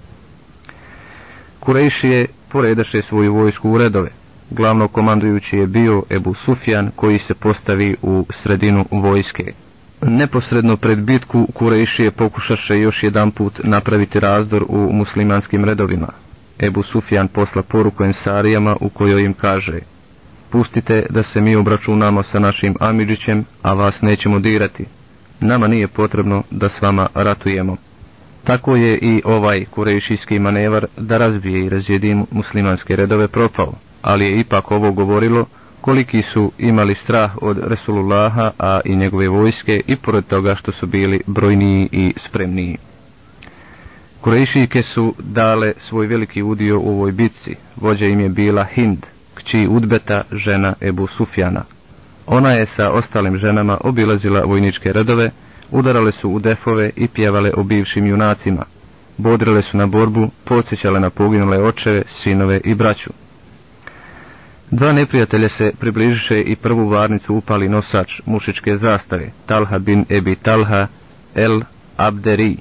Kurejšije 1.60 2.26
poredaše 2.48 3.02
svoju 3.02 3.34
vojsku 3.34 3.70
u 3.70 3.78
redove. 3.78 4.10
Glavno 4.50 4.88
komandujući 4.88 5.58
je 5.58 5.66
bio 5.66 6.02
Ebu 6.10 6.34
Sufjan 6.34 6.90
koji 6.96 7.18
se 7.18 7.34
postavi 7.34 7.96
u 8.02 8.26
sredinu 8.30 8.84
vojske. 8.90 9.52
Neposredno 10.02 10.76
pred 10.76 10.98
bitku 10.98 11.46
Kurejšije 11.54 12.10
pokušaše 12.10 12.80
još 12.80 13.02
jedan 13.02 13.30
put 13.30 13.60
napraviti 13.64 14.20
razdor 14.20 14.64
u 14.68 14.92
muslimanskim 14.92 15.64
redovima. 15.64 16.08
Ebu 16.58 16.82
Sufjan 16.82 17.28
posla 17.28 17.62
poruku 17.62 18.04
Ensarijama 18.04 18.76
u 18.80 18.88
kojoj 18.88 19.22
im 19.22 19.34
kaže 19.34 19.78
Pustite 20.54 21.06
da 21.10 21.22
se 21.22 21.40
mi 21.40 21.56
obračunamo 21.56 22.22
sa 22.22 22.38
našim 22.38 22.74
Amidžićem, 22.80 23.44
a 23.62 23.72
vas 23.72 24.02
nećemo 24.02 24.38
dirati. 24.38 24.84
Nama 25.40 25.66
nije 25.66 25.88
potrebno 25.88 26.42
da 26.50 26.68
s 26.68 26.82
vama 26.82 27.08
ratujemo. 27.14 27.76
Tako 28.44 28.76
je 28.76 28.98
i 28.98 29.22
ovaj 29.24 29.64
kurejšijski 29.64 30.38
manevar 30.38 30.86
da 30.96 31.18
razbije 31.18 31.64
i 31.64 31.68
razjedi 31.68 32.16
muslimanske 32.30 32.96
redove 32.96 33.28
propao, 33.28 33.72
ali 34.02 34.24
je 34.24 34.40
ipak 34.40 34.70
ovo 34.70 34.92
govorilo 34.92 35.46
koliki 35.80 36.22
su 36.22 36.52
imali 36.58 36.94
strah 36.94 37.42
od 37.42 37.58
Resulullaha, 37.66 38.50
a 38.58 38.80
i 38.84 38.96
njegove 38.96 39.28
vojske 39.28 39.82
i 39.86 39.96
pored 39.96 40.26
toga 40.26 40.54
što 40.54 40.72
su 40.72 40.86
bili 40.86 41.20
brojniji 41.26 41.88
i 41.92 42.14
spremniji. 42.16 42.78
Kurejšijke 44.20 44.82
su 44.82 45.14
dale 45.18 45.72
svoj 45.78 46.06
veliki 46.06 46.42
udio 46.42 46.80
u 46.80 46.88
ovoj 46.88 47.12
bitci, 47.12 47.54
vođa 47.76 48.06
im 48.06 48.20
je 48.20 48.28
bila 48.28 48.64
Hind, 48.64 49.13
kći 49.34 49.68
Udbeta, 49.70 50.22
žena 50.32 50.74
Ebu 50.80 51.06
Sufjana. 51.06 51.62
Ona 52.26 52.52
je 52.52 52.66
sa 52.66 52.90
ostalim 52.90 53.38
ženama 53.38 53.78
obilazila 53.80 54.44
vojničke 54.44 54.92
redove, 54.92 55.30
udarale 55.70 56.12
su 56.12 56.30
u 56.30 56.38
defove 56.38 56.90
i 56.96 57.08
pjevale 57.08 57.52
o 57.56 57.62
bivšim 57.62 58.06
junacima. 58.06 58.64
Bodrile 59.16 59.62
su 59.62 59.76
na 59.76 59.86
borbu, 59.86 60.30
podsjećale 60.44 61.00
na 61.00 61.10
poginule 61.10 61.62
očeve, 61.62 62.02
sinove 62.08 62.60
i 62.64 62.74
braću. 62.74 63.10
Dva 64.70 64.92
neprijatelja 64.92 65.48
se 65.48 65.72
približiše 65.80 66.42
i 66.42 66.56
prvu 66.56 66.88
varnicu 66.88 67.34
upali 67.34 67.68
nosač 67.68 68.20
mušičke 68.26 68.76
zastave, 68.76 69.30
Talha 69.46 69.78
bin 69.78 70.04
Ebi 70.08 70.36
Talha 70.36 70.86
el 71.34 71.60
Abderi, 71.96 72.56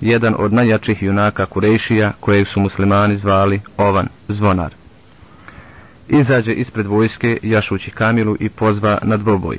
jedan 0.00 0.34
od 0.38 0.52
najjačih 0.52 1.02
junaka 1.02 1.46
Kurejšija 1.46 2.12
kojeg 2.20 2.48
su 2.48 2.60
muslimani 2.60 3.16
zvali 3.16 3.60
Ovan, 3.76 4.08
zvonar. 4.28 4.81
Izađe 6.08 6.52
ispred 6.54 6.86
vojske, 6.86 7.38
jašući 7.42 7.90
kamilu 7.90 8.36
i 8.40 8.48
pozva 8.48 8.98
na 9.02 9.16
dvoboj. 9.16 9.58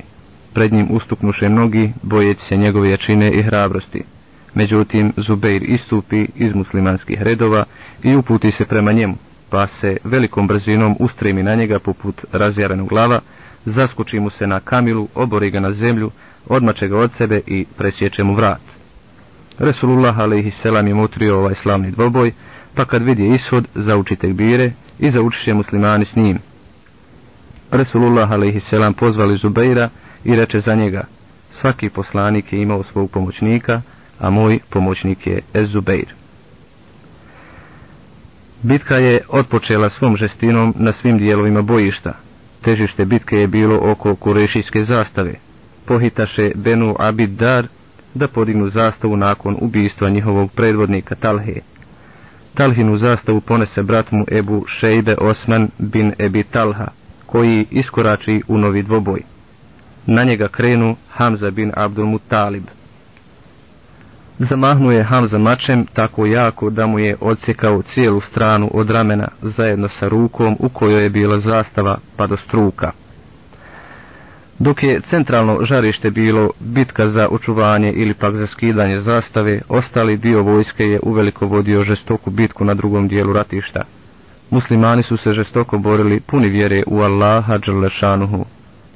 Pred 0.52 0.72
njim 0.72 0.86
ustupnuše 0.90 1.48
mnogi, 1.48 1.92
bojeći 2.02 2.44
se 2.44 2.56
njegove 2.56 2.90
jačine 2.90 3.32
i 3.32 3.42
hrabrosti. 3.42 4.02
Međutim, 4.54 5.12
Zubeir 5.16 5.62
istupi 5.62 6.26
iz 6.36 6.54
muslimanskih 6.54 7.22
redova 7.22 7.64
i 8.02 8.16
uputi 8.16 8.50
se 8.50 8.64
prema 8.64 8.92
njemu, 8.92 9.14
pa 9.50 9.66
se 9.66 9.96
velikom 10.04 10.46
brzinom 10.46 10.96
ustremi 10.98 11.42
na 11.42 11.54
njega 11.54 11.78
poput 11.78 12.24
razjarenog 12.32 12.88
glava, 12.88 13.20
zaskuči 13.66 14.20
mu 14.20 14.30
se 14.30 14.46
na 14.46 14.60
kamilu, 14.60 15.08
obori 15.14 15.50
ga 15.50 15.60
na 15.60 15.72
zemlju, 15.72 16.10
odmače 16.46 16.88
ga 16.88 16.98
od 16.98 17.12
sebe 17.12 17.40
i 17.46 17.66
presječe 17.76 18.24
mu 18.24 18.34
vrat. 18.34 18.60
Resulullah 19.58 20.18
a.s. 20.18 20.64
je 20.64 20.94
mutrio 20.94 21.38
ovaj 21.38 21.54
slavni 21.54 21.90
dvoboj, 21.90 22.32
pa 22.74 22.84
kad 22.84 23.02
vidi 23.02 23.26
ishod, 23.28 23.64
zauči 23.74 24.16
tekbire 24.16 24.70
i 24.98 25.10
zaučiše 25.10 25.54
muslimani 25.54 26.04
s 26.04 26.16
njim. 26.16 26.38
Resulullah 27.70 28.32
a.s. 28.32 28.70
pozvali 28.96 29.36
Zubeira 29.36 29.88
i 30.24 30.36
reče 30.36 30.60
za 30.60 30.74
njega, 30.74 31.04
svaki 31.60 31.88
poslanik 31.90 32.52
je 32.52 32.62
imao 32.62 32.82
svog 32.82 33.10
pomoćnika, 33.10 33.80
a 34.20 34.30
moj 34.30 34.58
pomoćnik 34.70 35.26
je 35.26 35.40
Ezubeir. 35.54 36.06
Bitka 38.62 38.96
je 38.96 39.20
otpočela 39.28 39.88
svom 39.90 40.16
žestinom 40.16 40.74
na 40.78 40.92
svim 40.92 41.18
dijelovima 41.18 41.62
bojišta. 41.62 42.12
Težište 42.60 43.04
bitke 43.04 43.36
je 43.38 43.46
bilo 43.46 43.78
oko 43.82 44.14
kurešijske 44.14 44.84
zastave. 44.84 45.34
Pohitaše 45.84 46.52
Benu 46.54 46.96
Abid 46.98 47.30
Dar 47.30 47.66
da 48.14 48.28
podignu 48.28 48.68
zastavu 48.70 49.16
nakon 49.16 49.56
ubijstva 49.60 50.08
njihovog 50.08 50.52
predvodnika 50.52 51.14
Talhe. 51.14 51.60
Talhinu 52.54 52.96
zastavu 52.96 53.40
ponese 53.40 53.82
brat 53.82 54.10
mu 54.12 54.24
Ebu 54.30 54.64
Šejbe 54.66 55.16
Osman 55.20 55.68
bin 55.78 56.12
Ebi 56.18 56.42
Talha, 56.42 56.86
koji 57.26 57.66
iskorači 57.70 58.42
u 58.48 58.58
novi 58.58 58.82
dvoboj. 58.82 59.20
Na 60.06 60.24
njega 60.24 60.48
krenu 60.48 60.96
Hamza 61.12 61.50
bin 61.50 61.72
Abdul 61.76 62.06
Mutalib. 62.06 62.62
Zamahnuje 64.38 65.02
Hamza 65.02 65.38
mačem 65.38 65.86
tako 65.86 66.26
jako 66.26 66.70
da 66.70 66.86
mu 66.86 66.98
je 66.98 67.16
odsjekao 67.20 67.82
cijelu 67.82 68.20
stranu 68.20 68.70
od 68.74 68.90
ramena 68.90 69.28
zajedno 69.42 69.88
sa 69.88 70.08
rukom 70.08 70.56
u 70.60 70.68
kojoj 70.68 71.02
je 71.02 71.10
bila 71.10 71.40
zastava 71.40 71.98
pa 72.16 72.26
do 72.26 72.36
struka. 72.36 72.92
Dok 74.58 74.82
je 74.82 75.00
centralno 75.00 75.64
žarište 75.64 76.10
bilo 76.10 76.50
bitka 76.60 77.08
za 77.08 77.28
očuvanje 77.28 77.92
ili 77.92 78.14
pak 78.14 78.36
za 78.36 78.46
skidanje 78.46 79.00
zastave, 79.00 79.60
ostali 79.68 80.16
dio 80.16 80.42
vojske 80.42 80.84
je 80.84 81.00
uveliko 81.02 81.46
vodio 81.46 81.84
žestoku 81.84 82.30
bitku 82.30 82.64
na 82.64 82.74
drugom 82.74 83.08
dijelu 83.08 83.32
ratišta. 83.32 83.82
Muslimani 84.50 85.02
su 85.02 85.16
se 85.16 85.32
žestoko 85.32 85.78
borili 85.78 86.20
puni 86.20 86.48
vjere 86.48 86.82
u 86.86 87.00
Allaha 87.00 87.58
Đerlešanuhu. 87.58 88.44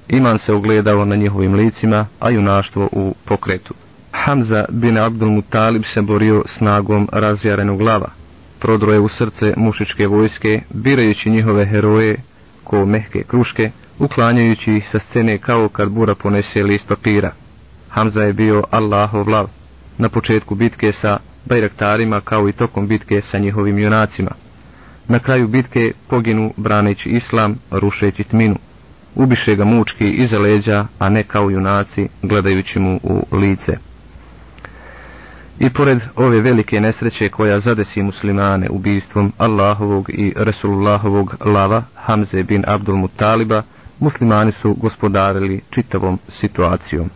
Iman 0.08 0.38
se 0.38 0.52
ugledao 0.52 1.04
na 1.04 1.16
njihovim 1.16 1.54
licima, 1.54 2.06
a 2.20 2.30
junaštvo 2.30 2.88
u 2.92 3.14
pokretu. 3.24 3.74
Hamza 4.12 4.64
bin 4.68 4.98
Abdul 4.98 5.30
Mutalib 5.30 5.84
se 5.84 6.02
borio 6.02 6.44
snagom 6.46 7.08
razjarenog 7.12 7.78
glava. 7.78 8.08
Prodroje 8.58 8.98
u 8.98 9.08
srce 9.08 9.54
mušičke 9.56 10.06
vojske, 10.06 10.60
birajući 10.70 11.30
njihove 11.30 11.66
heroje 11.66 12.16
ko 12.64 12.86
mehke 12.86 13.22
kruške, 13.22 13.70
uklanjajući 13.98 14.72
ih 14.72 14.88
sa 14.92 14.98
scene 14.98 15.38
kao 15.38 15.68
kad 15.68 15.88
bura 15.88 16.14
ponese 16.14 16.62
list 16.62 16.88
papira. 16.88 17.32
Hamza 17.88 18.22
je 18.22 18.32
bio 18.32 18.64
Allahov 18.70 19.28
lav 19.28 19.48
na 19.98 20.08
početku 20.08 20.54
bitke 20.54 20.92
sa 20.92 21.18
bajraktarima 21.44 22.20
kao 22.20 22.48
i 22.48 22.52
tokom 22.52 22.86
bitke 22.86 23.20
sa 23.20 23.38
njihovim 23.38 23.78
junacima. 23.78 24.30
Na 25.08 25.18
kraju 25.18 25.48
bitke 25.48 25.92
poginu 26.08 26.52
braneći 26.56 27.08
islam, 27.08 27.58
rušeći 27.70 28.24
tminu. 28.24 28.56
Ubiše 29.14 29.56
ga 29.56 29.64
mučki 29.64 30.10
iza 30.10 30.38
leđa, 30.38 30.86
a 30.98 31.08
ne 31.08 31.22
kao 31.22 31.50
junaci 31.50 32.08
gledajući 32.22 32.78
mu 32.78 33.00
u 33.02 33.26
lice. 33.36 33.76
I 35.58 35.70
pored 35.70 35.98
ove 36.16 36.40
velike 36.40 36.80
nesreće 36.80 37.28
koja 37.28 37.60
zadesi 37.60 38.02
muslimane 38.02 38.68
ubijstvom 38.70 39.32
Allahovog 39.38 40.10
i 40.10 40.32
Resulullahovog 40.36 41.36
lava 41.44 41.82
Hamze 41.94 42.42
bin 42.42 42.64
Abdul 42.66 42.96
Muttaliba, 42.96 43.62
muslimani 44.00 44.52
su 44.52 44.74
gospodarili 44.74 45.60
čitavom 45.70 46.18
situacijom. 46.28 47.10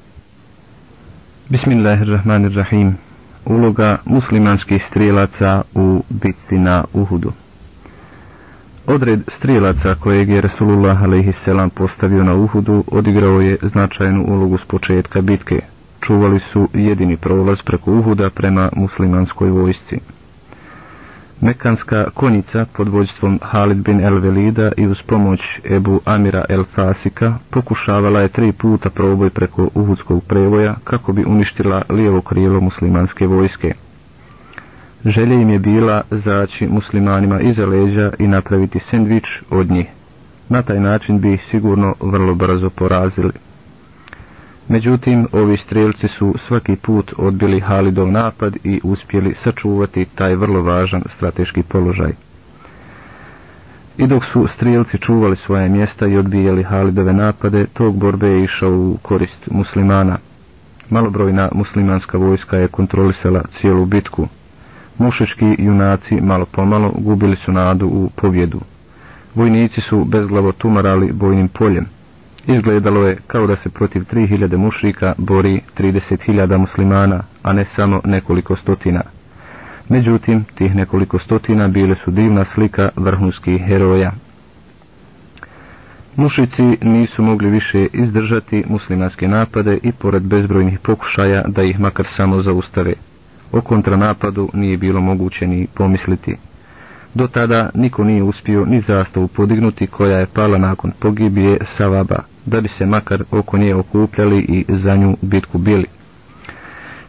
Bismillahirrahmanirrahim. 1.49 2.97
Uloga 3.45 3.99
muslimanskih 4.05 4.87
strijelaca 4.87 5.63
u 5.75 6.03
bitci 6.09 6.59
na 6.59 6.85
Uhudu. 6.93 7.33
Odred 8.87 9.21
strijelaca 9.29 9.95
kojeg 9.95 10.29
je 10.29 10.41
Resulullah 10.41 11.03
a.s. 11.03 11.49
postavio 11.75 12.25
na 12.25 12.35
Uhudu 12.35 12.85
odigrao 12.87 13.41
je 13.41 13.57
značajnu 13.63 14.25
ulogu 14.29 14.59
s 14.59 14.65
početka 14.65 15.21
bitke. 15.21 15.61
Čuvali 16.01 16.39
su 16.39 16.69
jedini 16.75 17.17
prolaz 17.17 17.63
preko 17.63 17.93
Uhuda 17.93 18.31
prema 18.31 18.71
muslimanskoj 18.77 19.51
vojsci. 19.51 19.99
Mekanska 21.43 22.11
konjica 22.11 22.67
pod 22.73 22.89
vođstvom 22.89 23.39
Halid 23.43 23.77
bin 23.79 24.01
el 24.01 24.19
Velida 24.19 24.73
i 24.77 24.87
uz 24.87 25.03
pomoć 25.03 25.41
Ebu 25.67 26.01
Amira 26.05 26.45
el 26.49 26.65
Fasika 26.65 27.35
pokušavala 27.51 28.21
je 28.21 28.29
tri 28.29 28.53
puta 28.53 28.91
proboj 28.91 29.31
preko 29.31 29.69
Uhudskog 29.75 30.25
prevoja 30.25 30.75
kako 30.85 31.13
bi 31.13 31.25
uništila 31.25 31.83
lijevo 31.89 32.21
krilo 32.21 32.61
muslimanske 32.61 33.27
vojske. 33.27 33.75
Želje 35.05 35.35
im 35.35 35.51
je 35.51 35.59
bila 35.59 36.03
zaći 36.11 36.67
muslimanima 36.67 37.41
iza 37.41 37.67
leđa 37.67 38.13
i 38.19 38.27
napraviti 38.27 38.79
sendvič 38.79 39.29
od 39.51 39.71
njih. 39.71 39.87
Na 40.49 40.63
taj 40.63 40.81
način 40.81 41.21
bi 41.21 41.33
ih 41.35 41.45
sigurno 41.45 41.95
vrlo 42.01 42.35
brzo 42.35 42.71
porazili. 42.71 43.33
Međutim, 44.69 45.29
ovi 45.33 45.57
strelci 45.57 46.09
su 46.09 46.35
svaki 46.39 46.77
put 46.77 47.13
odbili 47.19 47.61
Halidov 47.61 48.11
napad 48.11 48.57
i 48.65 48.81
uspjeli 48.85 49.35
sačuvati 49.35 50.05
taj 50.15 50.35
vrlo 50.35 50.63
važan 50.63 51.03
strateški 51.17 51.63
položaj. 51.63 52.13
I 53.99 54.07
dok 54.07 54.25
su 54.25 54.47
strijelci 54.47 54.99
čuvali 54.99 55.37
svoje 55.37 55.69
mjesta 55.69 56.07
i 56.07 56.17
odbijali 56.17 56.63
Halidove 56.63 57.13
napade, 57.13 57.67
tog 57.67 57.97
borbe 57.97 58.29
je 58.29 58.45
išao 58.45 58.71
u 58.73 58.99
korist 59.03 59.51
muslimana. 59.51 60.19
Malobrojna 60.91 61.49
muslimanska 61.55 62.19
vojska 62.19 62.57
je 62.57 62.69
kontrolisala 62.69 63.43
cijelu 63.51 63.85
bitku. 63.87 64.29
Mušiški 64.99 65.57
junaci 65.59 66.21
malo 66.21 66.45
pomalo 66.47 66.93
gubili 66.99 67.37
su 67.37 67.53
nadu 67.53 67.87
u 67.87 68.11
pobjedu. 68.17 68.61
Vojnici 69.35 69.81
su 69.81 70.05
bezglavo 70.05 70.53
tumarali 70.53 71.13
bojnim 71.13 71.49
poljem. 71.49 71.87
Izgledalo 72.47 73.07
je 73.07 73.17
kao 73.27 73.47
da 73.47 73.57
se 73.57 73.71
protiv 73.71 74.03
3000 74.13 74.57
mušrika 74.57 75.15
bori 75.19 75.61
30.000 75.79 76.57
muslimana, 76.57 77.21
a 77.43 77.53
ne 77.53 77.65
samo 77.65 78.01
nekoliko 78.05 78.57
stotina. 78.57 79.03
Međutim, 79.89 80.45
tih 80.55 80.75
nekoliko 80.75 81.19
stotina 81.19 81.69
bile 81.69 81.95
su 81.95 82.11
divna 82.11 82.45
slika 82.45 82.91
vrhunskih 82.97 83.63
heroja. 83.63 84.13
Mušici 86.17 86.79
nisu 86.83 87.23
mogli 87.23 87.51
više 87.51 87.87
izdržati 87.93 88.65
muslimanske 88.69 89.29
napade 89.29 89.79
i 89.83 89.93
pored 89.93 90.23
bezbrojnih 90.23 90.79
pokušaja 90.79 91.43
da 91.49 91.63
ih 91.63 91.81
makar 91.81 92.07
samo 92.07 92.43
zaustave. 92.43 92.95
O 93.53 93.61
kontranapadu 93.61 94.49
nije 94.55 94.77
bilo 94.77 95.01
moguće 95.01 95.47
ni 95.47 95.67
pomisliti. 95.75 96.37
Do 97.15 97.27
tada 97.29 97.71
niko 97.75 98.05
nije 98.05 98.23
uspio 98.23 98.65
ni 98.65 98.81
zastavu 98.81 99.29
podignuti 99.29 99.87
koja 99.87 100.19
je 100.19 100.27
pala 100.27 100.59
nakon 100.59 100.93
pogibije 100.99 101.59
Savaba, 101.65 102.32
da 102.47 102.61
bi 102.61 102.69
se 102.69 102.87
makar 102.87 103.25
oko 103.31 103.59
nje 103.59 103.75
okupljali 103.75 104.39
i 104.39 104.65
za 104.69 104.97
nju 104.97 105.17
bitku 105.23 105.59
bili. 105.59 105.87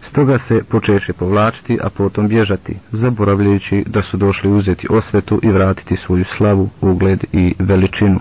Stoga 0.04 0.38
se 0.38 0.64
počeše 0.64 1.14
povlačiti, 1.14 1.80
a 1.84 1.90
potom 1.90 2.28
bježati, 2.28 2.76
zaboravljajući 2.92 3.84
da 3.88 4.02
su 4.02 4.18
došli 4.18 4.50
uzeti 4.52 4.88
osvetu 4.90 5.40
i 5.44 5.52
vratiti 5.52 5.98
svoju 5.98 6.26
slavu, 6.26 6.70
ugled 6.82 7.24
i 7.32 7.54
veličinu. 7.60 8.20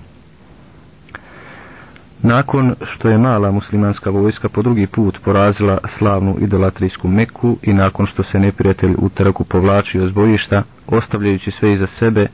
Nakon 2.22 2.74
što 2.82 3.08
je 3.08 3.18
mala 3.18 3.50
muslimanska 3.50 4.10
vojska 4.10 4.48
po 4.48 4.62
drugi 4.62 4.86
put 4.86 5.18
porazila 5.24 5.78
slavnu 5.88 6.36
idolatrijsku 6.40 7.08
Meku 7.08 7.56
i 7.62 7.72
nakon 7.72 8.06
što 8.06 8.22
se 8.22 8.40
neprijatelj 8.40 8.94
u 8.98 9.08
trku 9.08 9.44
povlačio 9.44 10.08
s 10.08 10.12
bojišta, 10.12 10.62
ostavljajući 10.86 11.50
sve 11.50 11.72
iza 11.72 11.86
sebe, 11.86 12.26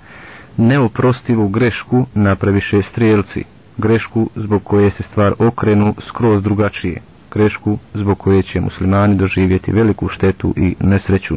neoprostivu 0.57 1.49
grešku 1.49 2.07
napraviše 2.15 2.83
strijelci, 2.83 3.45
grešku 3.79 4.31
zbog 4.37 4.63
koje 4.65 4.91
se 4.91 5.03
stvar 5.03 5.33
okrenu 5.39 5.95
skroz 6.01 6.43
drugačije, 6.43 7.01
grešku 7.33 7.79
zbog 7.95 8.19
koje 8.19 8.43
će 8.43 8.61
muslimani 8.61 9.15
doživjeti 9.15 9.73
veliku 9.73 10.09
štetu 10.09 10.55
i 10.57 10.75
nesreću. 10.81 11.37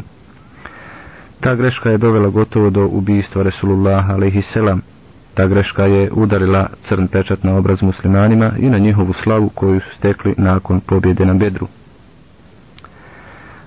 Ta 1.40 1.56
greška 1.56 1.90
je 1.92 1.98
dovela 1.98 2.30
gotovo 2.30 2.70
do 2.70 2.86
ubijstva 2.88 3.44
Resulullah 3.44 4.10
a.s. 4.10 4.58
Ta 5.34 5.48
greška 5.48 5.86
je 5.86 6.12
udarila 6.12 6.68
crn 6.88 7.08
pečat 7.08 7.44
na 7.44 7.56
obraz 7.58 7.82
muslimanima 7.82 8.52
i 8.60 8.70
na 8.70 8.78
njihovu 8.78 9.14
slavu 9.14 9.50
koju 9.50 9.80
su 9.80 9.96
stekli 9.96 10.36
nakon 10.38 10.80
pobjede 10.80 11.26
na 11.26 11.34
bedru. 11.34 11.68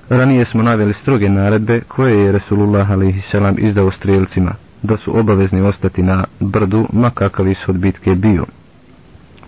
Ranije 0.09 0.45
smo 0.45 0.62
naveli 0.62 0.93
stroge 0.95 1.29
naredbe 1.29 1.81
koje 1.81 2.18
je 2.25 2.33
Resulullah 2.33 2.91
a.s. 2.91 3.35
izdao 3.59 3.91
strijelcima, 3.91 4.53
da 4.83 4.97
su 4.97 5.18
obavezni 5.18 5.61
ostati 5.61 6.03
na 6.03 6.25
brdu 6.41 6.87
ma 6.93 7.11
kakav 7.11 7.49
ishod 7.49 7.77
bitke 7.77 8.14
bio, 8.14 8.47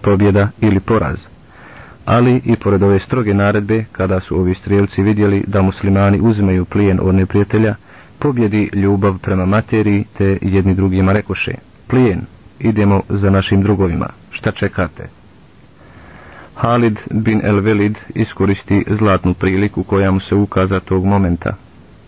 pobjeda 0.01 0.49
ili 0.61 0.81
poraz. 0.81 1.17
Ali 2.05 2.41
i 2.45 2.57
pored 2.57 2.83
ove 2.83 3.01
stroge 3.01 3.35
naredbe, 3.35 3.85
kada 3.93 4.21
su 4.21 4.41
ovi 4.41 4.55
strijelci 4.55 5.03
vidjeli 5.03 5.45
da 5.47 5.63
muslimani 5.63 6.21
uzimaju 6.21 6.65
plijen 6.65 7.01
od 7.03 7.15
neprijatelja, 7.15 7.75
pobjedi 8.19 8.71
ljubav 8.73 9.19
prema 9.19 9.47
materiji 9.47 10.05
te 10.19 10.39
jedni 10.43 10.75
drugima 10.75 11.13
rekoše– 11.13 11.55
plijen, 11.89 12.21
idemo 12.59 13.03
za 13.09 13.31
našim 13.31 13.63
drugovima, 13.63 14.09
šta 14.31 14.53
čekate? 14.53 15.09
Halid 16.55 16.99
bin 17.11 17.41
El 17.45 17.61
Velid 17.61 17.99
iskoristi 18.15 18.85
zlatnu 18.99 19.35
priliku 19.35 19.83
koja 19.83 20.11
mu 20.11 20.21
se 20.21 20.35
ukaza 20.35 20.81
tog 20.81 21.05
momenta. 21.05 21.55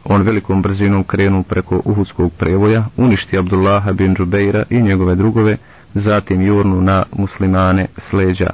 On 0.04 0.22
velikom 0.22 0.62
brzinom 0.62 1.04
krenu 1.04 1.42
preko 1.42 1.82
Uhudskog 1.84 2.32
prevoja, 2.32 2.84
uništi 2.96 3.38
Abdullaha 3.38 3.92
bin 3.92 4.14
Džubeira 4.14 4.64
i 4.70 4.82
njegove 4.82 5.14
drugove, 5.14 5.56
zatim 5.94 6.42
jurnu 6.42 6.80
na 6.80 7.04
muslimane 7.12 7.86
sleđa. 8.10 8.50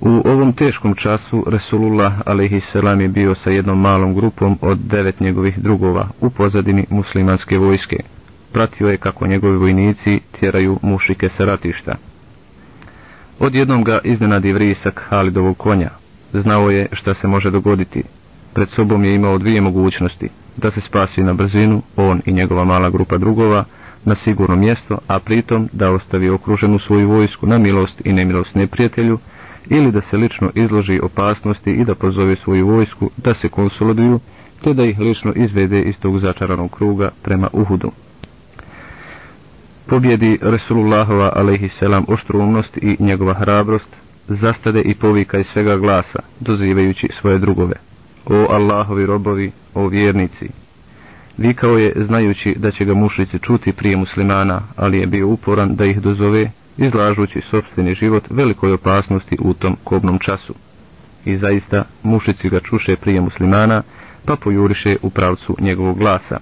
U 0.00 0.22
ovom 0.24 0.52
teškom 0.52 0.94
času 0.94 1.44
Resulullah 1.46 2.12
a.s. 2.26 2.74
je 3.00 3.08
bio 3.08 3.34
sa 3.34 3.50
jednom 3.50 3.80
malom 3.80 4.14
grupom 4.14 4.58
od 4.60 4.78
devet 4.78 5.20
njegovih 5.20 5.58
drugova 5.58 6.08
u 6.20 6.30
pozadini 6.30 6.86
muslimanske 6.90 7.58
vojske 7.58 7.96
pratio 8.54 8.88
je 8.88 8.96
kako 8.96 9.26
njegovi 9.26 9.56
vojnici 9.56 10.20
tjeraju 10.40 10.78
mušike 10.82 11.28
sa 11.28 11.44
ratišta. 11.44 11.94
Odjednom 13.38 13.84
ga 13.84 13.98
iznenadi 14.04 14.52
vrisak 14.52 15.02
Halidovog 15.08 15.58
konja. 15.58 15.90
Znao 16.32 16.70
je 16.70 16.86
šta 16.92 17.14
se 17.14 17.26
može 17.26 17.50
dogoditi. 17.50 18.02
Pred 18.52 18.68
sobom 18.68 19.04
je 19.04 19.14
imao 19.14 19.38
dvije 19.38 19.60
mogućnosti. 19.60 20.28
Da 20.56 20.70
se 20.70 20.80
spasi 20.80 21.22
na 21.22 21.32
brzinu, 21.32 21.82
on 21.96 22.22
i 22.26 22.32
njegova 22.32 22.64
mala 22.64 22.90
grupa 22.90 23.18
drugova, 23.18 23.64
na 24.04 24.14
sigurno 24.14 24.56
mjesto, 24.56 24.98
a 25.08 25.18
pritom 25.18 25.68
da 25.72 25.90
ostavi 25.90 26.28
okruženu 26.30 26.78
svoju 26.78 27.08
vojsku 27.08 27.46
na 27.46 27.58
milost 27.58 28.02
i 28.04 28.12
nemilost 28.12 28.54
neprijatelju, 28.54 29.18
ili 29.66 29.92
da 29.92 30.00
se 30.00 30.16
lično 30.16 30.50
izloži 30.54 31.00
opasnosti 31.00 31.70
i 31.72 31.84
da 31.84 31.94
pozove 31.94 32.36
svoju 32.36 32.66
vojsku 32.66 33.10
da 33.16 33.34
se 33.34 33.48
konsoliduju, 33.48 34.20
te 34.62 34.74
da 34.74 34.84
ih 34.84 34.98
lično 34.98 35.32
izvede 35.36 35.82
iz 35.82 35.98
tog 35.98 36.18
začaranog 36.18 36.70
kruga 36.70 37.10
prema 37.22 37.48
Uhudu 37.52 37.92
pobjedi 39.86 40.38
Resulullahova 40.42 41.32
alaihisselam 41.36 42.04
oštrumnost 42.08 42.76
i 42.76 42.96
njegova 42.98 43.34
hrabrost, 43.34 43.88
zastade 44.28 44.82
i 44.82 44.94
povika 44.94 45.38
iz 45.38 45.46
svega 45.46 45.76
glasa, 45.76 46.18
dozivajući 46.40 47.08
svoje 47.20 47.38
drugove. 47.38 47.74
O 48.26 48.46
Allahovi 48.50 49.06
robovi, 49.06 49.52
o 49.74 49.88
vjernici! 49.88 50.63
Vikao 51.38 51.78
je 51.78 51.92
znajući 51.96 52.54
da 52.58 52.70
će 52.70 52.84
ga 52.84 52.94
mušlici 52.94 53.38
čuti 53.38 53.72
prije 53.72 53.96
muslimana, 53.96 54.60
ali 54.76 54.98
je 54.98 55.06
bio 55.06 55.28
uporan 55.28 55.74
da 55.74 55.84
ih 55.84 56.00
dozove, 56.00 56.50
izlažući 56.76 57.40
sobstveni 57.40 57.94
život 57.94 58.24
velikoj 58.30 58.72
opasnosti 58.72 59.36
u 59.40 59.54
tom 59.54 59.76
kobnom 59.84 60.18
času. 60.18 60.54
I 61.24 61.36
zaista 61.36 61.84
mušlici 62.02 62.48
ga 62.48 62.60
čuše 62.60 62.96
prije 62.96 63.20
muslimana, 63.20 63.82
pa 64.24 64.36
pojuriše 64.36 64.96
u 65.02 65.10
pravcu 65.10 65.56
njegovog 65.60 65.98
glasa. 65.98 66.38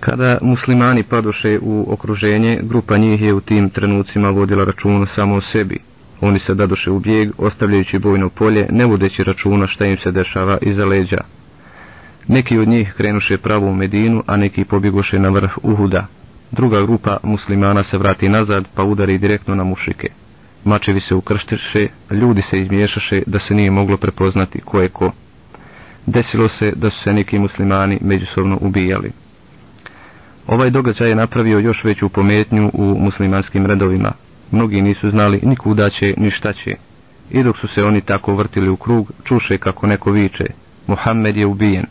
Kada 0.00 0.38
muslimani 0.42 1.02
padoše 1.02 1.58
u 1.62 1.86
okruženje, 1.88 2.60
grupa 2.62 2.96
njih 2.96 3.22
je 3.22 3.34
u 3.34 3.40
tim 3.40 3.70
trenucima 3.70 4.30
vodila 4.30 4.64
račun 4.64 5.06
samo 5.14 5.34
o 5.34 5.40
sebi. 5.40 5.78
Oni 6.20 6.38
se 6.38 6.54
dadoše 6.54 6.90
u 6.90 6.98
bijeg, 6.98 7.30
ostavljajući 7.38 7.98
bojno 7.98 8.28
polje, 8.28 8.66
ne 8.70 8.86
vodeći 8.86 9.24
računa 9.24 9.66
šta 9.66 9.86
im 9.86 9.98
se 9.98 10.10
dešava 10.10 10.58
iza 10.62 10.84
leđa. 10.84 11.18
Neki 12.28 12.58
od 12.58 12.68
njih 12.68 12.92
krenuše 12.96 13.38
pravo 13.38 13.66
u 13.66 13.74
Medinu, 13.74 14.22
a 14.26 14.36
neki 14.36 14.64
pobjegoše 14.64 15.18
na 15.18 15.28
vrh 15.28 15.58
Uhuda. 15.62 16.06
Druga 16.50 16.82
grupa 16.82 17.16
muslimana 17.22 17.84
se 17.84 17.98
vrati 17.98 18.28
nazad, 18.28 18.64
pa 18.74 18.84
udari 18.84 19.18
direktno 19.18 19.54
na 19.54 19.64
mušike. 19.64 20.08
Mačevi 20.64 21.00
se 21.00 21.14
ukrštiše, 21.14 21.88
ljudi 22.10 22.42
se 22.50 22.60
izmiješaše 22.60 23.22
da 23.26 23.38
se 23.38 23.54
nije 23.54 23.70
moglo 23.70 23.96
prepoznati 23.96 24.60
ko 24.60 24.80
je 24.80 24.88
ko. 24.88 25.12
Desilo 26.06 26.48
se 26.48 26.72
da 26.76 26.90
su 26.90 27.02
se 27.02 27.12
neki 27.12 27.38
muslimani 27.38 27.98
međusobno 28.00 28.58
ubijali. 28.60 29.10
Ovaj 30.46 30.70
događaj 30.70 31.08
je 31.08 31.14
napravio 31.14 31.58
još 31.58 31.84
veću 31.84 32.08
pometnju 32.08 32.70
u 32.72 32.84
muslimanskim 32.98 33.66
redovima. 33.66 34.12
Mnogi 34.50 34.82
nisu 34.82 35.10
znali 35.10 35.40
ni 35.42 35.56
kuda 35.56 35.90
će, 35.90 36.14
ni 36.16 36.30
šta 36.30 36.52
će. 36.52 36.76
I 37.30 37.42
dok 37.42 37.58
su 37.58 37.68
se 37.68 37.84
oni 37.84 38.00
tako 38.00 38.34
vrtili 38.34 38.68
u 38.68 38.76
krug, 38.76 39.12
čuše 39.24 39.58
kako 39.58 39.86
neko 39.86 40.10
viče. 40.10 40.46
Muhammed 40.86 41.36
je 41.36 41.46
ubijen. 41.46 41.86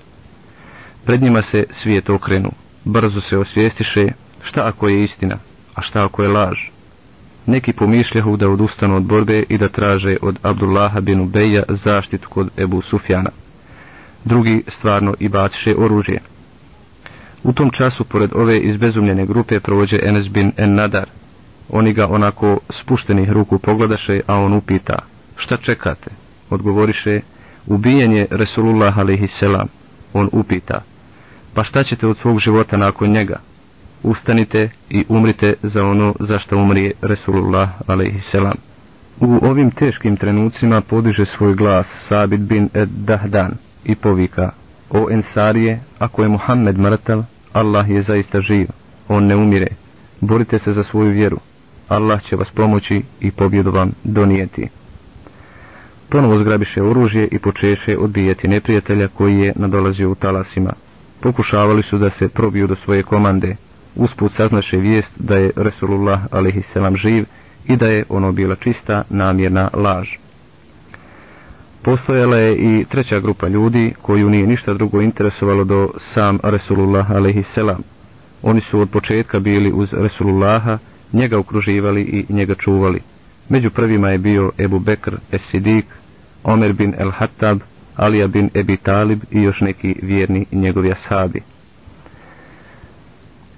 Pred 1.06 1.22
njima 1.22 1.42
se 1.42 1.66
svijet 1.82 2.10
okrenu. 2.10 2.52
Brzo 2.86 3.22
se 3.22 3.38
osvijestiše 3.38 4.08
šta 4.44 4.68
ako 4.68 4.90
je 4.90 5.04
istina, 5.04 5.38
a 5.76 5.82
šta 5.82 6.06
ako 6.06 6.24
je 6.24 6.30
laž. 6.30 6.58
Neki 7.46 7.74
pomišljahu 7.74 8.38
da 8.38 8.50
odustanu 8.50 8.96
od 8.96 9.04
borbe 9.04 9.44
i 9.50 9.58
da 9.58 9.70
traže 9.70 10.18
od 10.22 10.40
Abdullaha 10.42 11.02
bin 11.02 11.20
Ubeja 11.20 11.64
zaštitu 11.68 12.30
kod 12.30 12.50
Ebu 12.58 12.82
Sufjana. 12.82 13.30
Drugi 14.26 14.64
stvarno 14.68 15.14
i 15.20 15.30
baciše 15.30 15.76
oružje. 15.78 16.20
U 17.44 17.54
tom 17.54 17.72
času, 17.72 18.04
pored 18.04 18.32
ove 18.36 18.60
izbezumljene 18.60 19.26
grupe, 19.26 19.60
provođe 19.60 20.00
Enes 20.04 20.28
bin 20.28 20.52
En 20.58 20.76
Nadar. 20.76 21.10
Oni 21.70 21.94
ga 21.94 22.08
onako 22.08 22.60
spuštenih 22.70 23.30
ruku 23.30 23.60
pogledaše, 23.60 24.22
a 24.28 24.36
on 24.36 24.54
upita, 24.54 25.00
šta 25.38 25.58
čekate? 25.58 26.12
Odgovoriše, 26.50 27.22
ubijen 27.68 28.14
je 28.14 28.28
Resulullah 28.32 28.98
alaihisselam. 29.00 29.68
On 30.14 30.30
upita, 30.32 30.82
pa 31.54 31.64
šta 31.64 31.84
ćete 31.84 32.08
od 32.08 32.18
svog 32.18 32.40
života 32.40 32.78
nakon 32.78 33.12
njega? 33.12 33.40
Ustanite 34.04 34.70
i 34.90 35.06
umrite 35.10 35.54
za 35.64 35.86
ono 35.86 36.16
za 36.20 36.40
što 36.40 36.58
umrije 36.58 36.92
Resulullah 37.02 37.70
alaihisselam. 37.88 38.58
U 39.20 39.40
ovim 39.42 39.72
teškim 39.72 40.18
trenucima 40.18 40.82
podiže 40.82 41.26
svoj 41.26 41.54
glas 41.56 41.88
Sabit 42.08 42.40
bin 42.40 42.70
Ed 42.74 42.90
Dahdan 42.90 43.52
i 43.86 43.96
povika, 43.96 44.52
o 44.90 45.08
Ensarije, 45.12 45.80
ako 46.00 46.24
je 46.24 46.30
Muhammed 46.30 46.80
mrtav, 46.80 47.24
Allah 47.54 47.90
je 47.90 48.02
zaista 48.02 48.42
živ, 48.42 48.68
on 49.08 49.26
ne 49.26 49.36
umire. 49.36 49.68
Borite 50.22 50.60
se 50.60 50.74
za 50.74 50.84
svoju 50.84 51.12
vjeru. 51.12 51.38
Allah 51.88 52.24
će 52.24 52.36
vas 52.36 52.50
pomoći 52.50 53.04
i 53.20 53.32
pobjedu 53.32 53.72
vam 53.72 53.92
donijeti. 54.04 54.68
Ponovo 56.10 56.38
zgrabiše 56.38 56.82
oružje 56.82 57.28
i 57.32 57.40
počeše 57.40 57.98
odbijati 57.98 58.48
neprijatelja 58.48 59.08
koji 59.08 59.40
je 59.40 59.54
nadolazio 59.56 60.12
u 60.12 60.16
talasima. 60.16 60.74
Pokušavali 61.24 61.84
su 61.84 61.98
da 61.98 62.10
se 62.10 62.28
probiju 62.30 62.68
do 62.68 62.76
svoje 62.76 63.04
komande. 63.04 63.56
Usput 63.96 64.32
saznaše 64.32 64.78
vijest 64.78 65.22
da 65.22 65.38
je 65.38 65.52
Resulullah 65.56 66.20
a.s. 66.32 66.96
živ 66.96 67.26
i 67.66 67.76
da 67.76 67.88
je 67.88 68.04
ono 68.10 68.32
bila 68.32 68.56
čista 68.56 69.04
namjerna 69.10 69.70
laž. 69.74 70.10
Postojala 71.82 72.38
je 72.38 72.56
i 72.56 72.86
treća 72.90 73.20
grupa 73.20 73.48
ljudi 73.48 73.94
koju 74.02 74.30
nije 74.30 74.48
ništa 74.48 74.74
drugo 74.74 75.02
interesovalo 75.02 75.64
do 75.64 75.92
sam 76.00 76.40
Resulullah 76.44 77.12
a.s. 77.12 77.58
Oni 78.42 78.62
su 78.62 78.80
od 78.80 78.90
početka 78.90 79.40
bili 79.40 79.72
uz 79.72 79.90
Resulullaha, 79.94 80.78
njega 81.14 81.40
okruživali 81.40 82.02
i 82.02 82.34
njega 82.34 82.56
čuvali. 82.56 83.02
Među 83.50 83.70
prvima 83.70 84.10
je 84.10 84.18
bio 84.18 84.52
Ebu 84.58 84.80
Bekr 84.80 85.16
Esidik, 85.32 85.86
Omer 86.44 86.74
bin 86.74 86.94
El 86.98 87.12
Hattab, 87.12 87.60
Alija 87.96 88.28
bin 88.28 88.50
Ebi 88.54 88.78
Talib 88.78 89.20
i 89.32 89.42
još 89.42 89.62
neki 89.62 89.96
vjerni 90.02 90.46
njegovi 90.52 90.92
ashabi. 90.92 91.42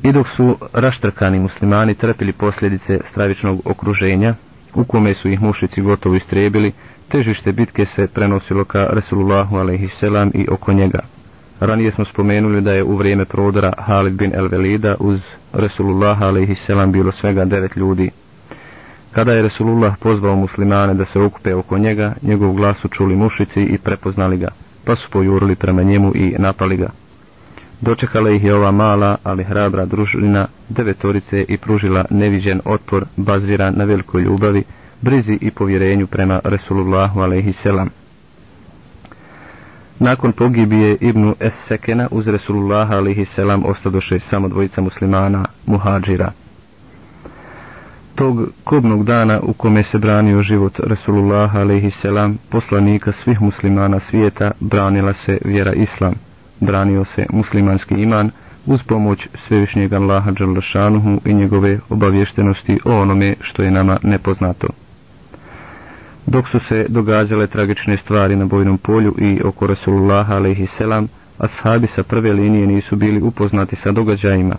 I 0.04 0.12
dok 0.12 0.28
su 0.28 0.58
raštrkani 0.74 1.40
muslimani 1.40 1.96
trpili 1.96 2.32
posljedice 2.32 3.00
stravičnog 3.06 3.62
okruženja, 3.66 4.36
u 4.74 4.84
kome 4.84 5.14
su 5.14 5.30
ih 5.30 5.42
mušici 5.42 5.82
gotovo 5.82 6.16
istrebili, 6.16 6.72
težište 7.08 7.52
bitke 7.52 7.86
se 7.86 8.08
prenosilo 8.08 8.64
ka 8.66 8.88
Resulullahu 8.92 9.58
a.s. 9.58 10.04
i 10.34 10.48
oko 10.52 10.74
njega. 10.74 11.00
Ranije 11.60 11.92
smo 11.92 12.06
spomenuli 12.06 12.62
da 12.62 12.74
je 12.74 12.84
u 12.84 12.96
vrijeme 12.96 13.26
prodora 13.26 13.74
Halid 13.78 14.14
bin 14.14 14.32
El 14.36 14.48
Velida 14.48 14.96
uz 15.00 15.22
Resulullah 15.54 16.22
a.s. 16.22 16.70
bilo 16.88 17.12
svega 17.12 17.46
devet 17.46 17.76
ljudi. 17.76 18.12
Kada 19.16 19.34
je 19.34 19.42
Resulullah 19.42 19.96
pozvao 20.00 20.36
muslimane 20.36 20.94
da 20.94 21.06
se 21.06 21.20
okupe 21.20 21.54
oko 21.56 21.78
njega, 21.78 22.14
njegov 22.22 22.54
glas 22.54 22.78
su 22.78 22.88
čuli 22.88 23.16
mušici 23.16 23.62
i 23.64 23.78
prepoznali 23.78 24.38
ga, 24.38 24.48
pa 24.86 24.96
su 24.96 25.10
pojurili 25.10 25.56
prema 25.56 25.84
njemu 25.84 26.12
i 26.16 26.36
napali 26.40 26.78
ga. 26.78 26.90
Dočekala 27.82 28.30
ih 28.30 28.44
je 28.44 28.56
ova 28.56 28.72
mala, 28.72 29.18
ali 29.24 29.44
hrabra 29.44 29.86
družina 29.86 30.48
devetorice 30.70 31.46
i 31.48 31.58
pružila 31.58 32.06
neviđen 32.10 32.62
otpor 32.66 33.06
baziran 33.18 33.74
na 33.78 33.84
velikoj 33.84 34.22
ljubavi, 34.22 34.64
brizi 35.02 35.38
i 35.42 35.52
povjerenju 35.52 36.08
prema 36.08 36.40
Resulullahu 36.44 37.22
a.s. 37.22 37.90
Nakon 40.00 40.32
pogibije 40.32 40.98
Ibnu 41.02 41.36
Es-Sekena 41.40 42.08
uz 42.12 42.28
Resulullaha 42.28 42.96
a.s. 42.96 43.40
ostadoše 43.66 44.20
samo 44.20 44.48
dvojica 44.48 44.82
muslimana, 44.82 45.46
muhađira. 45.66 46.32
Tog 48.16 48.50
kobnog 48.64 49.06
dana 49.06 49.40
u 49.44 49.54
kome 49.54 49.84
se 49.84 49.98
branio 49.98 50.42
život 50.42 50.80
Rasulullah 50.80 51.56
a.s. 51.56 52.06
poslanika 52.50 53.12
svih 53.12 53.42
muslimana 53.42 54.00
svijeta 54.00 54.52
branila 54.60 55.14
se 55.14 55.38
vjera 55.46 55.74
Islam. 55.74 56.14
Branio 56.60 57.06
se 57.06 57.26
muslimanski 57.30 57.96
iman 57.96 58.32
uz 58.66 58.84
pomoć 58.84 59.28
svevišnjeg 59.34 59.94
Allaha 59.94 60.32
Đalšanuhu 60.32 61.22
i 61.26 61.34
njegove 61.34 61.80
obavještenosti 61.90 62.80
o 62.86 63.02
onome 63.02 63.36
što 63.42 63.64
je 63.64 63.72
nama 63.72 63.98
nepoznato. 64.04 64.68
Dok 66.26 66.48
su 66.48 66.60
se 66.60 66.86
događale 66.90 67.48
tragične 67.48 67.98
stvari 67.98 68.36
na 68.36 68.46
bojnom 68.46 68.78
polju 68.78 69.16
i 69.20 69.42
oko 69.46 69.68
Rasulullah 69.68 70.32
a.s. 70.32 70.82
ashabi 71.38 71.88
sa 71.88 72.04
prve 72.04 72.34
linije 72.34 72.68
nisu 72.68 72.96
bili 72.96 73.22
upoznati 73.22 73.76
sa 73.76 73.92
događajima. 73.92 74.56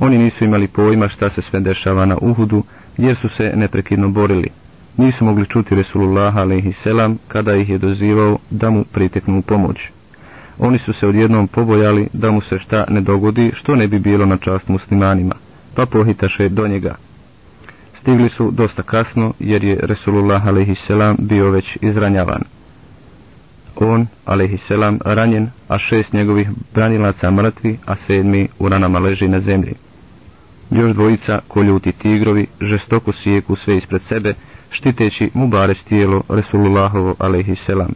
Oni 0.00 0.18
nisu 0.18 0.44
imali 0.44 0.68
pojma 0.68 1.08
šta 1.08 1.30
se 1.30 1.42
sve 1.42 1.60
dešava 1.60 2.04
na 2.04 2.16
Uhudu, 2.20 2.62
jer 2.98 3.16
su 3.16 3.28
se 3.28 3.52
neprekidno 3.56 4.08
borili. 4.08 4.48
Nisu 4.96 5.24
mogli 5.24 5.46
čuti 5.46 5.74
Resulullah 5.74 6.36
a.s. 6.36 6.86
kada 7.28 7.56
ih 7.56 7.68
je 7.68 7.78
dozivao 7.78 8.38
da 8.50 8.70
mu 8.70 8.84
priteknu 8.84 9.38
u 9.38 9.42
pomoć. 9.42 9.88
Oni 10.58 10.78
su 10.78 10.92
se 10.92 11.06
odjednom 11.06 11.48
pobojali 11.48 12.08
da 12.12 12.30
mu 12.30 12.40
se 12.40 12.58
šta 12.58 12.84
ne 12.88 13.00
dogodi 13.00 13.52
što 13.54 13.74
ne 13.76 13.88
bi 13.88 13.98
bilo 13.98 14.26
na 14.26 14.36
čast 14.36 14.68
muslimanima, 14.68 15.34
pa 15.74 15.86
pohitaše 15.86 16.48
do 16.48 16.68
njega. 16.68 16.94
Stigli 18.00 18.28
su 18.28 18.50
dosta 18.50 18.82
kasno 18.82 19.32
jer 19.38 19.64
je 19.64 19.78
Resulullah 19.82 20.46
a.s. 20.46 20.90
bio 21.18 21.50
već 21.50 21.78
izranjavan. 21.80 22.42
On, 23.80 24.06
alaihisselam, 24.24 24.98
ranjen, 25.04 25.50
a 25.68 25.78
šest 25.78 26.12
njegovih 26.12 26.48
branilaca 26.74 27.30
mrtvi, 27.30 27.78
a 27.86 27.96
sedmi 27.96 28.48
u 28.58 28.68
ranama 28.68 28.98
leži 28.98 29.28
na 29.28 29.40
zemlji. 29.40 29.74
Još 30.70 30.92
dvojica, 30.92 31.40
koljuti 31.48 31.92
tigrovi, 31.92 32.46
žestoko 32.60 33.12
sijeku 33.12 33.56
sve 33.56 33.76
ispred 33.76 34.02
sebe, 34.08 34.34
štiteći 34.70 35.30
mu 35.34 35.50
tijelo 35.88 36.22
Resulullahovo 36.28 37.14
alaihisselam. 37.18 37.92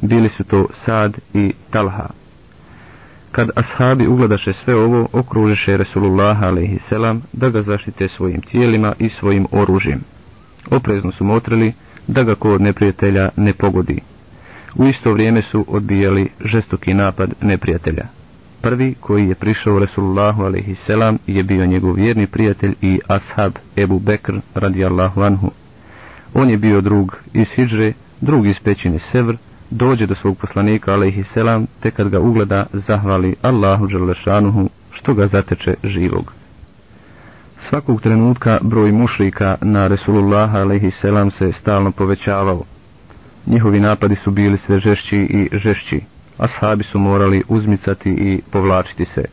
Bili 0.00 0.28
su 0.28 0.44
to 0.44 0.66
Sad 0.74 1.16
i 1.34 1.52
Talha. 1.70 2.06
Kad 3.32 3.50
ashabi 3.54 4.06
ugledaše 4.06 4.52
sve 4.52 4.74
ovo, 4.74 5.08
okružiše 5.12 5.76
Resulullah 5.76 6.42
alaihisselam, 6.42 7.22
da 7.32 7.50
ga 7.50 7.62
zaštite 7.62 8.08
svojim 8.08 8.40
tijelima 8.40 8.92
i 8.98 9.08
svojim 9.08 9.46
oružjem. 9.52 10.00
Oprezno 10.70 11.12
su 11.12 11.24
motrili 11.24 11.72
da 12.06 12.22
ga 12.22 12.34
kod 12.34 12.60
neprijatelja 12.60 13.28
ne 13.36 13.52
pogodi. 13.52 14.00
U 14.78 14.84
isto 14.84 15.12
vrijeme 15.12 15.42
su 15.42 15.64
odbijali 15.68 16.28
žestoki 16.44 16.94
napad 16.94 17.34
neprijatelja. 17.40 18.04
Prvi 18.60 18.94
koji 19.00 19.28
je 19.28 19.34
prišao 19.34 19.78
Resulullahu 19.78 20.42
a.s. 20.42 20.88
je 21.26 21.42
bio 21.42 21.66
njegov 21.66 21.94
vjerni 21.94 22.26
prijatelj 22.26 22.74
i 22.82 23.00
ashab 23.08 23.52
Ebu 23.76 23.98
Bekr 23.98 24.32
radijallahu 24.54 25.20
anhu. 25.22 25.50
On 26.34 26.50
je 26.50 26.56
bio 26.56 26.80
drug 26.80 27.16
iz 27.32 27.48
Hidžre, 27.48 27.92
drug 28.20 28.46
iz 28.46 28.56
pećine 28.64 28.98
Sevr, 28.98 29.36
dođe 29.70 30.06
do 30.06 30.14
svog 30.14 30.38
poslanika 30.38 30.92
alaihi 30.92 31.24
selam, 31.24 31.66
te 31.80 31.90
kad 31.90 32.08
ga 32.08 32.20
ugleda 32.20 32.66
zahvali 32.72 33.34
Allahu 33.42 33.86
Đalešanuhu 33.86 34.68
što 34.90 35.14
ga 35.14 35.26
zateče 35.26 35.74
živog. 35.84 36.32
Svakog 37.58 38.00
trenutka 38.02 38.58
broj 38.62 38.92
mušrika 38.92 39.56
na 39.60 39.86
Resulullaha 39.86 40.58
alaihi 40.58 40.90
selam 40.90 41.30
se 41.30 41.52
stalno 41.52 41.90
povećavao. 41.90 42.62
Njihovi 43.46 43.80
napadi 43.80 44.16
su 44.16 44.30
bili 44.30 44.58
sve 44.58 44.78
žešći 44.78 45.16
i 45.16 45.48
žešći. 45.58 46.00
Ashabi 46.38 46.84
su 46.84 46.98
morali 46.98 47.42
uzmicati 47.48 48.10
i 48.10 48.40
povlačiti 48.50 49.04
se. 49.04 49.24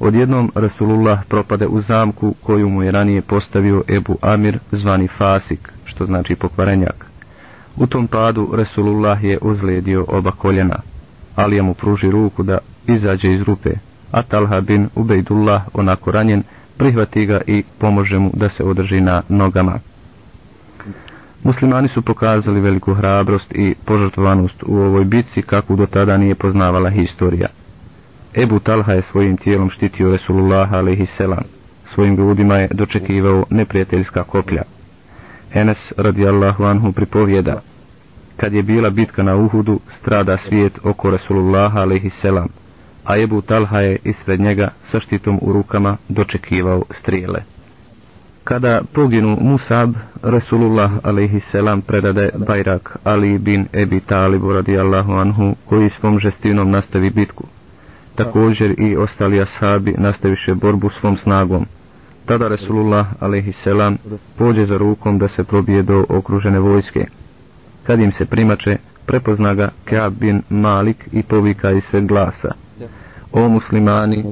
Odjednom 0.00 0.52
Rasulullah 0.54 1.24
propade 1.28 1.66
u 1.66 1.80
zamku 1.80 2.34
koju 2.42 2.68
mu 2.68 2.82
je 2.82 2.90
ranije 2.90 3.22
postavio 3.22 3.82
Ebu 3.88 4.18
Amir 4.20 4.58
zvani 4.72 5.08
Fasik, 5.08 5.72
što 5.84 6.06
znači 6.06 6.34
pokvarenjak. 6.34 7.06
U 7.76 7.86
tom 7.86 8.06
padu 8.06 8.50
Rasulullah 8.52 9.24
je 9.24 9.38
uzledio 9.42 10.04
oba 10.08 10.30
koljena. 10.30 10.76
Alija 11.36 11.62
mu 11.62 11.74
pruži 11.74 12.10
ruku 12.10 12.42
da 12.42 12.58
izađe 12.86 13.32
iz 13.32 13.42
rupe, 13.42 13.70
a 14.12 14.22
Talha 14.22 14.60
bin 14.60 14.88
Ubejdullah 14.94 15.62
onako 15.74 16.10
ranjen 16.10 16.42
prihvati 16.76 17.26
ga 17.26 17.40
i 17.46 17.62
pomože 17.78 18.18
mu 18.18 18.30
da 18.34 18.48
se 18.48 18.64
održi 18.64 19.00
na 19.00 19.22
nogama. 19.28 19.78
Muslimani 21.46 21.88
su 21.88 22.02
pokazali 22.02 22.60
veliku 22.60 22.94
hrabrost 22.94 23.52
i 23.54 23.74
požrtvovanost 23.84 24.62
u 24.66 24.76
ovoj 24.76 25.04
bitci 25.04 25.42
kakvu 25.42 25.76
do 25.76 25.86
tada 25.86 26.16
nije 26.16 26.34
poznavala 26.34 26.90
historija. 26.90 27.48
Ebu 28.34 28.58
Talha 28.58 28.92
je 28.92 29.02
svojim 29.02 29.36
tijelom 29.36 29.70
štitio 29.70 30.10
Resulullah 30.12 30.72
a.s. 30.72 31.20
Svojim 31.94 32.16
grudima 32.16 32.56
je 32.56 32.68
dočekivao 32.72 33.44
neprijateljska 33.50 34.24
koplja. 34.24 34.62
Enes 35.54 35.92
radijallahu 35.96 36.64
anhu 36.64 36.92
pripovjeda 36.92 37.60
kad 38.36 38.52
je 38.52 38.62
bila 38.62 38.90
bitka 38.90 39.22
na 39.22 39.36
Uhudu 39.36 39.80
strada 39.98 40.36
svijet 40.36 40.78
oko 40.84 41.10
Resulullah 41.10 41.76
a.s. 41.76 42.24
a 43.04 43.18
Ebu 43.18 43.40
Talha 43.42 43.80
je 43.80 43.98
ispred 44.04 44.40
njega 44.40 44.70
sa 44.90 45.00
štitom 45.00 45.38
u 45.42 45.52
rukama 45.52 45.96
dočekivao 46.08 46.82
strijele. 46.90 47.55
Kada 48.46 48.82
poginu 48.92 49.36
Musab, 49.40 49.94
Resulullah 50.22 50.90
a.s. 51.02 51.50
predade 51.86 52.30
Bajrak 52.38 52.98
Ali 53.04 53.38
bin 53.38 53.66
Ebi 53.72 54.00
Talibu 54.00 54.52
radijallahu 54.52 55.12
anhu 55.12 55.54
koji 55.66 55.90
svom 55.90 56.18
žestinom 56.18 56.70
nastavi 56.70 57.10
bitku. 57.10 57.44
Također 58.14 58.74
i 58.78 58.96
ostali 58.96 59.40
ashabi 59.40 59.94
nastaviše 59.98 60.54
borbu 60.54 60.88
svom 60.90 61.16
snagom, 61.16 61.66
Tada 62.26 62.48
Resulullah 62.48 63.06
a.s. 63.20 63.66
pođe 64.36 64.66
za 64.66 64.76
rukom 64.78 65.18
da 65.18 65.28
se 65.28 65.44
probije 65.44 65.82
do 65.82 66.06
okružene 66.08 66.58
vojske. 66.58 67.06
Kad 67.82 68.00
im 68.00 68.12
se 68.12 68.26
primače, 68.26 68.76
prepozna 69.06 69.54
ga 69.54 69.70
Kaab 69.84 70.14
bin 70.14 70.42
Malik 70.48 71.08
i 71.12 71.22
povika 71.22 71.70
iz 71.70 71.84
sve 71.84 72.00
glasa. 72.00 72.54
O 73.32 73.48
muslimani, 73.48 74.24